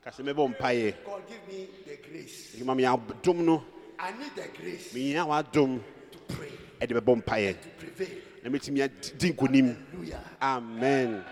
Ka 0.03 0.11
sɛ 0.11 0.23
mɛbɔ 0.23 0.47
mpaeɛ 0.55 0.93
God, 1.05 1.21
give 1.27 1.47
me 1.47 1.67
the 1.85 1.97
grace. 2.09 2.57
Ma 2.63 2.73
me 2.73 2.83
adom 2.83 3.37
no. 3.45 3.63
I 3.99 4.11
need 4.11 4.35
the 4.35 4.47
grace 4.59 4.93
mehia 4.93 5.25
w'adom 5.25 5.79
to 6.11 6.17
pray, 6.35 6.51
ɛde 6.81 6.99
bɛbɔ 6.99 7.23
mpaeɛ 7.23 7.61
to 7.61 7.69
prevail. 7.79 8.21
na 8.43 8.49
mɛtumi 8.49 8.81
adi 8.83 9.31
nkonim 9.33 9.75
Hallelujah. 9.91 10.23
amen. 10.41 11.23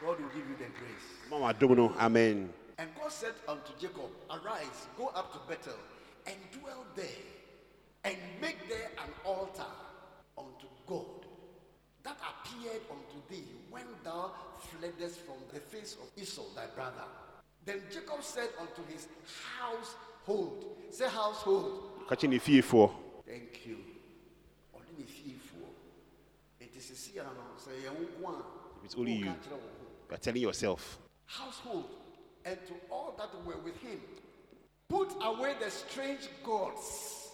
God 0.00 0.20
will 0.20 0.28
give 0.28 0.46
you 0.48 0.56
the 0.58 0.68
grace. 0.78 1.30
ma 1.30 1.36
w'adom 1.38 1.76
no. 1.76 1.94
Amen. 1.98 2.52
And 2.76 2.88
God 3.00 3.12
said 3.12 3.32
unto 3.48 3.72
Jacob, 3.80 4.10
Arise, 4.28 4.88
go 4.98 5.06
up 5.14 5.32
to 5.32 5.38
Bethel, 5.48 5.78
and 6.26 6.34
dwell 6.60 6.84
there, 6.96 7.06
and 8.04 8.16
make 8.42 8.68
there 8.68 8.90
an 8.98 9.10
altar 9.24 9.62
unto 10.36 10.66
God 10.86 11.23
that 12.04 12.16
appeared 12.20 12.80
unto 12.90 13.18
thee 13.28 13.44
when 13.70 13.84
thou 14.04 14.30
fleddest 14.78 15.20
from 15.20 15.36
the 15.52 15.60
face 15.60 15.96
of 16.00 16.22
Esau 16.22 16.42
thy 16.54 16.66
brother. 16.74 17.04
Then 17.64 17.80
Jacob 17.90 18.22
said 18.22 18.50
unto 18.60 18.82
his 18.92 19.08
household, 19.58 20.64
Say 20.90 21.08
household. 21.08 21.90
Catching 22.08 22.30
ne 22.30 22.38
fiefoɔ 22.38 22.90
Thank 23.26 23.66
you. 23.66 23.78
Ɔne 24.76 24.98
ne 24.98 25.04
fiefoɔ. 25.04 25.68
Enti 26.60 26.80
sisi 26.80 27.18
ano 27.20 27.56
sɛ 27.58 27.70
yɛn 27.84 27.96
nko 28.20 28.28
a, 28.28 28.44
It's 28.84 28.94
only 28.96 29.12
you. 29.14 29.24
woka 29.26 29.38
kyerɛ 29.40 29.52
wo 29.52 29.58
ho. 29.58 29.86
you 30.10 30.14
are 30.14 30.18
telling 30.18 30.42
yourself 30.42 30.98
household 31.26 31.88
and 32.44 32.58
to 32.66 32.74
all 32.90 33.14
that 33.16 33.30
were 33.46 33.56
with 33.64 33.76
him. 33.80 33.98
Put 34.90 35.08
away 35.22 35.54
the 35.58 35.70
strange 35.70 36.28
gods 36.44 37.30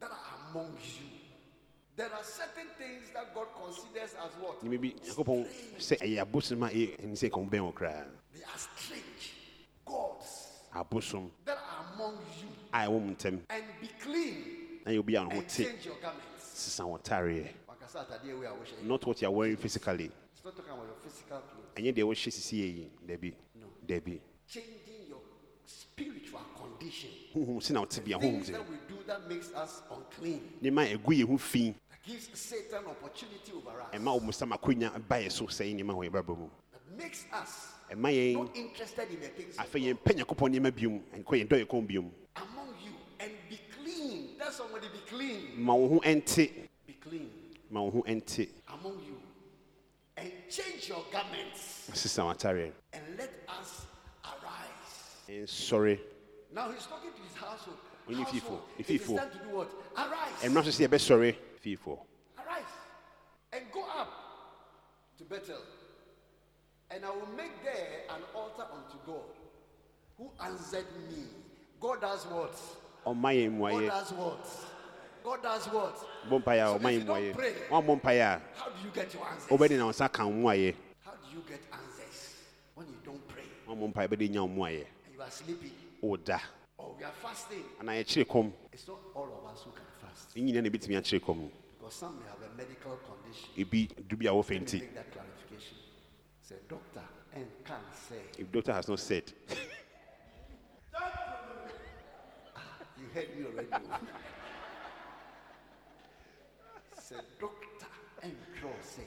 that 0.00 0.10
are 0.10 0.50
among 0.50 0.72
you. 0.82 1.06
There 1.94 2.06
are 2.10 2.24
certain 2.24 2.68
things 2.78 3.10
that 3.12 3.34
God 3.34 3.48
considers 3.54 4.14
as 4.14 4.32
what? 4.40 4.60
nneɛma 4.64 4.80
bi 4.80 4.94
nyankopɔn 5.04 5.46
sɛ 5.78 5.98
ɛyɛ 5.98 6.22
abosom 6.24 6.62
a 6.66 6.70
ɛyɛ- 6.70 6.96
ɛni 7.00 7.12
sɛ 7.12 7.28
ɛka 7.30 7.36
wo 7.36 7.44
bɛn 7.44 7.60
wɔ 7.60 7.74
koraa 7.74 8.06
They 8.32 8.42
are 8.44 8.58
strange 8.58 9.32
gods 9.84 10.48
abosom 10.74 11.30
that 11.44 11.58
are 11.58 11.94
among 11.94 12.16
you. 12.40 12.48
a 12.72 12.76
ɛwɔ 12.86 13.02
mu 13.04 13.14
ntam 13.14 13.40
And 13.50 13.64
be 13.80 13.88
clean 14.00 14.80
na 14.86 14.92
yɛ 14.92 14.98
obi 15.00 15.14
a 15.16 15.24
ne 15.24 15.34
ho 15.34 15.40
and 15.40 15.48
te 15.48 15.64
change 15.64 15.84
your 15.86 15.96
garments. 15.96 16.44
sesa 16.54 16.82
wɔ 16.84 17.02
tareɛ 17.02 17.48
Wakasa 17.68 18.06
atadeɛ 18.08 18.38
wei 18.40 18.46
a 18.46 18.50
wohyɛ 18.52 18.82
yi. 18.82 18.88
not 18.88 19.06
what 19.06 19.20
you 19.20 19.28
are 19.28 19.30
wearing 19.30 19.56
physically 19.58 20.10
It's 20.32 20.44
not 20.44 20.56
talking 20.56 20.72
about 20.72 20.86
your 20.86 20.96
physical 21.04 21.40
clothes. 21.40 21.74
ɛnyɛ 21.76 21.92
deɛ 21.94 22.04
wohyɛ 22.08 22.32
sisi 22.32 22.56
yɛ 22.58 22.74
yi 22.76 22.90
dabi 23.06 23.34
dabi 23.86 24.20
Changing 24.48 25.08
your 25.08 25.20
spiritual 25.66 26.40
condition. 26.56 27.10
honhom 27.34 27.62
si 27.62 27.72
na 27.74 27.80
wote 27.80 28.00
bia 28.02 28.16
honhom 28.18 28.20
Things 28.42 28.48
sɛ 28.48 28.52
that 28.52 28.68
we 28.70 28.76
do 28.88 29.02
that 29.06 29.28
makes 29.28 29.52
us 29.52 29.82
unclean. 29.90 30.40
Nneɛma 32.06 32.10
a 32.10 32.10
ɛgu 32.10 32.10
yɛ 32.10 32.10
ho 32.10 32.10
fi 32.10 32.10
That 32.10 32.10
gives 32.10 32.40
Satan 32.40 32.84
opportunity 32.86 33.52
over 33.52 33.80
us. 33.80 33.88
ɛma 33.92 34.12
wo 34.14 34.20
musa 34.20 34.46
makonya 34.46 35.08
ba 35.08 35.16
yɛ 35.16 35.30
so 35.32 35.44
sɛ 35.46 35.74
nneɛma 35.74 35.94
wɔ 35.94 36.08
yɛ 36.08 36.10
brabɔ 36.10 36.38
mu 36.38 36.50
that 36.72 36.96
makes 36.96 37.24
us 37.32 37.68
ɛma 37.90 38.10
yɛn 38.12 38.34
not 38.34 38.56
interested 38.56 39.10
in 39.10 39.20
the 39.20 39.28
things 39.28 39.56
of 39.58 39.66
afei 39.66 39.94
yɛmpɛ 39.94 40.16
nyankopɔn 40.16 40.50
nneɛma 40.54 40.70
biom 40.72 41.02
ɛnkɔ 41.14 41.32
yɛn 41.40 41.48
dɔ 41.48 41.64
yɛ 41.64 41.66
kɔn 41.66 41.86
biom 41.86 42.10
God. 42.34 42.42
among 42.48 42.74
you 42.84 42.92
and 43.20 43.32
be 43.48 43.58
clean. 43.78 44.36
Tell 44.38 44.50
somebody 44.52 44.88
be 44.88 44.98
clean. 45.08 45.52
ma 45.64 45.74
wo 45.74 45.88
ho 45.88 46.00
ɛnte 46.00 46.68
Be 46.86 46.92
clean 46.94 47.30
ma 47.70 47.80
wo 47.82 47.90
ho 47.90 48.02
ɛnte 48.02 48.48
among 48.68 48.98
you 49.04 49.20
and 50.16 50.30
change 50.50 50.88
your 50.88 51.04
garments 51.12 51.88
sesa 51.92 52.22
wɔ 52.22 52.36
tareɛ 52.38 52.72
and 52.92 53.18
let 53.18 53.30
us 53.48 53.86
arise. 54.24 55.28
Eh, 55.28 55.46
sorry. 55.46 56.00
Now 56.54 56.70
he's 56.70 56.84
talking 56.86 57.10
to 57.12 57.22
his 57.22 57.34
household. 57.34 57.78
Only 58.08 58.22
Household, 58.22 58.42
people, 58.42 58.62
the 58.76 58.82
it 58.82 58.90
is 58.90 59.00
people. 59.00 59.16
time 59.18 59.30
to 59.30 59.38
do 59.38 59.56
what? 59.56 59.70
Arise. 59.96 60.42
ɛmmra 60.42 60.64
so 60.64 60.70
sɛ 60.70 60.88
yɛbɛsɔre 60.88 61.36
fiefoɔ 61.64 61.98
Arise 62.38 62.74
and 63.52 63.62
go 63.72 63.82
up 63.84 64.08
to 65.18 65.24
Bethel, 65.24 65.62
and 66.90 67.04
I 67.04 67.10
will 67.10 67.28
make 67.36 67.62
there 67.62 68.02
an 68.10 68.22
altar 68.34 68.66
unto 68.72 68.98
God, 69.06 69.30
who 70.18 70.30
answered 70.42 70.86
me. 71.10 71.24
God 71.80 72.00
does 72.00 72.24
what? 72.26 72.54
ɔma 73.06 73.30
yɛn 73.34 73.58
God 73.58 73.88
does 73.88 74.12
what? 74.12 74.46
God 75.24 75.42
does 75.42 75.66
what? 75.66 75.96
bɔ 76.28 76.42
mpaeɛ 76.42 76.62
a 76.62 76.66
So 76.66 76.78
ɔma 76.78 76.92
if 76.92 76.94
yɛn 76.94 77.00
you 77.00 77.04
don't 77.04 77.34
pray, 77.34 77.54
woammɔ 77.70 78.00
mpaeɛ 78.00 78.20
a 78.20 78.42
How 78.56 78.68
do 78.70 78.82
you 78.84 78.90
get 78.92 79.14
your 79.14 79.26
answers? 79.28 79.48
wobɛde 79.48 79.78
na 79.78 79.84
wo 79.84 79.90
nsa 79.90 80.12
ka 80.12 80.26
wo 80.26 80.32
mmuayɛ 80.32 80.74
How 81.04 81.12
do 81.12 81.36
you 81.36 81.42
get 81.48 81.60
answers 81.72 82.34
when 82.74 82.86
you 82.88 82.96
don't 83.04 83.28
pray 83.28 83.44
woammɔ 83.68 83.92
mpaeɛ 83.94 84.08
bɛde 84.08 84.30
nya 84.30 84.42
wo 84.42 84.48
mmuayɛ 84.48 84.86
and 85.06 85.14
you 85.14 85.22
are 85.22 85.30
sleeping 85.30 85.72
woda 86.00 86.40
or 86.82 86.94
we 86.98 87.04
are 87.04 87.12
fasting? 87.22 87.64
anaa 87.80 87.94
yɛkyere 88.02 88.24
kɔm 88.26 88.52
It's 88.72 88.86
not 88.88 88.98
all 89.14 89.28
of 89.38 89.44
us 89.52 89.62
who 89.64 89.70
can 89.70 89.86
fast 90.00 90.36
ne 90.36 90.42
nyina 90.42 90.62
na 90.62 90.68
ɛbɛtumi 90.68 90.96
akyere 90.98 91.20
kɔm 91.20 91.50
because 91.78 91.94
some 91.94 92.18
may 92.18 92.26
have 92.26 92.42
a 92.42 92.54
medical 92.56 92.96
condition. 92.96 93.48
ebi 93.56 93.88
du 94.08 94.16
bi 94.16 94.26
a 94.26 94.30
wɔfɛ 94.32 94.50
Let 94.60 94.72
me 94.72 94.78
make 94.80 94.94
that 94.94 95.10
clarification. 95.12 95.76
Say, 96.42 96.56
doctor, 96.68 97.02
and 97.34 97.46
can 97.64 97.80
say 98.08 98.20
if 98.38 98.50
doctor 98.52 98.72
has 98.72 98.88
not 98.88 98.98
said 99.00 99.32
ah, 100.94 102.60
you 102.98 103.06
heard 103.14 103.28
me 103.38 103.44
already. 103.46 103.68
Say, 106.98 107.16
doctor, 107.40 107.86
and 108.22 108.36
draw 108.60 108.70
say 108.82 109.02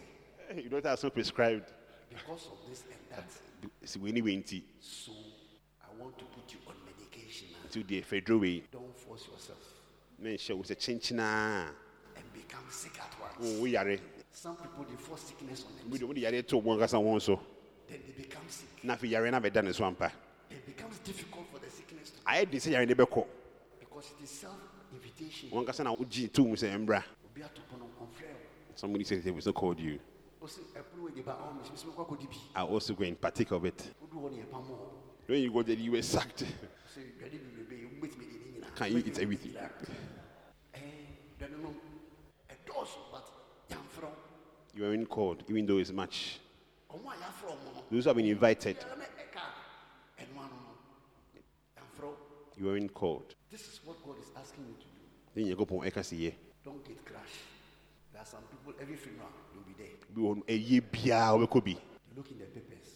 if 0.50 0.70
doctor 0.70 0.90
has 0.90 1.04
not 1.04 1.14
prescribed 1.14 1.72
because 2.10 2.48
of 2.48 2.58
this 2.70 2.84
and 2.84 3.00
that. 3.10 3.30
sɛ 3.86 3.98
wei 4.02 4.12
ne 4.12 4.22
wei 4.22 4.36
nti 4.38 4.64
So 4.82 5.12
I 5.82 5.88
want 6.02 6.18
to 6.20 6.26
put 6.26 6.52
you 6.54 6.60
on 7.78 7.84
nti 7.84 8.02
wodeɛ 8.02 8.04
fɛduro 8.06 8.40
wei 8.42 8.64
Don't 8.72 8.98
force 8.98 9.28
yourself 9.28 9.60
na 10.20 10.30
nhyɛ 10.30 10.54
wo 10.56 10.64
sɛ 10.64 10.76
kyenkyenaa 10.76 11.68
and 12.16 12.34
become 12.34 12.64
sick 12.70 12.98
at 13.00 13.14
once. 13.20 13.60
We 13.62 13.76
are. 13.76 13.98
Some 14.32 14.56
people 14.58 14.86
they 14.86 14.96
force 14.96 15.22
sickness 15.24 15.66
on 15.68 15.76
them, 15.78 15.92
wode 15.92 16.04
wode 16.04 16.18
yareɛ 16.18 16.46
to 16.48 16.58
wo 16.58 16.76
ankasa 16.78 17.02
wo 17.02 17.12
ho 17.14 17.20
so 17.20 17.40
then 17.88 18.00
they 18.06 18.24
become 18.24 18.44
sick. 18.50 18.68
na 18.84 18.96
afei 18.96 19.12
yareɛ 19.12 19.32
no 19.32 19.40
abɛda 19.40 19.64
ne 19.64 19.72
so 19.74 19.84
ampa 19.86 20.12
It 20.50 20.66
becomes 20.66 21.00
difficult 21.00 21.48
for 21.52 21.60
the 21.60 21.70
sickness 21.70 22.12
to 22.12 22.22
ayɛ 22.24 22.50
den 22.52 22.60
sɛ 22.60 22.72
yareɛ 22.74 22.88
no 22.98 23.06
bɛkɔ 23.06 23.26
because 23.80 24.12
it 24.20 24.24
is 24.24 24.30
self-invitation. 24.30 25.50
wo 25.52 25.64
ankasa 25.64 25.84
na 25.84 25.94
wogye 25.96 26.32
to 26.32 26.44
mu 26.46 26.56
sɛ 26.56 26.74
ɛmbra 26.76 27.04
Obi 27.26 27.44
ato 27.44 27.62
pono 27.72 27.86
ɔmfrɛ 28.00 28.28
wo. 28.32 28.40
somebody 28.76 29.04
said 29.04 29.24
they 29.24 29.32
was 29.32 29.46
not 29.46 29.56
called 29.56 29.80
you 29.80 30.00
Ɔse, 30.42 30.60
"Ɛpono 30.76 31.02
wei 31.04 31.12
de 31.12 31.22
ba, 31.24 31.32
ɔmo, 31.34 31.58
mesi- 31.60 31.72
mesi 31.72 31.86
mekɔ 31.88 32.06
akɔdi 32.08 32.30
bi." 32.30 32.38
I 32.56 32.62
also 32.64 32.94
go 32.94 33.04
and 33.04 33.20
partake 33.20 33.52
of 33.52 33.66
it 33.66 33.78
Wodu 34.04 34.22
hɔ 34.22 34.32
ne 34.32 34.38
yɛpam 34.44 34.68
wo. 34.68 34.92
when 35.28 35.42
you 35.42 35.52
go 35.52 35.64
there 35.64 35.76
you 35.76 35.92
were 35.94 36.02
sacked 36.04 36.44
Ɔse, 36.44 37.02
"Dwade 37.18 37.40
bebrebe 37.40 37.72
yi, 37.80 37.86
wobɛtumi 37.88 38.30
de 38.30 38.38
ne 38.38 38.60
nyinaa." 38.60 38.65
Can 38.76 38.92
you 38.92 38.98
eat 39.00 39.20
everything? 39.20 39.54
Eh, 40.74 40.80
dwade 41.40 41.58
no, 41.62 41.74
ɛdɔɔso, 42.50 42.98
but 43.12 43.26
yɛamfrɛ 43.70 44.04
wo. 44.04 44.12
you 44.76 44.84
weren't 44.84 45.10
called 45.10 45.44
even 45.50 45.66
though 45.66 45.78
it's 45.78 45.92
much. 45.92 46.40
Ɔmo 46.92 47.08
a 47.08 47.16
yɛafrɛ 47.16 47.52
ɔmo 47.52 47.74
no, 47.76 47.84
those 47.92 48.04
who 48.04 48.10
have 48.10 48.18
been 48.18 48.26
invited. 48.28 48.78
Biara 48.78 48.98
na 48.98 49.06
ɛka 49.06 49.42
a, 50.20 50.22
ɛno 50.24 50.38
ano 50.38 50.58
no, 50.66 51.42
yɛamfrɛ 51.78 52.04
wo. 52.04 52.16
you 52.58 52.66
weren't 52.66 52.94
called 52.94 53.36
This 53.50 53.62
is 53.68 53.80
what 53.86 54.04
God 54.06 54.18
is 54.20 54.30
asking 54.36 54.66
you 54.68 54.74
to 54.74 54.84
do. 54.84 54.90
then 55.34 55.46
sɛ 56.04 56.18
yɛ 56.20 56.34
Don't 56.64 56.84
get 56.86 57.06
crushed. 57.06 57.42
There 58.12 58.22
are 58.22 58.26
some 58.26 58.44
people, 58.44 58.74
every 58.82 58.96
funeral, 58.96 59.30
you'll 59.54 59.64
be 59.64 59.74
there. 59.78 59.96
bi 60.14 60.22
wɔ 60.22 60.36
hɔ 60.36 60.38
no, 60.38 60.44
ɛyɛ 60.44 60.82
biaa 60.92 61.48
wobɛkɔ 61.48 61.64
bi 61.64 61.72
You 61.72 61.78
look 62.18 62.32
in 62.32 62.40
the 62.40 62.46
papers. 62.46 62.92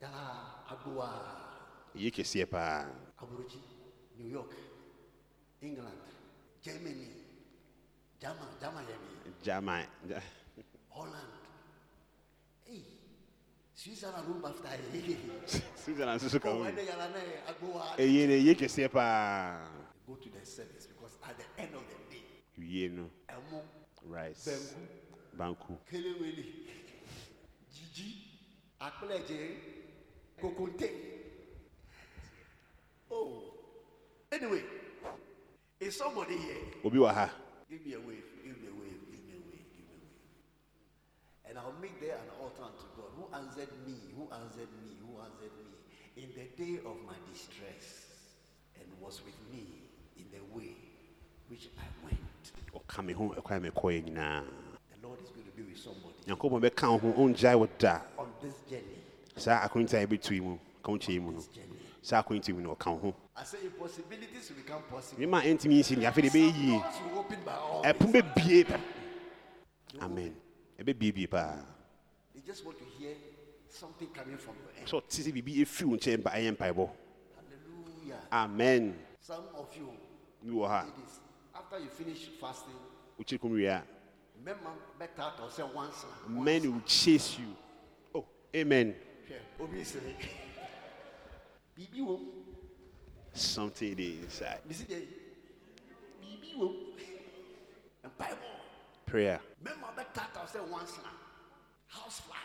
Ɛdele, 0.00 0.02
yala 0.02 0.64
agboe, 0.70 1.08
ɛyɛ 1.96 2.10
kɛseɛ 2.12 2.46
paa 2.50 2.82
yala 2.82 2.86
agboa, 2.86 2.86
ɛyɛ 2.86 2.90
kɛseɛ 2.90 3.20
paa 3.20 3.24
Aburochi, 3.24 3.60
New 4.18 4.28
York, 4.28 4.52
England, 5.62 5.98
Germany, 6.62 7.08
German, 8.20 8.48
Germany, 8.60 8.86
gyama 9.42 9.86
gya- 10.06 10.22
Holland. 10.90 11.32
Hey, 12.64 12.82
Switzerland 13.74 14.26
home 14.26 14.44
after 14.44 14.68
hey. 14.68 15.16
switzerland 15.76 16.20
nso 16.20 16.28
so 16.30 16.38
ka 16.38 16.48
Oh, 16.50 16.52
ho 16.56 16.60
when 16.62 16.74
they 16.74 16.86
yala 16.86 17.08
na 17.10 17.20
agboa. 17.48 17.96
ɛyɛ 17.96 18.28
no 18.28 18.34
ɛyɛ 18.34 18.54
kɛseɛ 18.58 18.90
paa 18.92 19.68
Go 20.06 20.14
to 20.14 20.28
the 20.30 20.44
service 20.46 20.86
because 20.86 21.18
at 21.24 21.36
the 21.36 21.62
end 21.62 21.74
of 21.74 21.82
the 21.88 22.14
day, 22.14 22.22
wie 22.58 22.88
no 22.88 23.10
Emo, 23.28 23.62
rice. 24.04 24.46
Banku, 25.36 25.56
banku 25.66 25.78
Kelewele, 25.90 26.44
Gigi, 27.72 28.22
Akpeleje, 28.80 29.75
Kokonte. 30.40 30.90
Oh, 33.10 33.42
anyway, 34.30 34.62
is 35.80 35.96
somebody 35.96 36.36
here? 36.36 36.56
obi 36.84 36.98
wɔ 36.98 37.14
ha 37.14 37.30
Give 37.70 37.84
me 37.86 37.94
a 37.94 37.98
wave, 38.00 38.24
give 38.44 38.56
me 38.60 38.68
a 38.68 38.74
wave, 38.78 39.00
give 39.10 39.22
me 39.24 39.32
a 39.32 39.42
wave, 39.48 39.66
give 39.72 39.86
me 39.88 39.94
a 39.94 39.98
wave. 39.98 41.48
And 41.48 41.58
I'll 41.58 41.74
make 41.80 41.98
there 42.00 42.14
an 42.14 42.30
altar 42.40 42.62
unto 42.62 42.86
God. 42.94 43.10
Who 43.16 43.26
answered 43.34 43.72
me? 43.86 43.96
Who 44.14 44.28
answered 44.30 44.70
me? 44.82 44.94
Who 45.02 45.18
answered 45.18 45.54
me? 45.58 45.72
In 46.22 46.28
the 46.36 46.46
day 46.54 46.78
of 46.84 46.96
my 47.06 47.16
distress, 47.32 48.06
and 48.76 48.86
was 49.00 49.22
with 49.24 49.36
me 49.52 49.82
in 50.16 50.26
the 50.30 50.42
way 50.54 50.76
which 51.48 51.68
I 51.78 51.86
went. 52.04 52.52
ɔka 52.74 53.04
me 53.04 53.12
ho 53.12 53.34
ɛkwan 53.36 53.56
a 53.56 53.70
mekɔɛ 53.70 54.04
nyinaa 54.04 54.44
The 55.00 55.08
Lord 55.08 55.20
is 55.22 55.30
going 55.30 55.46
to 55.46 55.52
be 55.56 55.62
with 55.62 55.78
somebody 55.78 56.14
nyankopɔn 56.26 56.60
bɛka 56.60 56.90
wo 56.92 56.98
ho 56.98 57.24
ɔngyae 57.24 57.58
wo 57.58 57.68
on 58.18 58.32
this 58.42 58.54
journey. 58.68 58.95
Saa 59.36 59.60
akwanti 59.68 59.94
a 59.96 60.06
yɛbɛtui 60.06 60.40
mu 60.42 60.58
ka 60.82 60.92
wo 60.92 60.98
kyɛi 60.98 61.20
mu 61.20 61.30
no. 61.32 61.38
This 61.38 61.48
journey. 61.48 61.78
saa 62.02 62.22
akwanti 62.22 62.52
mu 62.54 62.60
no. 62.60 62.74
Ɔka 62.74 62.90
wo 62.92 62.98
ho 63.10 63.14
I 63.36 63.44
say 63.44 63.58
impossibilities 63.64 64.48
will 64.50 64.56
become 64.56 64.82
possible. 64.82 65.22
nneɛma 65.24 65.40
a 65.44 65.54
ɛntumi 65.54 65.78
nsi 65.80 65.96
no 65.98 66.08
afei 66.10 66.22
de 66.22 66.28
ɛbɛyɛ 66.30 66.56
yie 66.56 66.78
Doors 66.80 66.94
will 67.10 67.18
open 67.18 67.38
by 67.44 67.52
all. 67.54 67.82
ɛpo 67.82 68.12
bɛbie 68.12 68.64
pɛ 68.64 68.80
amen. 70.00 70.34
Ɛbɛbiebie 70.78 71.30
paa 71.30 71.64
They 72.34 72.40
just 72.46 72.64
want 72.64 72.78
to 72.78 72.84
hear 72.98 73.14
something 73.68 74.08
coming 74.08 74.38
from 74.38 74.54
your 74.62 74.72
end. 74.78 74.86
sɛ 74.88 75.00
ɔte 75.02 75.22
sɛ 75.22 75.32
biribi 75.32 75.62
ɛfiri 75.64 75.84
wo 75.84 75.96
nkyɛn 75.96 76.22
ba 76.22 76.30
ɛyɛ 76.30 76.56
mpaebɔ 76.56 76.90
Hallelujah. 77.36 78.20
amen. 78.32 78.98
Some 79.20 79.44
of 79.54 79.68
you, 79.76 79.90
bi 80.42 80.48
wɔ 80.50 80.68
ha. 80.68 80.86
it 80.86 81.04
is 81.04 81.20
after 81.54 81.78
you 81.78 81.88
finish 81.90 82.28
fasting, 82.40 82.74
wokyiri 83.20 83.40
kom 83.40 83.52
wie 83.52 83.66
a 83.66 83.82
remember 84.38 84.70
better 84.98 85.32
to 85.36 85.50
say 85.50 85.62
once. 85.74 86.04
men 86.28 86.62
will 86.72 86.80
chase 86.86 87.38
you. 87.38 87.54
Oh 88.14 88.24
amen 88.54 88.94
Hwɛ, 89.28 89.38
obi 89.60 89.84
sere. 89.84 90.14
Biribi 91.76 92.00
wɔ 92.00 92.18
mu. 92.18 92.32
something 93.34 93.94
dey 93.94 94.18
inside 94.22 94.60
Bisi 94.68 94.86
de, 94.88 95.06
biribi 96.20 96.54
wɔ 96.56 96.66
mu. 96.72 96.92
Mpaebɔ. 98.04 98.48
prayer 99.04 99.40
Remember 99.62 99.88
better 99.96 100.26
to 100.34 100.48
say 100.48 100.60
once 100.60 100.96
na. 101.02 101.10
House 101.88 102.20
fly. 102.20 102.36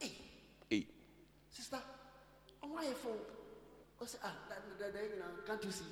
Hey, 0.00 0.12
hey 0.70 0.86
sister, 1.50 1.80
ɔmo 2.62 2.78
ayɛ 2.78 2.94
fo. 2.94 3.10
Ɔsɛ 4.00 4.16
ah, 4.24 4.34
da 4.48 4.54
da 4.78 4.90
da 4.90 4.98
nyina, 4.98 5.46
can't 5.46 5.64
you 5.64 5.70
see? 5.70 5.84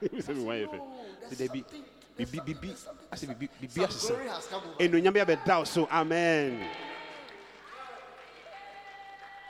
sɛ 0.00 0.34
mi 0.34 0.42
wáyé 0.44 0.66
fɛ 0.66 0.78
sɛ 1.30 1.34
dɛbi 1.40 1.60
bibi 2.16 2.38
bibi 2.46 2.70
asɛ 3.12 3.26
bibi 3.28 3.48
bibi 3.60 3.80
asesa 3.84 4.08
glory 4.08 4.28
has 4.28 4.46
come 4.46 4.62
over. 4.64 4.78
enuonyam 4.82 5.12
bi 5.14 5.20
abɛda 5.20 5.66
so 5.66 5.86
amen 5.90 6.68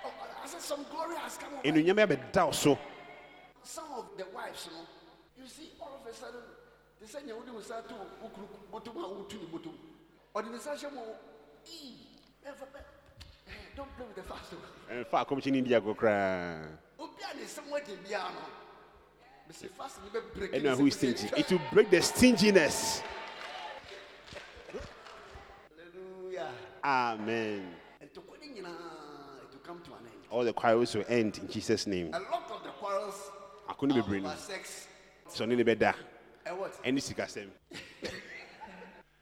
Oh, 0.05 0.11
I 0.43 0.47
said 0.47 0.61
some 0.73 0.85
glory 0.91 1.16
has 1.16 1.37
come 1.37 1.53
over. 1.55 1.62
enuonyam 1.68 1.97
bi 1.97 2.03
abɛda 2.03 2.47
wo 2.47 2.53
so 2.53 2.79
Some 3.64 3.93
of 3.95 4.07
the 4.16 4.25
wives, 4.35 4.66
you 4.66 4.73
know, 4.77 4.87
you 5.39 5.47
see, 5.47 5.70
all 5.81 5.95
of 6.01 6.07
a 6.11 6.12
sudden, 6.14 6.41
they 7.01 7.07
say, 7.07 7.20
"You 7.27 7.37
will 7.37 7.62
start 7.62 7.87
to 7.89 7.95
ukuru 8.25 8.49
bottom 8.73 8.97
and 9.05 9.20
utu 9.23 9.37
ni 9.39 9.47
bottom." 9.47 9.79
Or 10.35 10.43
the 10.43 10.59
session 10.59 10.91
will, 10.97 11.16
"Ee, 11.70 11.95
never 12.45 12.66
be- 12.73 12.79
eh, 13.47 13.53
don't 13.77 13.89
play 13.97 14.07
with 14.07 14.16
the 14.16 14.23
fast. 14.23 14.53
ɛnfa 14.91 15.25
akɔmhyɛ 15.27 15.53
ne 15.53 15.61
ndi 15.61 15.70
agɔ 15.79 15.95
koraa 15.97 16.66
Obi 16.99 17.23
a 17.31 17.35
ne 17.37 17.47
somewhere 17.47 17.85
de 17.85 17.97
bia 17.97 18.18
no. 18.18 18.41
Me 19.47 19.53
say 19.55 19.68
fast 19.68 20.01
be 20.12 20.20
break. 20.35 20.53
ɛnu 20.53 20.77
who 20.79 20.87
is 20.87 20.95
stingy 20.95 21.29
it 21.37 21.51
will 21.51 21.61
break 21.73 21.91
the 21.91 22.01
stinginess 22.03 23.03
Hallelujah. 25.77 26.51
amen 26.85 27.77
And 28.01 28.12
to 28.14 28.20
go 28.20 28.35
in, 28.43 28.57
it 28.57 28.62
will 28.64 29.61
come 29.62 29.81
to 29.83 29.91
an 29.93 30.07
end. 30.07 30.22
All 30.33 30.45
the 30.45 30.53
quarrels 30.53 30.95
will 30.95 31.05
end 31.09 31.39
in 31.39 31.49
jesus 31.49 31.87
name 31.87 32.09
A 32.14 32.18
lot 32.18 32.51
of 32.51 32.62
the 32.64 32.70
quarrels 32.70 33.30
are 33.68 33.74
bebree 33.76 34.22
no 34.22 34.28
over 34.28 34.37
sex 34.37 34.89
sɛ 35.28 35.47
ɔne 35.47 35.57
ne 35.57 35.62
bɛda 35.62 35.95
and 36.47 36.57
eh, 36.57 36.61
what? 36.61 36.83
ɛne 36.83 36.99
sikasɛm 36.99 37.49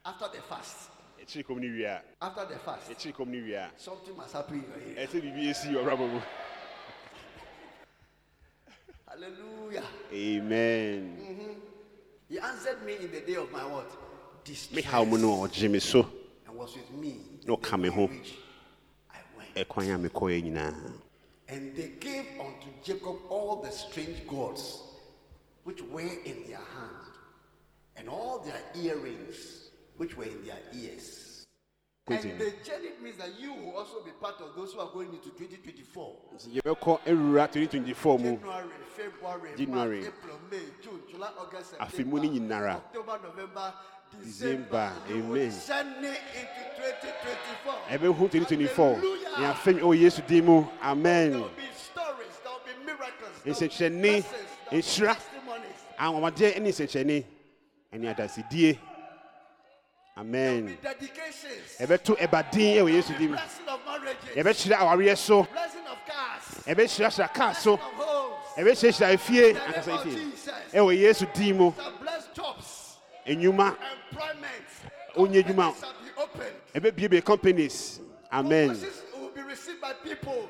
After 0.05 0.29
the 0.35 0.43
fast. 0.43 0.89
ɛkyiri 1.21 1.45
kɔm 1.45 1.59
ne 1.61 1.69
wie 1.69 1.85
After 2.23 2.45
the 2.47 2.59
fast. 2.61 2.91
ɛkyiri 2.91 3.13
kɔm 3.15 3.27
ne 3.29 3.41
wie 3.43 3.59
Something 3.77 4.17
must 4.17 4.33
happen 4.33 4.55
in 4.55 4.65
your 4.65 4.99
area. 4.99 5.07
ɛsɛ 5.07 5.21
biribi 5.21 5.51
esi 5.51 5.69
wɔ 5.75 5.85
ɔbrabɔ 5.85 6.13
mu 6.13 6.21
Hallelujah. 9.09 9.85
amen 10.13 11.19
mm-hmm. 11.21 11.53
He 12.29 12.39
answered 12.39 12.81
me 12.87 12.95
in 12.95 13.11
the 13.11 13.21
day 13.23 13.35
of 13.35 13.51
my 13.51 13.65
what? 13.67 13.91
Distress. 14.45 14.77
me 14.77 14.83
how 14.83 15.05
mu 15.05 15.19
no 15.19 15.39
ɔgye 15.47 15.69
me 15.71 15.81
so 15.81 16.09
And 16.47 16.57
was 16.57 16.77
with 16.77 16.91
me. 16.93 17.17
Na 17.45 17.57
coming 17.57 17.91
home. 17.91 18.17
ho. 18.17 18.50
Which 19.55 19.67
I 19.67 19.77
went. 19.77 19.89
ɛkwan 19.89 19.95
a 19.95 20.09
mekɔɛ 20.09 20.43
nyinaa 20.43 20.93
And 21.49 21.75
they 21.77 21.89
gave 21.99 22.27
unto 22.39 22.69
Jacob 22.85 23.17
all 23.29 23.61
the 23.63 23.71
strange 23.71 24.27
gods 24.27 24.83
which 25.65 25.83
were 25.83 26.01
in 26.01 26.45
their 26.47 26.57
hand, 26.57 27.13
and 27.97 28.09
all 28.09 28.39
their 28.39 28.61
earrings 28.83 29.71
which 29.97 30.17
were 30.17 30.25
in 30.25 30.45
their 30.47 30.59
ears. 30.73 31.47
And 32.07 32.23
the 32.41 32.53
journey 32.65 32.91
means 33.03 33.19
that 33.19 33.39
you 33.39 33.53
will 33.53 33.77
also 33.77 34.03
be 34.05 34.11
part 34.21 34.41
of 34.41 34.57
those 34.57 34.73
who 34.73 34.81
are 34.81 34.91
going 34.93 35.13
into 35.13 35.31
2024. 35.31 36.17
nti 36.35 36.61
yɛbɛkɔ 36.61 36.99
awura 37.07 37.47
2024 37.53 38.19
mu 38.19 38.37
January, 38.37 38.69
February, 38.97 39.51
January. 39.57 40.01
March, 40.01 40.13
April, 40.19 40.39
May, 40.51 40.65
June, 40.83 41.03
July, 41.11 41.31
August, 41.39 41.75
Afe 41.79 41.91
September, 41.91 42.17
mu 42.17 42.23
ne 42.23 42.29
nyinara. 42.41 42.75
October, 42.77 43.19
November, 43.23 43.75
December. 44.23 44.93
December. 45.07 45.15
You 45.15 45.23
will 45.25 45.43
Amen. 45.43 45.61
journey 45.67 46.09
into 46.09 46.63
2024. 46.77 47.75
ɛbɛhu 47.91 48.31
2024 48.31 48.95
Hallelujah. 48.95 49.29
ne 49.39 49.45
afɛn 49.47 49.79
ɛwɔ 49.81 49.85
oh, 49.85 49.93
yesu 49.93 50.23
din 50.27 50.45
mu. 50.45 50.65
Amen. 50.83 51.31
There 51.33 51.41
will 51.41 51.49
be 51.49 51.63
stories, 51.75 52.37
there 52.43 52.53
will 52.53 52.61
be 52.67 52.85
miracles, 52.87 53.11
there 53.45 53.53
will 53.53 53.61
be 53.61 53.67
Nsɛnkyerɛnne, 53.69 54.01
blessings, 54.01 54.31
there 54.31 54.41
will 54.71 54.71
be 54.71 54.77
nhyira. 54.83 55.15
testimonies, 55.15 55.81
anwɔmadeɛ 55.99 56.61
ne 56.61 56.71
nsɛnkyerɛnne 56.71 57.25
ɛne 57.93 58.17
will 58.69 58.79
amen 60.17 60.77
ɛbɛto 61.81 62.17
ɛba 62.19 62.51
din 62.53 62.77
ɛwɔ 62.77 62.93
yesu 62.93 63.13
din 63.17 63.31
mu. 63.31 63.37
Blessing 63.37 63.69
of 63.69 63.81
marriages, 63.87 64.37
yɛbɛhyerɛ 64.37 64.77
awareɛ 64.77 65.17
so 65.17 65.43
blessing 65.45 65.87
of 65.87 65.99
cars, 66.07 66.65
ɛbɛhyirahyira 66.67 67.33
kaa 67.35 67.53
so 67.53 67.77
blessing 67.77 67.99
of 67.99 68.05
homes, 68.07 68.35
ɛbɛhyirahyira 68.59 69.13
efie 69.15 69.55
ankasa 69.55 69.93
efie 70.05 70.33
ɛwɔ 70.75 70.99
yesu 70.99 71.27
din 71.35 71.57
mu. 71.57 71.73
Shall 71.73 71.93
bless 71.93 72.15
jobs, 72.17 72.20
enyuma. 73.35 73.77
Employment, 74.11 74.69
Onye 75.17 75.43
adwuma. 75.43 75.73
companies 75.73 75.81
shall 75.81 75.93
be 76.03 76.11
opened. 76.23 76.57
ɛbɛbiebie 76.75 77.25
companies. 77.25 78.01
Amen. 78.33 78.69
Promises 78.69 79.03
will 79.19 79.31
be 79.31 79.43
received 79.43 79.81
by 79.81 79.93
people. 80.05 80.49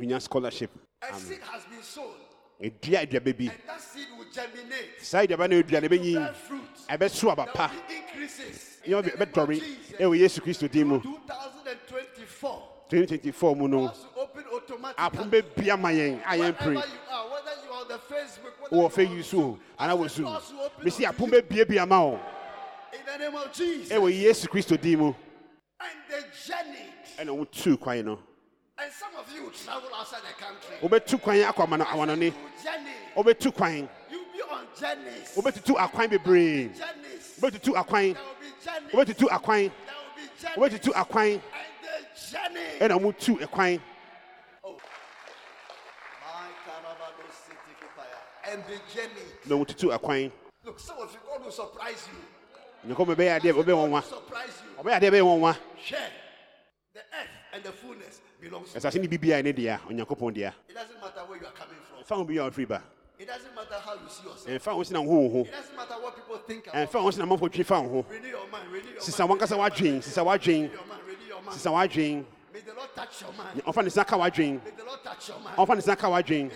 onya 0.00 0.20
scholarship. 0.20 0.70
A 1.02 1.14
seed 1.18 1.38
has 1.52 1.62
been 1.64 1.82
sown, 1.82 2.14
edua 2.60 3.00
aduaba 3.06 3.32
bi 3.36 3.44
and 3.44 3.52
that 3.66 3.80
seed 3.80 4.06
will 4.16 4.24
germinate, 4.32 5.00
saa 5.00 5.22
aduaba 5.26 5.48
no 5.48 5.56
edua 5.62 5.80
no 5.82 5.88
ɛbɛnyi 5.88 6.14
bear 6.14 6.34
fruit. 6.34 6.74
ɛbɛso 6.88 7.30
aba 7.32 7.44
There 7.44 7.52
pa 7.54 7.70
will 7.72 7.82
be 7.88 7.96
increases. 7.96 8.78
nneɛma 8.84 8.84
In 8.84 8.90
the 8.90 9.02
name 9.02 9.22
of 9.22 9.28
bɛdɔre 9.28 9.54
Jesus. 9.60 10.00
ɛwɔ 10.00 10.18
yesu 10.18 10.40
kristo 10.40 10.68
din 10.70 10.86
mu 10.88 11.00
2024 11.00 12.62
2024 12.90 13.56
mu 13.56 13.68
no 13.68 13.78
doors 13.86 14.06
will 14.16 14.22
open 14.22 14.44
automatically. 14.52 15.04
apom 15.04 15.30
bɛbia 15.30 15.78
ma 15.80 15.88
yɛn 15.90 16.20
a 16.24 16.34
yɛn 16.36 16.38
Wherever 16.38 16.74
wɔ 18.70 18.88
fɛ 18.90 19.08
yi 19.16 19.22
so 19.22 19.38
o 19.40 19.58
ana 19.78 19.94
wɔ 19.96 20.08
zoom. 20.08 20.36
bisi 20.82 21.04
apom 21.06 21.30
bɛ 21.30 21.48
bie 21.48 21.64
bie 21.64 21.78
ama 21.78 22.00
o 22.04 22.20
ɛwɔ 23.88 24.22
yesu 24.22 24.46
kristo 24.48 24.76
din 24.80 24.98
mu. 24.98 25.14
Ɛna 27.18 27.30
wɔn 27.30 27.50
tu 27.50 27.76
kwan 27.76 28.04
no 28.04 28.18
wɔbɛtu 30.82 31.20
kwan 31.22 31.36
akɔ 31.44 31.62
amano 31.64 31.84
awanoni 31.84 32.32
wɔbɛtu 33.16 33.54
kwan 33.54 33.88
wɔbɛtutu 35.36 35.76
akwan 35.78 36.08
bebree 36.10 36.70
wɔbɛtutu 37.40 37.74
akwan 37.76 38.16
wɔbɛtutu 38.92 39.28
akwan 39.30 39.70
wɔbɛtutu 40.56 40.92
akwan 40.94 41.40
ɛna 42.80 42.98
wɔn 42.98 43.18
tu 43.18 43.36
ɛkwan. 43.36 43.80
And 48.50 48.62
they 48.68 48.78
journey. 48.92 49.26
na 49.46 49.56
wotutu 49.56 49.92
akwan 49.98 50.30
Look, 50.64 50.78
some 50.80 50.98
of 50.98 51.12
you, 51.12 51.18
God 51.26 51.44
will 51.44 51.50
surprise 51.52 52.06
you. 52.12 52.94
nyakɔ 52.94 53.06
bɛbɛyɛ 53.14 53.40
adeɛ 53.40 53.52
bɛbɛyɛ 53.52 53.74
wɔn 53.76 53.90
wa 53.90 54.00
surprise 54.00 54.62
you. 54.64 54.82
ɔbɛyɛ 54.82 55.00
adeɛ 55.00 55.10
bɛyɛ 55.10 55.22
wɔn 55.22 55.40
wa 55.40 55.54
Share. 55.82 56.10
The 56.92 57.00
earth 57.00 57.28
and 57.54 57.64
the 57.64 57.72
fullness 57.72 58.20
belongs 58.40 58.72
to 58.72 58.78
you. 58.78 58.80
ɛsase 58.80 59.00
ne 59.00 59.08
bibia 59.08 59.42
ne 59.42 59.52
dea 59.52 59.78
onyankopɔn 59.88 60.34
dea 60.34 60.44
It 60.68 60.74
doesn't 60.74 61.00
matter 61.00 61.20
where 61.26 61.38
you 61.40 61.46
are 61.46 61.52
coming 61.52 61.76
from. 62.04 62.18
ho 62.18 62.24
bi 62.24 62.34
a 62.34 62.50
ɔfiri 62.50 62.68
ba 62.68 62.82
It 63.18 63.26
doesn't 63.28 63.54
matter 63.54 63.74
how 63.80 63.94
you 63.94 64.08
see 64.08 64.24
yourself. 64.28 64.46
ɛmfa 64.62 64.72
ho 64.74 64.82
sena 64.82 65.02
wo 65.02 65.28
ho 65.28 65.28
ho 65.30 65.40
It 65.40 65.50
doesn't 65.52 65.76
matter 65.76 65.94
what 65.94 66.14
people 66.16 66.38
think 66.38 66.66
about 66.66 66.88
ɛmfa 66.88 67.00
ho 67.02 67.10
sena 67.10 67.26
mamfo 67.26 67.48
twi 67.52 67.62
fa 67.64 67.76
ho 67.80 68.04
Renew 68.10 68.28
your 68.28 68.46
mind. 68.48 68.70
Renew 68.70 68.88
your 68.90 69.00
mind. 69.00 69.40
wankasa 69.40 69.56
wadwen 69.56 70.02
sisa 70.02 70.20
wadwen 70.24 70.70
Renew 70.70 70.72
your 71.28 71.44
ɔmfa 73.66 73.82
ne 73.82 73.88
nsa 73.88 74.04
ka 74.04 74.16
w'adwen 74.16 74.60
ɔmfa 75.56 75.74
ne 75.74 75.82
nsa 75.82 75.96
ka 75.96 76.08
w'adwen 76.08 76.50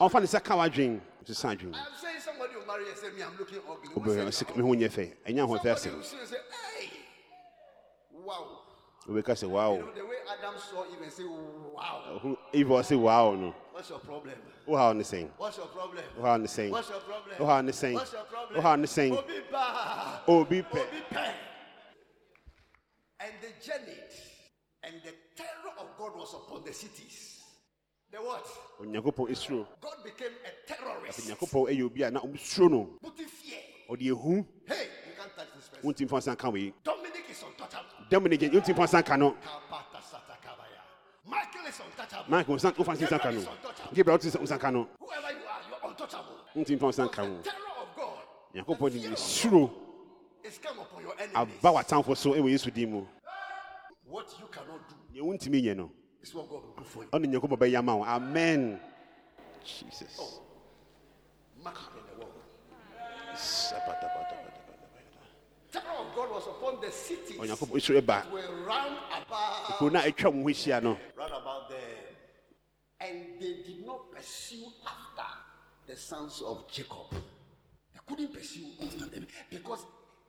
ɔmfa 0.00 0.20
ne 0.20 0.26
nsa 0.26 0.40
ka 0.42 0.54
w'adwen 0.56 1.00
sisa 1.26 1.48
adwen 1.50 1.74
obɛme 3.96 4.62
ho 4.62 4.74
nyɛ 4.74 4.88
fɛ 4.88 5.04
ɛnya 5.26 5.46
ho 5.46 5.56
fɛ 5.58 5.70
asɛm 5.74 5.96
wobɛka 9.06 9.34
sɛ 9.34 9.48
wow. 9.48 9.78
Eve 12.52 12.68
ɔse 12.68 12.98
wow. 12.98 13.34
No 13.34 13.54
What's 13.72 13.90
your 13.90 13.98
problem? 14.00 14.34
Who 14.66 14.74
are 14.74 14.94
the 14.94 15.04
same? 15.04 15.30
What's 15.36 15.58
your 15.58 15.66
wohaw 16.18 16.40
ne 16.40 16.46
sɛn 16.48 16.70
wohaw 16.72 16.82
ne 16.82 16.92
sɛn 16.92 17.36
wohaw 17.38 17.62
ne 17.62 17.72
sɛn 17.72 17.94
wohaw 18.56 18.78
ne 18.80 18.86
sɛn 18.86 20.24
obi 20.26 20.62
pɛ 20.62 21.34
And 23.18 23.32
the 23.40 23.48
journeyed, 23.64 24.12
and 24.82 24.94
the. 25.02 25.25
Terror 25.36 25.72
of 25.78 25.86
God 25.98 26.16
was 26.16 26.34
upon 26.34 26.64
the 26.64 26.72
cities. 26.72 27.42
The 28.10 28.18
what? 28.18 28.46
onyankopɔn 28.80 29.30
ɛsuro 29.30 29.66
God 29.80 29.96
became 30.04 30.32
a 30.44 30.66
terrorist. 30.72 31.20
onyankopɔn 31.20 31.68
ɛyɛ 31.70 31.84
obi 31.84 32.02
a 32.02 32.10
na 32.10 32.20
ɔmsuro 32.20 32.70
no 32.70 32.84
Putting 33.02 33.26
fear. 33.26 33.58
ɔde 33.90 34.02
ɛhu 34.12 34.46
Hey, 34.66 34.88
you 35.06 35.12
can't 35.18 35.36
touch 35.36 35.46
this 35.56 35.68
person. 35.68 35.82
wontim 35.84 36.08
fa 36.08 36.16
nsa 36.16 36.38
ka 36.38 36.48
wei 36.50 36.72
Dominic 36.84 37.24
is 37.30 37.42
untouchable. 37.42 38.08
dominic 38.08 38.40
wontim 38.40 38.76
fa 38.76 38.82
nsa 38.86 39.04
ka 39.04 39.16
no 39.16 39.32
Kapata 39.32 40.00
satakabaya. 40.00 40.80
Michael 41.26 41.66
is 41.66 41.80
untouchable. 41.80 42.30
mike 42.30 42.46
wofa 42.46 42.96
nsa 42.96 43.20
ka 43.20 43.30
no 43.30 43.40
Gabriel 43.40 43.42
is 43.42 43.46
untouchable. 43.46 43.94
gabriel 43.94 44.18
wote 44.18 44.42
nsa 44.42 44.60
ka 44.60 44.70
no 44.70 44.88
Whoever 45.00 45.32
you 45.32 45.46
are, 45.46 45.60
you're 45.68 45.90
untouchable. 45.90 46.36
wontim 46.54 46.78
fa 46.78 46.86
nsa 46.86 47.12
ka 47.12 47.22
The 47.22 47.28
ho 47.28 47.42
terror 47.42 47.74
of 47.82 47.96
God 47.96 48.18
nyankopɔn 48.54 48.90
de 48.92 48.98
fear 49.00 49.12
of 49.12 49.18
nesuro 49.18 49.70
is 50.44 50.58
come 50.58 50.78
upon 50.78 51.02
your 51.02 51.14
enemies. 51.18 51.58
aba 51.60 51.72
w'atamfo 51.74 52.16
so 52.16 52.32
ɛwɔ 52.34 52.48
yesu 52.52 52.70
din 52.72 52.90
mu 52.92 53.06
What 55.22 55.42
you 55.44 55.50
cannot 55.50 55.50
deɛ 55.50 55.50
wontumi 55.50 55.62
nyɛ 55.62 55.76
no 55.76 55.90
It's 56.20 56.34
what 56.34 56.48
God 56.48 56.62
will 56.62 56.74
do 56.76 56.84
for 56.84 57.02
you. 57.04 57.08
ɔne 57.10 57.26
nyankopɔn 57.26 57.58
bɛyɛ 57.58 57.78
ama 57.78 57.96
wo 57.96 58.04
amen 58.04 58.80
jesus 59.64 60.16
oh, 60.20 60.42
Mark 61.64 61.76
in 61.96 62.02
the 62.20 62.24
world. 62.24 62.42
Sabadabadabadabadabada. 63.34 64.92
Terror 65.72 65.96
of 65.98 66.14
God 66.14 66.30
was 66.30 66.46
upon 66.46 66.80
the 66.80 66.90
cities 66.90 67.38
onyankopɔn 67.38 67.76
ɛsoro 67.76 68.00
ba 68.06 68.22
that 68.22 68.30
were 68.30 68.64
round 68.64 68.98
about, 69.10 69.78
kuro 69.78 69.90
no 69.90 70.00
a 70.00 70.10
ɛtwa 70.12 70.34
mo 70.34 70.42
ho 70.42 70.98
round 71.16 71.32
about 71.32 71.68
them. 71.70 71.78
And 73.00 73.40
they 73.40 73.62
did 73.62 73.86
not 73.86 74.10
pursue 74.10 74.66
after 74.86 75.30
the 75.86 75.96
sons 75.96 76.42
of 76.42 76.66
Jacob. 76.70 77.10
They 77.12 78.00
couldn't 78.06 78.32
pursue 78.32 78.66
after 78.82 79.06
them 79.06 79.26
because 79.50 79.84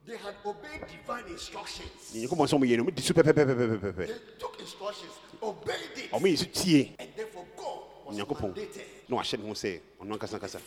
they 0.08 0.16
had 0.18 0.36
obeyed 0.46 0.82
divine 0.88 1.26
instructions. 1.28 2.14
nyankopɔn 2.16 2.48
sɛ 2.48 2.58
ɔmoyɛ 2.58 2.78
no 2.78 2.84
modi 2.86 3.02
so 3.02 3.14
pɛpɛpɛpɛpɛpɛ 3.14 4.08
They 4.08 4.14
took 4.40 4.60
instructions, 4.60 5.12
obeyed 5.42 5.98
it, 5.98 6.12
ɔmo 6.12 6.26
yɛ 6.32 6.38
so 6.38 6.46
tie 6.46 6.96
and 7.00 7.10
therefore 7.16 7.46
God 7.58 7.80
was 8.06 8.18
onyankopɔn 8.18 8.54
mandated. 8.56 8.86
na 9.10 9.18
wahyɛ 9.18 9.40
ne 9.40 9.48
ho 9.48 9.54
sɛ 9.54 9.80
ɔno 10.02 10.18
ankasa 10.18 10.40
nkasa 10.40 10.60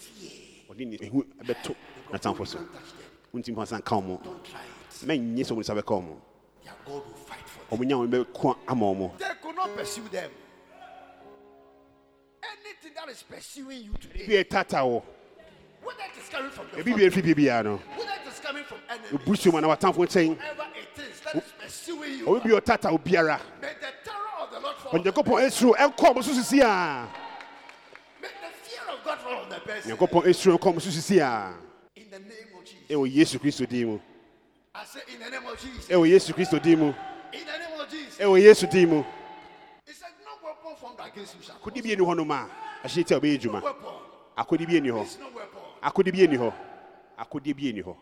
ɔde 0.70 0.86
ne 0.86 0.96
ɛhu 0.98 1.24
bɛto 1.44 1.74
natamfo 2.12 2.46
so 2.46 2.58
Don't 2.58 2.72
touch 2.72 2.92
them. 2.92 3.10
wontimi 3.42 3.54
ho 3.56 3.62
asan 3.62 3.82
ka 3.82 3.96
wo 3.96 4.00
mo 4.02 4.20
Don't 4.22 4.44
try 4.44 4.60
it. 4.60 5.06
mɛnyɛ 5.08 5.40
sɛ 5.44 5.52
ɔmo 5.56 5.60
nsa 5.64 5.74
bɛka 5.82 5.90
wo 5.96 6.00
mo 6.02 6.20
Their 6.62 6.74
God 6.84 6.92
will 7.06 7.14
fight 7.24 7.48
for 7.48 7.60
them. 7.76 7.78
ɔmo 7.78 7.88
nya 7.88 7.96
wo 7.98 8.06
bɛko 8.24 8.56
ama 8.68 8.84
wo 8.86 8.94
mo 8.94 9.14
They 9.18 9.26
could 9.42 9.56
not 9.56 9.74
pursue 9.74 10.08
them. 10.10 10.30
Anything 12.42 12.92
that 12.94 13.08
is 13.08 13.22
pursuing 13.22 13.84
you 13.84 13.92
today, 14.00 14.26
bi 14.26 14.44
ɛtata 14.44 14.84
wo 14.86 15.02
whether 15.82 16.02
it 16.04 16.18
is 16.22 16.28
coming 16.28 16.50
from 16.50 16.66
bi 16.66 16.82
family, 16.82 17.08
ɛfiri 17.10 17.34
bibiara 17.34 17.64
no 17.64 17.76
whether 17.96 18.10
it 18.10 18.28
is 18.32 18.38
coming 18.40 18.64
from 18.64 18.78
enemies, 18.88 19.12
ɛbusuo 19.12 19.52
mu 19.52 19.60
na 19.60 19.68
watamfo 19.68 20.04
nkyɛn 20.06 20.36
whatever 20.36 20.66
it 20.76 20.98
is 21.10 21.20
that 21.20 21.34
is 21.36 21.52
pursuing 21.60 22.18
you, 22.18 22.26
ɔmo 22.26 22.42
bi 22.42 22.50
ɔtata 22.50 22.90
wo 22.92 22.98
biara 22.98 23.40
may 23.60 23.68
the 23.80 23.92
terror 24.04 24.16
of 24.40 24.50
the 24.50 24.60
Lord 24.60 24.76
fall. 24.76 24.92
on 24.98 25.02
the 25.02 25.10
onyankopɔn 25.12 25.46
ɛsoro 25.46 25.74
ɛnkɔ 25.76 26.14
ɔmo 26.14 26.24
so 26.24 26.32
sisi 26.32 26.60
a 26.60 27.08
May 28.20 28.28
the 28.28 28.50
fear 28.62 28.80
of 28.92 29.04
God 29.04 29.18
fall 29.18 29.42
on 29.42 29.48
the 29.48 29.60
person. 29.60 29.90
nyankopɔn 29.96 30.22
ɛsoro 30.24 30.58
ɛnkɔ 30.58 30.72
ɔmo 30.74 30.80
so 30.82 30.90
sisi 30.90 31.18
a 31.20 31.54
In 31.96 32.10
the 32.10 32.18
name 32.18 32.52
of 32.58 32.64
Jesus. 32.64 32.88
ɛwɔ 32.88 33.14
yesu 33.14 33.38
kristo 33.38 33.68
din 33.68 34.00
I 34.74 34.84
say 34.84 35.00
in 35.12 35.20
the 35.20 35.30
name 35.30 35.46
of 35.46 35.58
Jesus. 35.60 35.86
ɛwɔ 35.88 36.08
yesu 36.08 36.32
kristo 36.34 36.62
din 36.62 36.80
In 36.80 36.92
the 37.32 37.58
name 37.58 37.80
of 37.80 37.88
Jesus. 37.90 38.18
ɛwɔ 38.18 38.40
yesu 38.42 38.66
din 38.70 38.88
mu. 38.90 39.04
He 39.86 39.92
said, 39.92 40.08
No 40.24 40.46
weapon 40.46 40.76
formed 40.76 40.98
against 41.12 41.34
you 41.36 41.42
shall 41.42 41.56
akodi 41.56 41.82
bi 41.82 41.90
ɛni 41.90 42.06
hɔ 42.06 42.16
nom 42.16 42.30
a 42.30 42.48
ahyɛ 42.84 43.06
ti 43.06 43.14
a 43.14 43.20
ɔbɛyɛ 43.20 43.44
No 43.46 43.52
weapon. 43.60 43.94
akodi 44.38 44.66
bi 44.66 44.74
ɛni 44.74 44.90
hɔ 44.92 45.06
It's 45.82 45.96
no 45.96 46.04
weapon 46.04 46.10
akodi 46.10 46.12
bi 46.12 46.26
ɛni 46.26 46.38
hɔ 46.38 46.52
akodi 47.18 47.54
bi 47.56 47.62
ɛni 47.72 47.82
hɔ 47.84 47.96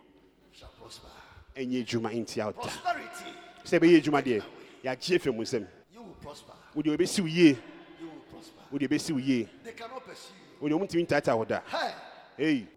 shall 0.51 0.69
prosper. 0.79 1.07
ɛnyɛ 1.55 1.83
adwuma 1.85 2.11
nti 2.13 2.39
a 2.41 2.51
ɔda 2.51 2.61
Prosperity, 2.61 3.25
sɛ 3.63 3.79
ɛbɛyɛ 3.79 4.01
adwuma 4.01 4.21
deɛ 4.21 4.43
yɛagye 4.83 5.15
afiri 5.17 5.35
mu 5.35 5.43
nsɛm 5.43 5.67
you 5.93 6.01
will 6.01 6.13
prosper. 6.21 6.53
wode 6.75 6.85
ɔbɛsi 6.87 7.21
wo 7.21 7.27
yie 7.27 7.57
You 7.99 8.07
will 8.07 8.21
prosper. 8.31 8.61
wode 8.71 8.81
ɔbɛsi 8.89 9.11
wo 9.11 9.17
yie 9.19 9.47
They 9.63 9.71
cannot 9.73 10.03
pursue 10.05 10.33
you. 10.61 10.69
wode 10.69 10.71
ɔmotumi 10.89 11.05
ntaataa 11.07 11.37
wo 11.37 11.45
da 11.45 11.61
Hey. 11.67 11.93
ei 12.37 12.67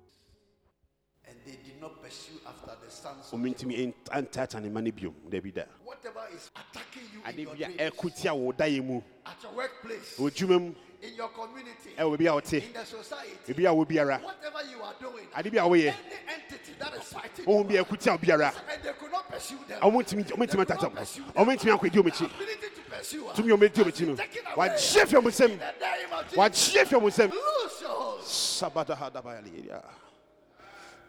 And 1.28 1.36
they 1.46 1.56
did 1.64 1.80
not 1.80 2.00
pursue 2.02 2.38
after 2.46 2.76
the 2.84 2.90
sons 2.90 3.32
of 3.32 3.38
ɔmentumi 3.40 3.92
antaataa 4.10 4.60
ne 4.62 4.68
ma 4.68 4.80
no 4.80 4.90
biom 4.92 5.14
dabi 5.28 5.52
da 5.54 5.64
whatever 6.02 6.34
is 6.34 6.50
attacking 6.56 7.02
you 7.12 7.20
in 7.30 7.58
your 7.58 7.68
dreams, 7.68 7.80
ɛko 7.92 8.14
tia 8.22 8.34
wo 8.34 8.52
dayɛ 8.52 8.84
mu. 8.84 9.00
at 9.26 9.42
your 9.42 9.52
workplace, 9.52 10.16
wɔ 10.18 10.30
dwuma 10.30 10.60
mu 10.60 10.74
in 11.02 11.14
your 11.14 11.28
community, 11.28 11.90
ɛwɔ 11.98 12.16
baabi 12.16 12.26
a 12.28 12.34
wote. 12.34 12.52
in 12.54 12.72
the 12.72 12.84
society, 12.84 13.52
baabi 13.54 13.68
a 13.68 13.74
wo 13.74 13.84
biara. 13.84 14.22
whatever 14.22 14.58
you 14.70 14.82
are 14.82 14.94
doing, 15.00 15.26
ade 15.36 15.50
bi 15.52 15.58
a 15.58 15.62
woyɛ 15.68 15.88
any 15.88 16.34
entity 16.34 16.72
that 16.78 16.94
is 16.94 17.02
fighting 17.04 17.48
you, 17.48 17.64
bia 17.64 17.84
ɛko 17.84 17.98
tia 18.00 18.12
wo 18.12 18.18
biara. 18.18 18.52
and 18.72 18.82
they 18.82 18.92
could 18.92 19.12
not 19.12 19.28
pursue 19.30 19.58
them. 19.68 19.80
antaataa 19.80 19.92
mo 19.92 20.02
ɔmotumi 20.02 21.70
ankɔ 21.70 21.86
adi 21.86 21.98
ɔmakyi 21.98 22.34
Ability 22.34 22.68
to 22.74 22.80
pursue 22.90 23.24
her. 23.26 23.34
Tumi 23.34 23.52
a 23.52 23.56
ɔmɛdi 23.56 23.84
ɔmakyi 23.84 24.06
no. 24.08 24.16
taken 24.16 24.46
away. 24.46 24.68
wagye 24.68 25.02
afiri 25.02 25.20
ɔmo 25.22 25.28
nsɛm 25.30 25.50
In 25.50 25.58
the 25.58 25.64
name 25.80 26.12
of 26.12 26.24
Jesus, 26.24 26.36
wagye 26.38 26.82
afiri 26.82 27.00
ɔmo 27.00 27.08
nsɛm 27.10 27.30
lose 27.30 27.80
your 27.80 27.90
hold. 27.90 28.20
sabadahadabayaleya 28.22 29.84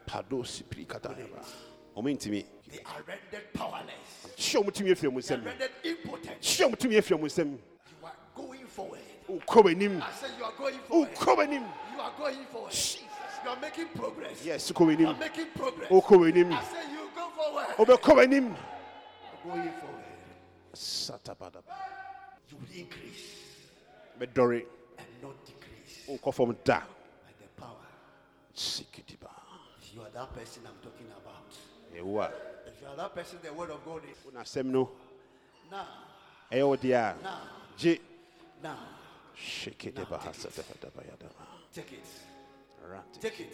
padosi 0.08 0.64
pirikatayaba 0.64 1.44
They 1.96 2.80
are 2.86 3.04
rendered 3.08 3.54
powerless. 3.54 4.34
hyɛ 4.36 4.64
ɔmo 4.64 4.72
tumi 4.74 4.92
afiri 4.92 5.10
ɔmo 5.12 5.22
They 5.26 5.36
are 5.36 5.38
nsɛm 5.38 5.46
rendered 5.46 5.72
impotent. 5.84 6.42
hyɛ 6.42 6.66
ɔmo 6.70 6.76
tumi 6.76 6.96
afiri 6.98 7.18
ɔmo 7.20 7.26
nsɛm 7.26 7.52
You 7.52 8.06
are 8.08 8.16
going 8.36 8.66
forward. 8.68 9.00
wokɔ 9.30 9.64
w'anim 9.64 10.02
I 10.02 10.12
said 10.14 10.32
you 10.38 10.44
are 10.44 10.52
going 10.58 10.80
forward. 10.80 11.10
wokɔ 11.14 11.36
w'anim 11.38 11.72
You 11.94 12.02
are 12.02 12.14
going 12.18 12.46
forward. 12.48 12.74
You 13.44 13.50
are 13.50 13.60
making 13.60 13.88
progress. 13.90 14.44
yes 14.46 14.70
You 14.70 14.76
are 14.76 14.80
w'anim 14.90 15.20
making 15.20 15.48
progress. 15.56 15.90
wokɔ 15.90 16.18
w'anim 16.18 16.52
I 16.54 16.64
said 16.64 16.90
you 16.92 17.10
go 17.16 17.30
forward. 17.30 17.68
wobɛkɔ 17.78 18.16
w'anim 18.16 18.56
Going 19.46 19.72
forward. 19.74 20.04
satabadaba 20.74 21.76
You 22.50 22.58
will 22.58 22.80
increase 22.80 23.38
bɛdɔre 24.20 24.66
and 24.98 25.08
not 25.22 25.46
decrease 25.46 26.08
wonkɔ 26.08 26.34
fam 26.34 26.58
da 26.64 26.80
by 26.80 27.32
the 27.40 27.62
power. 27.62 27.86
sikidiba 28.56 29.30
you 29.94 30.02
are 30.02 30.10
that 30.10 30.34
person 30.34 30.64
I'm 30.66 30.74
talking 30.82 31.06
about. 31.12 31.43
If 31.96 32.02
you 32.02 32.18
are 32.20 32.32
that 32.98 33.14
person, 33.16 33.38
the 33.44 33.54
word 33.54 33.70
of 33.70 33.86
God 33.86 34.02
is 34.10 34.18
wona 34.26 34.42
asɛm 34.42 34.66
no. 34.66 34.90
Ɛyɛ 36.52 36.68
wo 36.68 36.76
deɛ 36.76 36.94
a. 36.94 37.16
Gye 37.78 38.00
now. 38.62 38.78
shikidibahasatafadabayadaba 39.36 41.46
Take 41.74 41.94
it. 41.94 42.06
Take 43.20 43.40
it. 43.40 43.54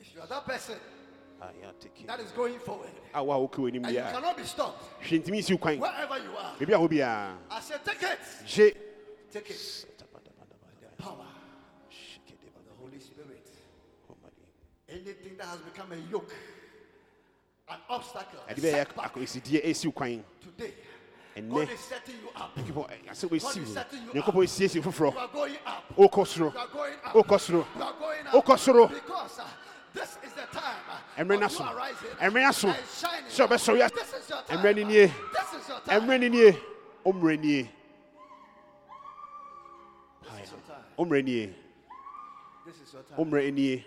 If 0.00 0.14
you 0.14 0.20
are 0.20 0.26
that 0.26 0.44
person 0.46 0.76
that 2.06 2.20
is 2.20 2.30
going 2.32 2.58
forward. 2.58 2.90
Awo 3.14 3.34
a 3.34 3.38
wokɔ 3.48 3.58
w'anim 3.58 3.84
and 3.84 3.94
you 3.94 4.00
cannot 4.00 4.36
be 4.36 4.44
stopped. 4.44 4.82
Hwɛ 5.02 5.18
ntimi 5.22 5.38
nsi 5.38 5.52
wo 5.52 5.58
kwan 5.58 5.78
wherever 5.78 6.18
you 6.18 6.36
are, 6.36 6.56
baabi 6.58 6.72
a 6.72 6.80
wo 6.80 6.88
biara 6.88 7.36
I 7.50 7.60
said, 7.60 7.84
take 7.84 8.02
it. 8.02 8.18
gye 8.46 8.72
Take 9.32 9.50
it. 9.50 9.86
The 9.98 10.04
power. 11.02 11.20
Of 11.20 11.26
the 12.64 12.72
Holy 12.80 12.98
Spirit. 12.98 13.46
Anything 14.88 15.36
that 15.36 15.46
has 15.46 15.58
become 15.58 15.92
a 15.92 15.96
yoke, 16.10 16.32
an 17.68 17.78
obstacle, 17.88 18.38
setback 18.56 19.12
akɔsidie 19.12 19.64
ɛsi 19.64 19.86
wo 19.86 19.92
kwan 19.92 20.24
today, 20.40 20.72
God 21.50 21.68
is 21.70 21.80
setting 21.80 22.14
you 22.22 22.28
up. 22.36 22.54
nyankopɔn 22.56 23.06
asɛ 23.10 23.28
wɔsi 23.28 23.42
God 23.42 23.56
is 23.56 23.72
setting 23.72 24.02
you 24.02 24.08
up. 24.10 24.14
You 25.14 25.20
are 25.20 25.28
going 25.32 25.56
up. 25.66 25.84
soro 26.26 26.52
You 26.52 26.58
are 26.58 26.66
going 26.68 26.94
up. 27.04 27.12
wokɔ 27.14 27.36
You 27.52 27.82
are 27.82 27.92
going 27.98 28.26
up. 28.26 28.32
Because 28.90 29.38
uh, 29.40 29.44
this 29.92 30.18
is 30.24 30.32
the 30.32 30.46
time 30.52 30.76
uh, 30.88 31.20
of 31.20 31.52
you 31.52 31.58
arising 31.76 32.08
and 32.20 32.32
shining. 32.34 33.30
sɛ 33.30 33.46
ɔbɛsɔre 33.48 33.86
a 33.86 33.90
This 33.90 34.14
is 34.14 34.28
your 34.30 34.42
time. 34.42 34.88
nie 34.88 35.06
This 35.06 35.62
is 35.62 35.68
your 35.68 35.80
time. 35.80 36.00
ɛmmerɛ 36.02 36.20
no 36.20 36.28
nie 36.28 36.58
ɔmmerɛ 37.04 37.40
nie 37.40 37.62
This 40.22 40.44
is 40.44 40.50
your 40.52 40.60
time. 40.68 41.54
wommerɛ 43.16 43.52
nie 43.52 43.84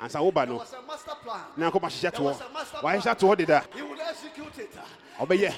ansa 0.00 0.20
woba 0.20 0.46
no. 0.46 0.62
na 1.56 1.70
nkɔma 1.70 1.88
hyehyɛ 1.88 2.10
toɔ 2.12 2.32
waahyehyɛ 2.82 3.14
toɔ 3.18 3.36
deda. 3.36 3.64
Ɔbɛyɛ 5.18 5.50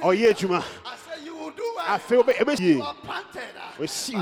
ɔyɛ 0.00 0.30
adwuma 0.30 0.62
afei 1.88 2.18
ɛbɛyie 2.22 2.80
ɔsi 3.78 4.14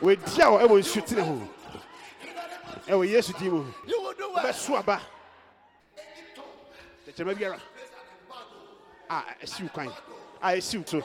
wo 0.00 0.14
wɔadi 0.14 0.38
a 0.40 0.66
ɛwɔ 0.66 0.78
nsutene 0.78 1.22
ho. 1.26 1.48
ɛwɔ 2.86 3.08
yesu 3.08 3.32
din 3.38 3.50
mu. 3.52 3.64
Wobɛso 4.34 4.78
aba. 4.78 5.00
Kyɛkyɛma 7.06 7.34
biara. 7.36 7.60
A 9.10 9.22
ɛsi 9.42 9.62
wo 9.62 9.68
kwan 9.68 9.88
a 10.42 10.48
ɛsi 10.56 10.78
wo 10.78 10.84
so. 10.84 11.00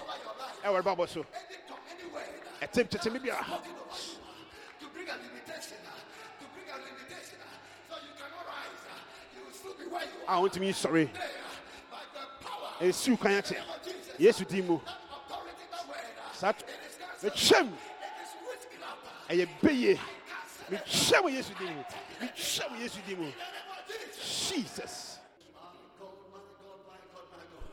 Ɛwɔ 0.64 0.82
rebabɔ 0.82 1.08
so 1.10 1.26
ɛtem 2.62 2.88
kyɛkyɛma 2.88 3.20
biara. 3.22 3.46
A 10.28 10.34
wontumi 10.42 10.70
nsɔre 10.70 11.12
There, 11.14 11.30
by 11.92 11.98
the 12.14 12.46
power 12.46 12.70
ɛsi 12.82 13.10
wo 13.12 13.18
kwan 13.18 13.34
akyɛ 13.42 13.58
yesu 14.20 14.46
din 14.48 14.68
mu 14.68 14.80
That 14.80 14.96
that 15.70 16.36
saa 16.36 16.50
it 16.50 16.64
is 16.88 16.98
cancelled. 16.98 17.68
metwɛm 17.68 17.68
It 17.68 17.80
is 18.24 18.32
witchcraft. 18.48 19.04
uh, 19.06 19.34
ɛyɛ 19.34 19.46
wɔ 21.24 21.30
yesu 21.32 21.54
din 21.58 21.72
mu 21.76 21.84
metwɛ 22.20 22.80
yesu 22.80 23.00
din 23.08 23.18
mu 23.20 23.26
In 23.26 23.32
the 23.32 23.38
name 23.38 23.70
of 23.72 23.78
Jesus. 23.88 24.50
jesus 24.50 24.94
My 25.54 25.60
God, 26.00 26.16
my 26.32 26.40
God, 26.60 26.80
my 26.88 27.00
God, 27.14 27.26
my 27.32 27.44
God. 27.52 27.68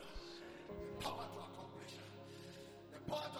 The 0.91 0.99
power 1.03 1.25
to 1.25 1.37
accomplish. 1.41 1.93
The 2.91 2.99
power 3.09 3.27
to 3.27 3.39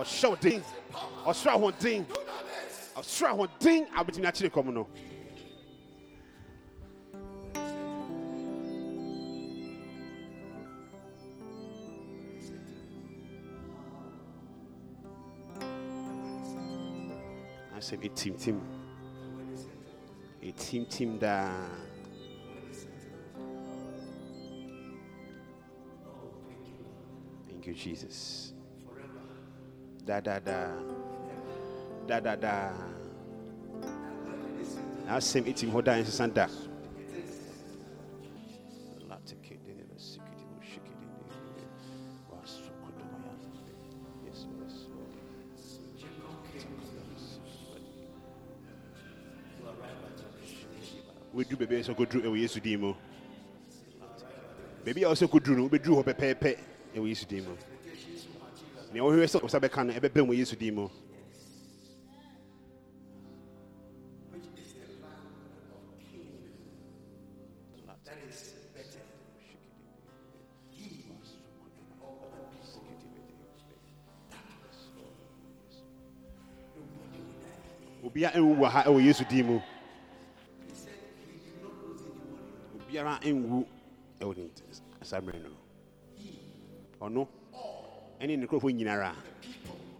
ɔhyɛ 0.00 0.28
wo 0.30 0.36
den 0.36 0.62
ɔsoro 1.26 1.50
ahoɔden 1.56 2.06
ɔsoro 2.96 3.28
ahoɔden 3.32 3.86
a 3.94 4.02
wobɛtumi 4.02 4.26
akyere 4.26 4.50
kɔm 4.50 4.72
no. 4.72 4.88
Asɛm 17.76 18.00
ɛtimtim 18.00 18.58
ɛtimtim 20.42 21.18
daa 21.18 21.68
thank 27.48 27.66
you 27.66 27.74
jesus 27.74 28.49
da 30.10 30.18
da 30.20 30.40
da. 30.40 30.68
Da 32.08 32.20
da 32.20 32.34
da. 32.36 32.72
Daa 35.06 35.18
nsesa 35.20 36.26
da. 36.34 36.48
Yes, 44.24 44.46
yes, 44.58 44.86
Lord. 44.90 45.14
wɔduru 51.34 51.56
baabi 51.58 51.74
a 51.76 51.80
ɛsɛ 51.80 51.94
kɔduru 51.94 52.22
ɛwɔ 52.26 52.36
yesu 52.40 52.60
din 52.60 52.80
mu 52.80 52.94
baabi 54.84 55.02
a 55.04 55.08
ɔsɛ 55.14 55.26
kɔduru 55.30 55.56
no 55.56 55.62
wobɛduru 55.68 55.94
hɔ 56.02 56.04
pɛpɛɛpɛ 56.04 56.56
ɛwɔ 56.96 57.06
yesu 57.08 57.26
din 57.26 57.44
mu 57.44 57.54
nea 58.92 59.02
wɔhwehwɛ 59.02 59.26
sɛ 59.32 59.38
ɔsa 59.46 59.58
bɛka 59.62 59.86
no 59.86 59.92
ɛbɛbɛn 59.92 60.26
wɔ 60.28 60.34
yesu 60.36 60.56
din 60.56 60.74
mu 60.74 60.88
obiara 78.02 78.38
nwu 78.38 78.54
wɔ 78.60 78.68
ha 78.70 78.80
ɛwɔ 78.84 78.98
yesu 79.06 79.24
din 79.30 79.46
mu 79.46 79.60
obiara 82.74 83.20
nwu 83.24 83.64
ɛwɔ 84.20 84.36
ne 84.36 84.50
saa 85.04 85.20
mmerɛ 85.20 85.38
no. 85.42 85.50
Ɔno 87.00 87.28
ɛne 88.20 88.36
ne 88.36 88.44
nkurɔfoɔ 88.46 88.70
nyinara 88.76 89.12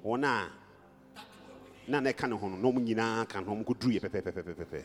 wɔn 0.05 0.25
a 0.25 0.51
na 1.89 2.01
na 2.01 2.11
ɛka 2.11 2.29
ne 2.29 2.37
ho 2.37 2.49
no 2.49 2.57
na 2.57 2.69
wɔn 2.69 2.85
nyinaa 2.85 3.27
ka 3.27 3.41
ne 3.41 3.47
ho 3.47 3.53
wɔn 3.55 3.65
kɔduru 3.65 3.93
yɛ 3.97 4.01
pɛpɛpɛpɛpɛ 4.05 4.81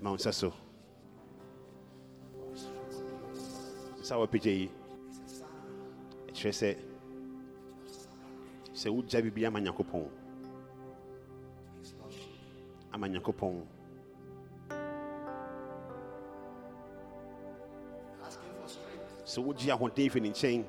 ma 0.00 0.10
wo 0.10 0.16
nsa 0.16 0.32
so 0.32 0.48
nsa 4.00 4.14
a 4.14 4.18
wɔapagya 4.20 4.52
yi 4.60 4.70
ɛkyerɛ 6.28 6.52
sɛ 6.60 6.68
sɛ 8.72 8.88
wogya 8.88 9.20
biribi 9.20 9.44
ama 9.46 9.60
nyankopɔn 9.60 10.08
ama 12.92 13.06
sɛ 19.30 19.40
wogye 19.46 19.70
ahoɔden 19.72 20.10
fi 20.10 20.20
ne 20.20 20.28
nkyɛn 20.30 20.64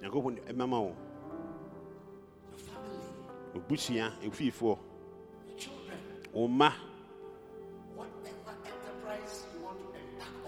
nyankopɔn 0.00 0.36
ɛmama 0.50 0.78
wo 0.80 0.92
obusua 3.54 4.12
efiefoɔ 4.24 4.78
wo 6.32 6.48
mma 6.48 6.72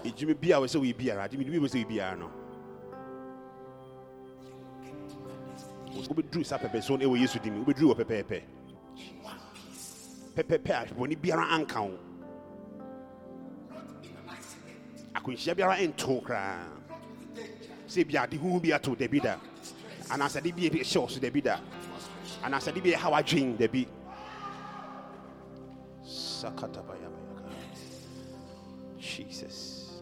edwuma 0.03 0.33
bi 0.41 0.51
a 0.51 0.57
wɔsɛ 0.57 0.77
wɔyɛ 0.81 0.97
biara 0.97 1.23
adwuma 1.29 1.45
bi 1.45 1.57
a 1.57 1.59
wɔsɛ 1.61 1.77
wɔyɛ 1.77 1.87
biara 1.87 2.15
no. 2.17 2.29
Wobɛduru 6.07 6.43
saa 6.45 6.57
pɛpɛ 6.57 6.81
so 6.81 6.95
no 6.95 7.05
ɛwɔ 7.05 7.19
yesu 7.19 7.37
dim 7.39 7.63
wobɛduru 7.63 7.93
wɔ 7.93 7.95
pɛpɛɛpɛ 8.01 8.41
pɛpɛpɛ 10.35 10.71
a 10.73 10.85
bɔne 10.95 11.15
biara 11.21 11.45
anka 11.53 11.81
wo 11.81 12.08
akwanhyia 15.29 15.55
biara 15.55 15.77
nto 15.77 16.21
koraa 16.21 16.65
sɛ 17.87 18.05
bia 18.05 18.21
ade 18.23 18.37
huhu 18.37 18.59
bi 18.59 18.73
ato 18.73 18.95
dabi 18.95 19.19
da 19.19 19.37
anaasɛ 20.09 20.41
de 20.41 20.51
bi 20.51 20.69
ɛhyɛ 20.69 20.99
wo 21.01 21.07
so 21.07 21.19
dabi 21.19 21.41
da 21.41 21.59
anaasɛ 22.43 22.73
de 22.73 22.81
bi 22.81 22.91
ɛha 22.91 23.09
w'adwen 23.09 23.57
dabi 23.57 23.87
sakatabayabayaka 26.03 27.43
jesus 28.97 30.01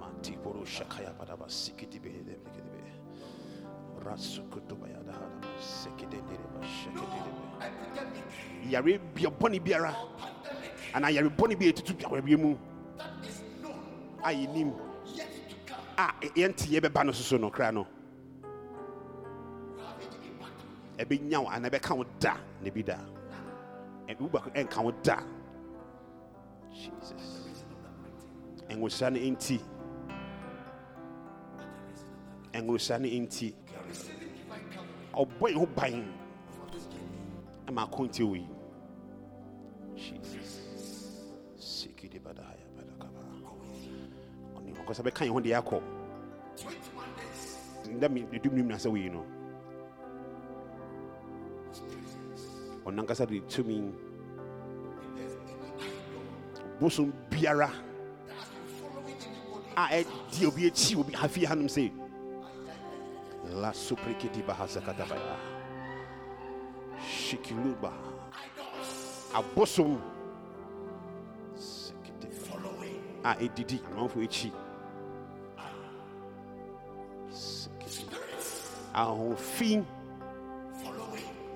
matiporo 0.00 0.64
shakayabadaba 0.64 1.48
sikidibehedebekedibe 1.48 2.80
rasukutubayadahadaba 4.04 5.48
sekidendereba 5.60 6.60
shekedebe 6.64 7.32
yare 8.70 8.98
bɔne 9.38 9.60
biara 9.62 9.94
anaa 10.94 11.10
yare 11.10 11.28
bɔne 11.28 11.58
bi 11.58 11.70
ɛtutu 11.72 11.94
biawareɛ 11.96 12.36
mu 12.38 12.56
a 14.24 14.30
yɛnim 14.32 14.72
a 15.98 16.08
yɛnte 16.34 16.66
yɛbɛba 16.72 17.04
no 17.04 17.12
soso 17.12 17.38
no 17.38 17.50
kra 17.50 17.70
no. 17.72 17.86
Ɛbɛnya 20.98 21.42
wo 21.42 21.48
anaa 21.50 21.68
ɛbɛka 21.70 21.96
wo 21.96 22.04
da 22.18 22.36
na 22.62 22.70
bi 22.70 22.82
da. 22.82 22.98
Ɛbi 24.08 24.30
baako 24.30 24.50
ɛnka 24.50 24.82
wo 24.82 24.90
da. 25.02 25.18
Jesus. 26.72 27.48
Ɛnwohyira 28.68 29.12
no 29.12 29.20
nti 29.20 29.60
ɛnwohyira 32.52 33.00
no 33.00 33.08
nti 33.08 33.54
ɔbɔ 35.12 35.48
yɛ 35.52 35.54
ho 35.58 35.66
ban. 35.66 36.12
Ama 37.68 37.86
akonti 37.86 38.22
wɔ 38.22 38.36
yi 38.36 38.53
ɔne 44.94 45.00
ɔkɔsɛ 45.00 45.02
bɛka 45.02 45.24
yɛ 45.26 45.32
ho 45.32 45.40
deɛ 45.40 45.56
akɔ 45.58 45.80
nda 47.90 48.08
medum 48.08 48.54
nim 48.54 48.68
na 48.68 48.76
sɛ 48.76 48.90
wei 48.92 49.08
no 49.08 49.24
ɔnankasa 52.86 53.26
de 53.26 53.40
tumi 53.48 53.92
bosom 56.80 57.12
biara. 57.30 57.70
A 59.76 59.88
ɛdi 59.88 60.46
obi 60.46 60.66
akyi 60.68 60.96
obi 60.96 61.14
afie 61.14 61.46
hanom 61.46 61.66
sɛ 61.68 61.90
la 63.54 63.72
soprikiti 63.72 64.42
bahasakatabaya 64.42 65.36
shikiluba 67.00 67.92
abosom 69.34 69.98
a 73.24 73.34
ɛdidi 73.34 73.80
amanfo 73.90 74.20
akyi 74.20 74.52
ahofi 78.94 79.82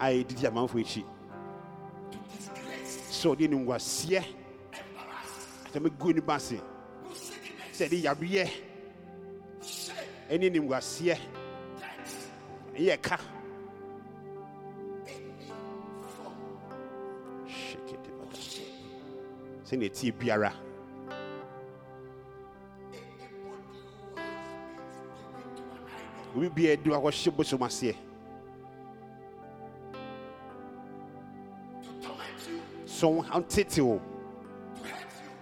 a 0.00 0.06
ɛdidi 0.12 0.46
amanfo 0.46 0.78
akyi 0.78 1.02
sɛ 3.18 3.26
ɔde 3.32 3.48
ne 3.48 3.56
ngwaseɛ 3.56 4.22
atɛmɛgu 5.66 6.14
ne 6.14 6.20
ba 6.20 6.34
ase 6.34 6.58
sɛ 7.72 7.84
ɛde 7.86 7.96
yareɛ 8.04 8.44
ɛne 10.30 10.50
ne 10.52 10.58
ngwaseɛ 10.60 11.16
ɛyɛ 12.76 12.96
ka. 13.02 13.16
Shekete 17.46 18.10
baba. 18.18 18.36
sɛnea 19.64 19.88
ɛtie 19.90 20.12
biara 20.12 20.67
obi 26.38 26.48
bia 26.48 26.72
adu 26.72 26.94
akɔhye 26.94 27.30
bosom 27.36 27.62
aseɛ 27.62 27.94
sɛ 32.86 33.06
ɔntete 33.36 33.80
wo 33.82 34.00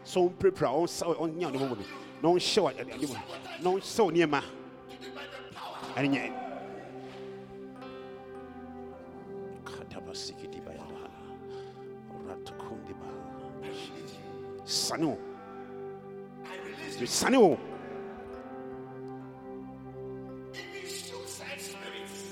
sɛ 0.05 0.19
ɔmprapra 0.25 0.69
ɔnya 0.73 1.51
ne 1.53 1.59
mɔmɔ 1.59 1.77
no 1.77 1.85
na 2.23 2.29
ɔnhyɛ 2.29 2.61
wo 2.63 2.69
ade 2.69 3.07
mu 3.09 3.15
na 3.63 3.71
ɔnhyɛ 3.71 4.01
wo 4.05 4.11
nneɛma 4.11 4.41
ɛne 5.97 6.09
nyɛ 6.09 6.33
kadabasikidibaya 9.65 10.85
ratokondiba 12.27 13.09
sane 14.65 15.05
wo 15.07 15.19
mesane 17.01 17.37
wo 17.37 17.59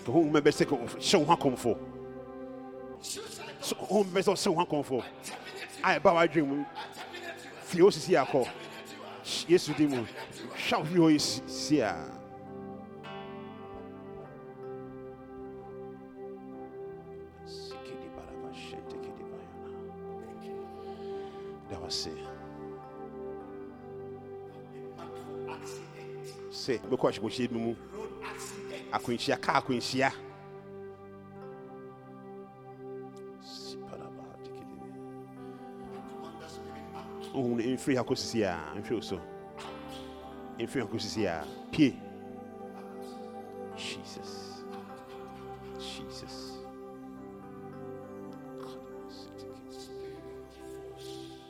ka 0.04 0.12
honhom 0.12 0.32
bɛ 0.32 0.50
sɛ 0.52 0.64
hyɛ 0.68 1.18
wo 1.18 1.24
ho 1.24 1.32
akɔmfo 1.34 1.72
honhom 3.88 4.08
bɛ 4.12 4.20
sɛ 4.22 4.30
ɔhyɛ 4.32 4.48
wo 4.48 4.54
ho 4.54 4.64
akɔmfo 4.64 5.04
a 5.82 5.98
ɛba 5.98 6.10
w'adwen 6.14 6.46
mu 6.46 6.64
fie 7.62 7.80
hɔ 7.80 7.90
sisi 7.92 8.12
akɔ 8.16 8.46
yesu 9.48 9.72
di 9.74 9.86
mu 9.86 10.04
hwɛ 10.68 10.78
wo 10.78 10.84
fie 10.84 10.98
hɔ 10.98 11.10
yi 11.12 11.18
si 11.18 11.80
Sikidi 17.46 18.08
baraba 18.16 18.50
shente 18.52 18.96
kidi 19.00 19.24
bayana. 19.30 19.70
Da 21.70 21.76
akwanhyia 28.94 29.36
ka 29.40 29.52
akwanhyia 29.60 30.10
no 37.34 37.62
ɛmfiri 37.62 37.96
ha 37.96 38.02
kɔsisi 38.04 38.42
a 38.44 38.54
ɛmfiri 38.76 38.94
wo 38.94 39.00
so 39.00 39.20
ɛmfiri 40.58 40.80
ha 40.82 40.86
kɔsisi 40.86 41.26
a 41.26 41.44
pie. 41.72 41.96
Jesus. 43.76 44.62
Jesus. 45.78 46.58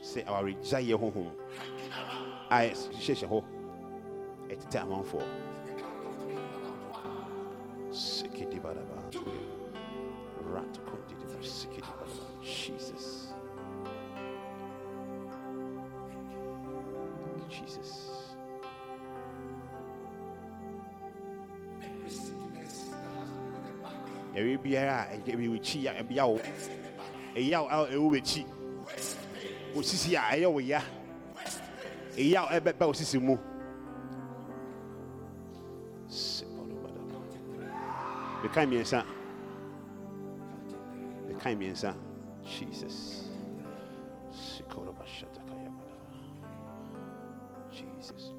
Sɛ 0.01 0.25
awaregyaeɛ 0.25 0.97
honhom 0.99 1.29
a 2.49 2.57
hyehyɛ 2.57 3.27
hɔ 3.29 3.43
ɛtetɛ 4.49 4.81
amanfoɔ 4.81 5.54
biara 25.25 25.37
a 25.37 25.37
ɛyɛ 25.37 25.49
wekyi 25.51 25.87
a 25.87 26.03
ɛbia 26.03 26.27
wo 26.27 26.39
ɛya 27.35 27.59
a 27.69 27.87
ɛwɔ 27.91 28.09
w'akyi 28.11 28.45
osisi 29.75 30.15
a 30.15 30.21
ɛyɛ 30.35 30.51
wo 30.51 30.59
ya 30.59 30.81
ɛya 32.15 32.41
a 32.49 32.59
ɛbɛba 32.59 32.87
osisi 32.89 33.19
mu 33.19 33.37
mekan 38.43 38.67
mmiɛnsa 38.69 39.03
mekan 41.27 41.55
mmiɛnsa 41.57 41.93
jesus 42.45 43.25
jesus 47.71 48.31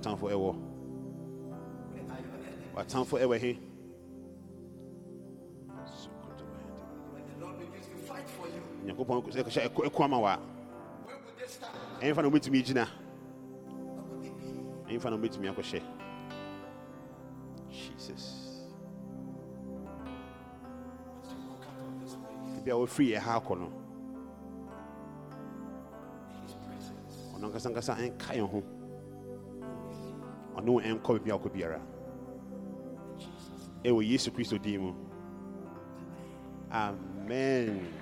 watamfo 0.00 0.26
ɛwɔ 0.32 0.50
watamfo 2.74 3.16
ɛwɔ 3.20 3.38
he 3.38 3.58
nyankopɔn 8.84 9.20
ɛhyɛ 9.20 9.68
ɛko 9.68 10.04
ama 10.04 10.18
they 11.38 11.46
stand? 11.46 11.74
ɛyi 12.00 12.16
na 12.16 12.28
wɔbɛtumi 12.30 12.64
gyina 12.64 12.86
be? 14.88 14.94
na 14.94 15.16
wɔbɛtumi 15.16 15.48
akɔhyɛ 15.52 15.82
jesus 17.68 18.64
As 21.22 21.30
you 21.30 21.38
walk 21.50 21.64
out 21.68 21.76
of 22.02 22.58
ebi 22.58 22.70
a 22.70 22.74
wɔfiri 22.74 23.18
ɛha 23.20 23.36
akɔ 23.36 23.58
no 23.60 23.68
ɔno 27.36 27.44
ankasa 27.52 27.68
ankasa 27.68 27.94
ɛnka 28.00 28.32
yɛn 28.40 28.48
ho 28.50 28.79
ɔne 30.60 30.70
wo 30.70 30.80
ɛnkɔ 30.80 31.18
baabi 31.18 31.30
a 31.30 31.34
wokɔ 31.38 31.52
biara. 31.52 31.80
Ɛwɔ 33.84 34.00
yesu 34.08 34.30
kristo 34.30 34.58
din 34.62 34.80
mu. 34.82 34.92
Amen 36.70 37.99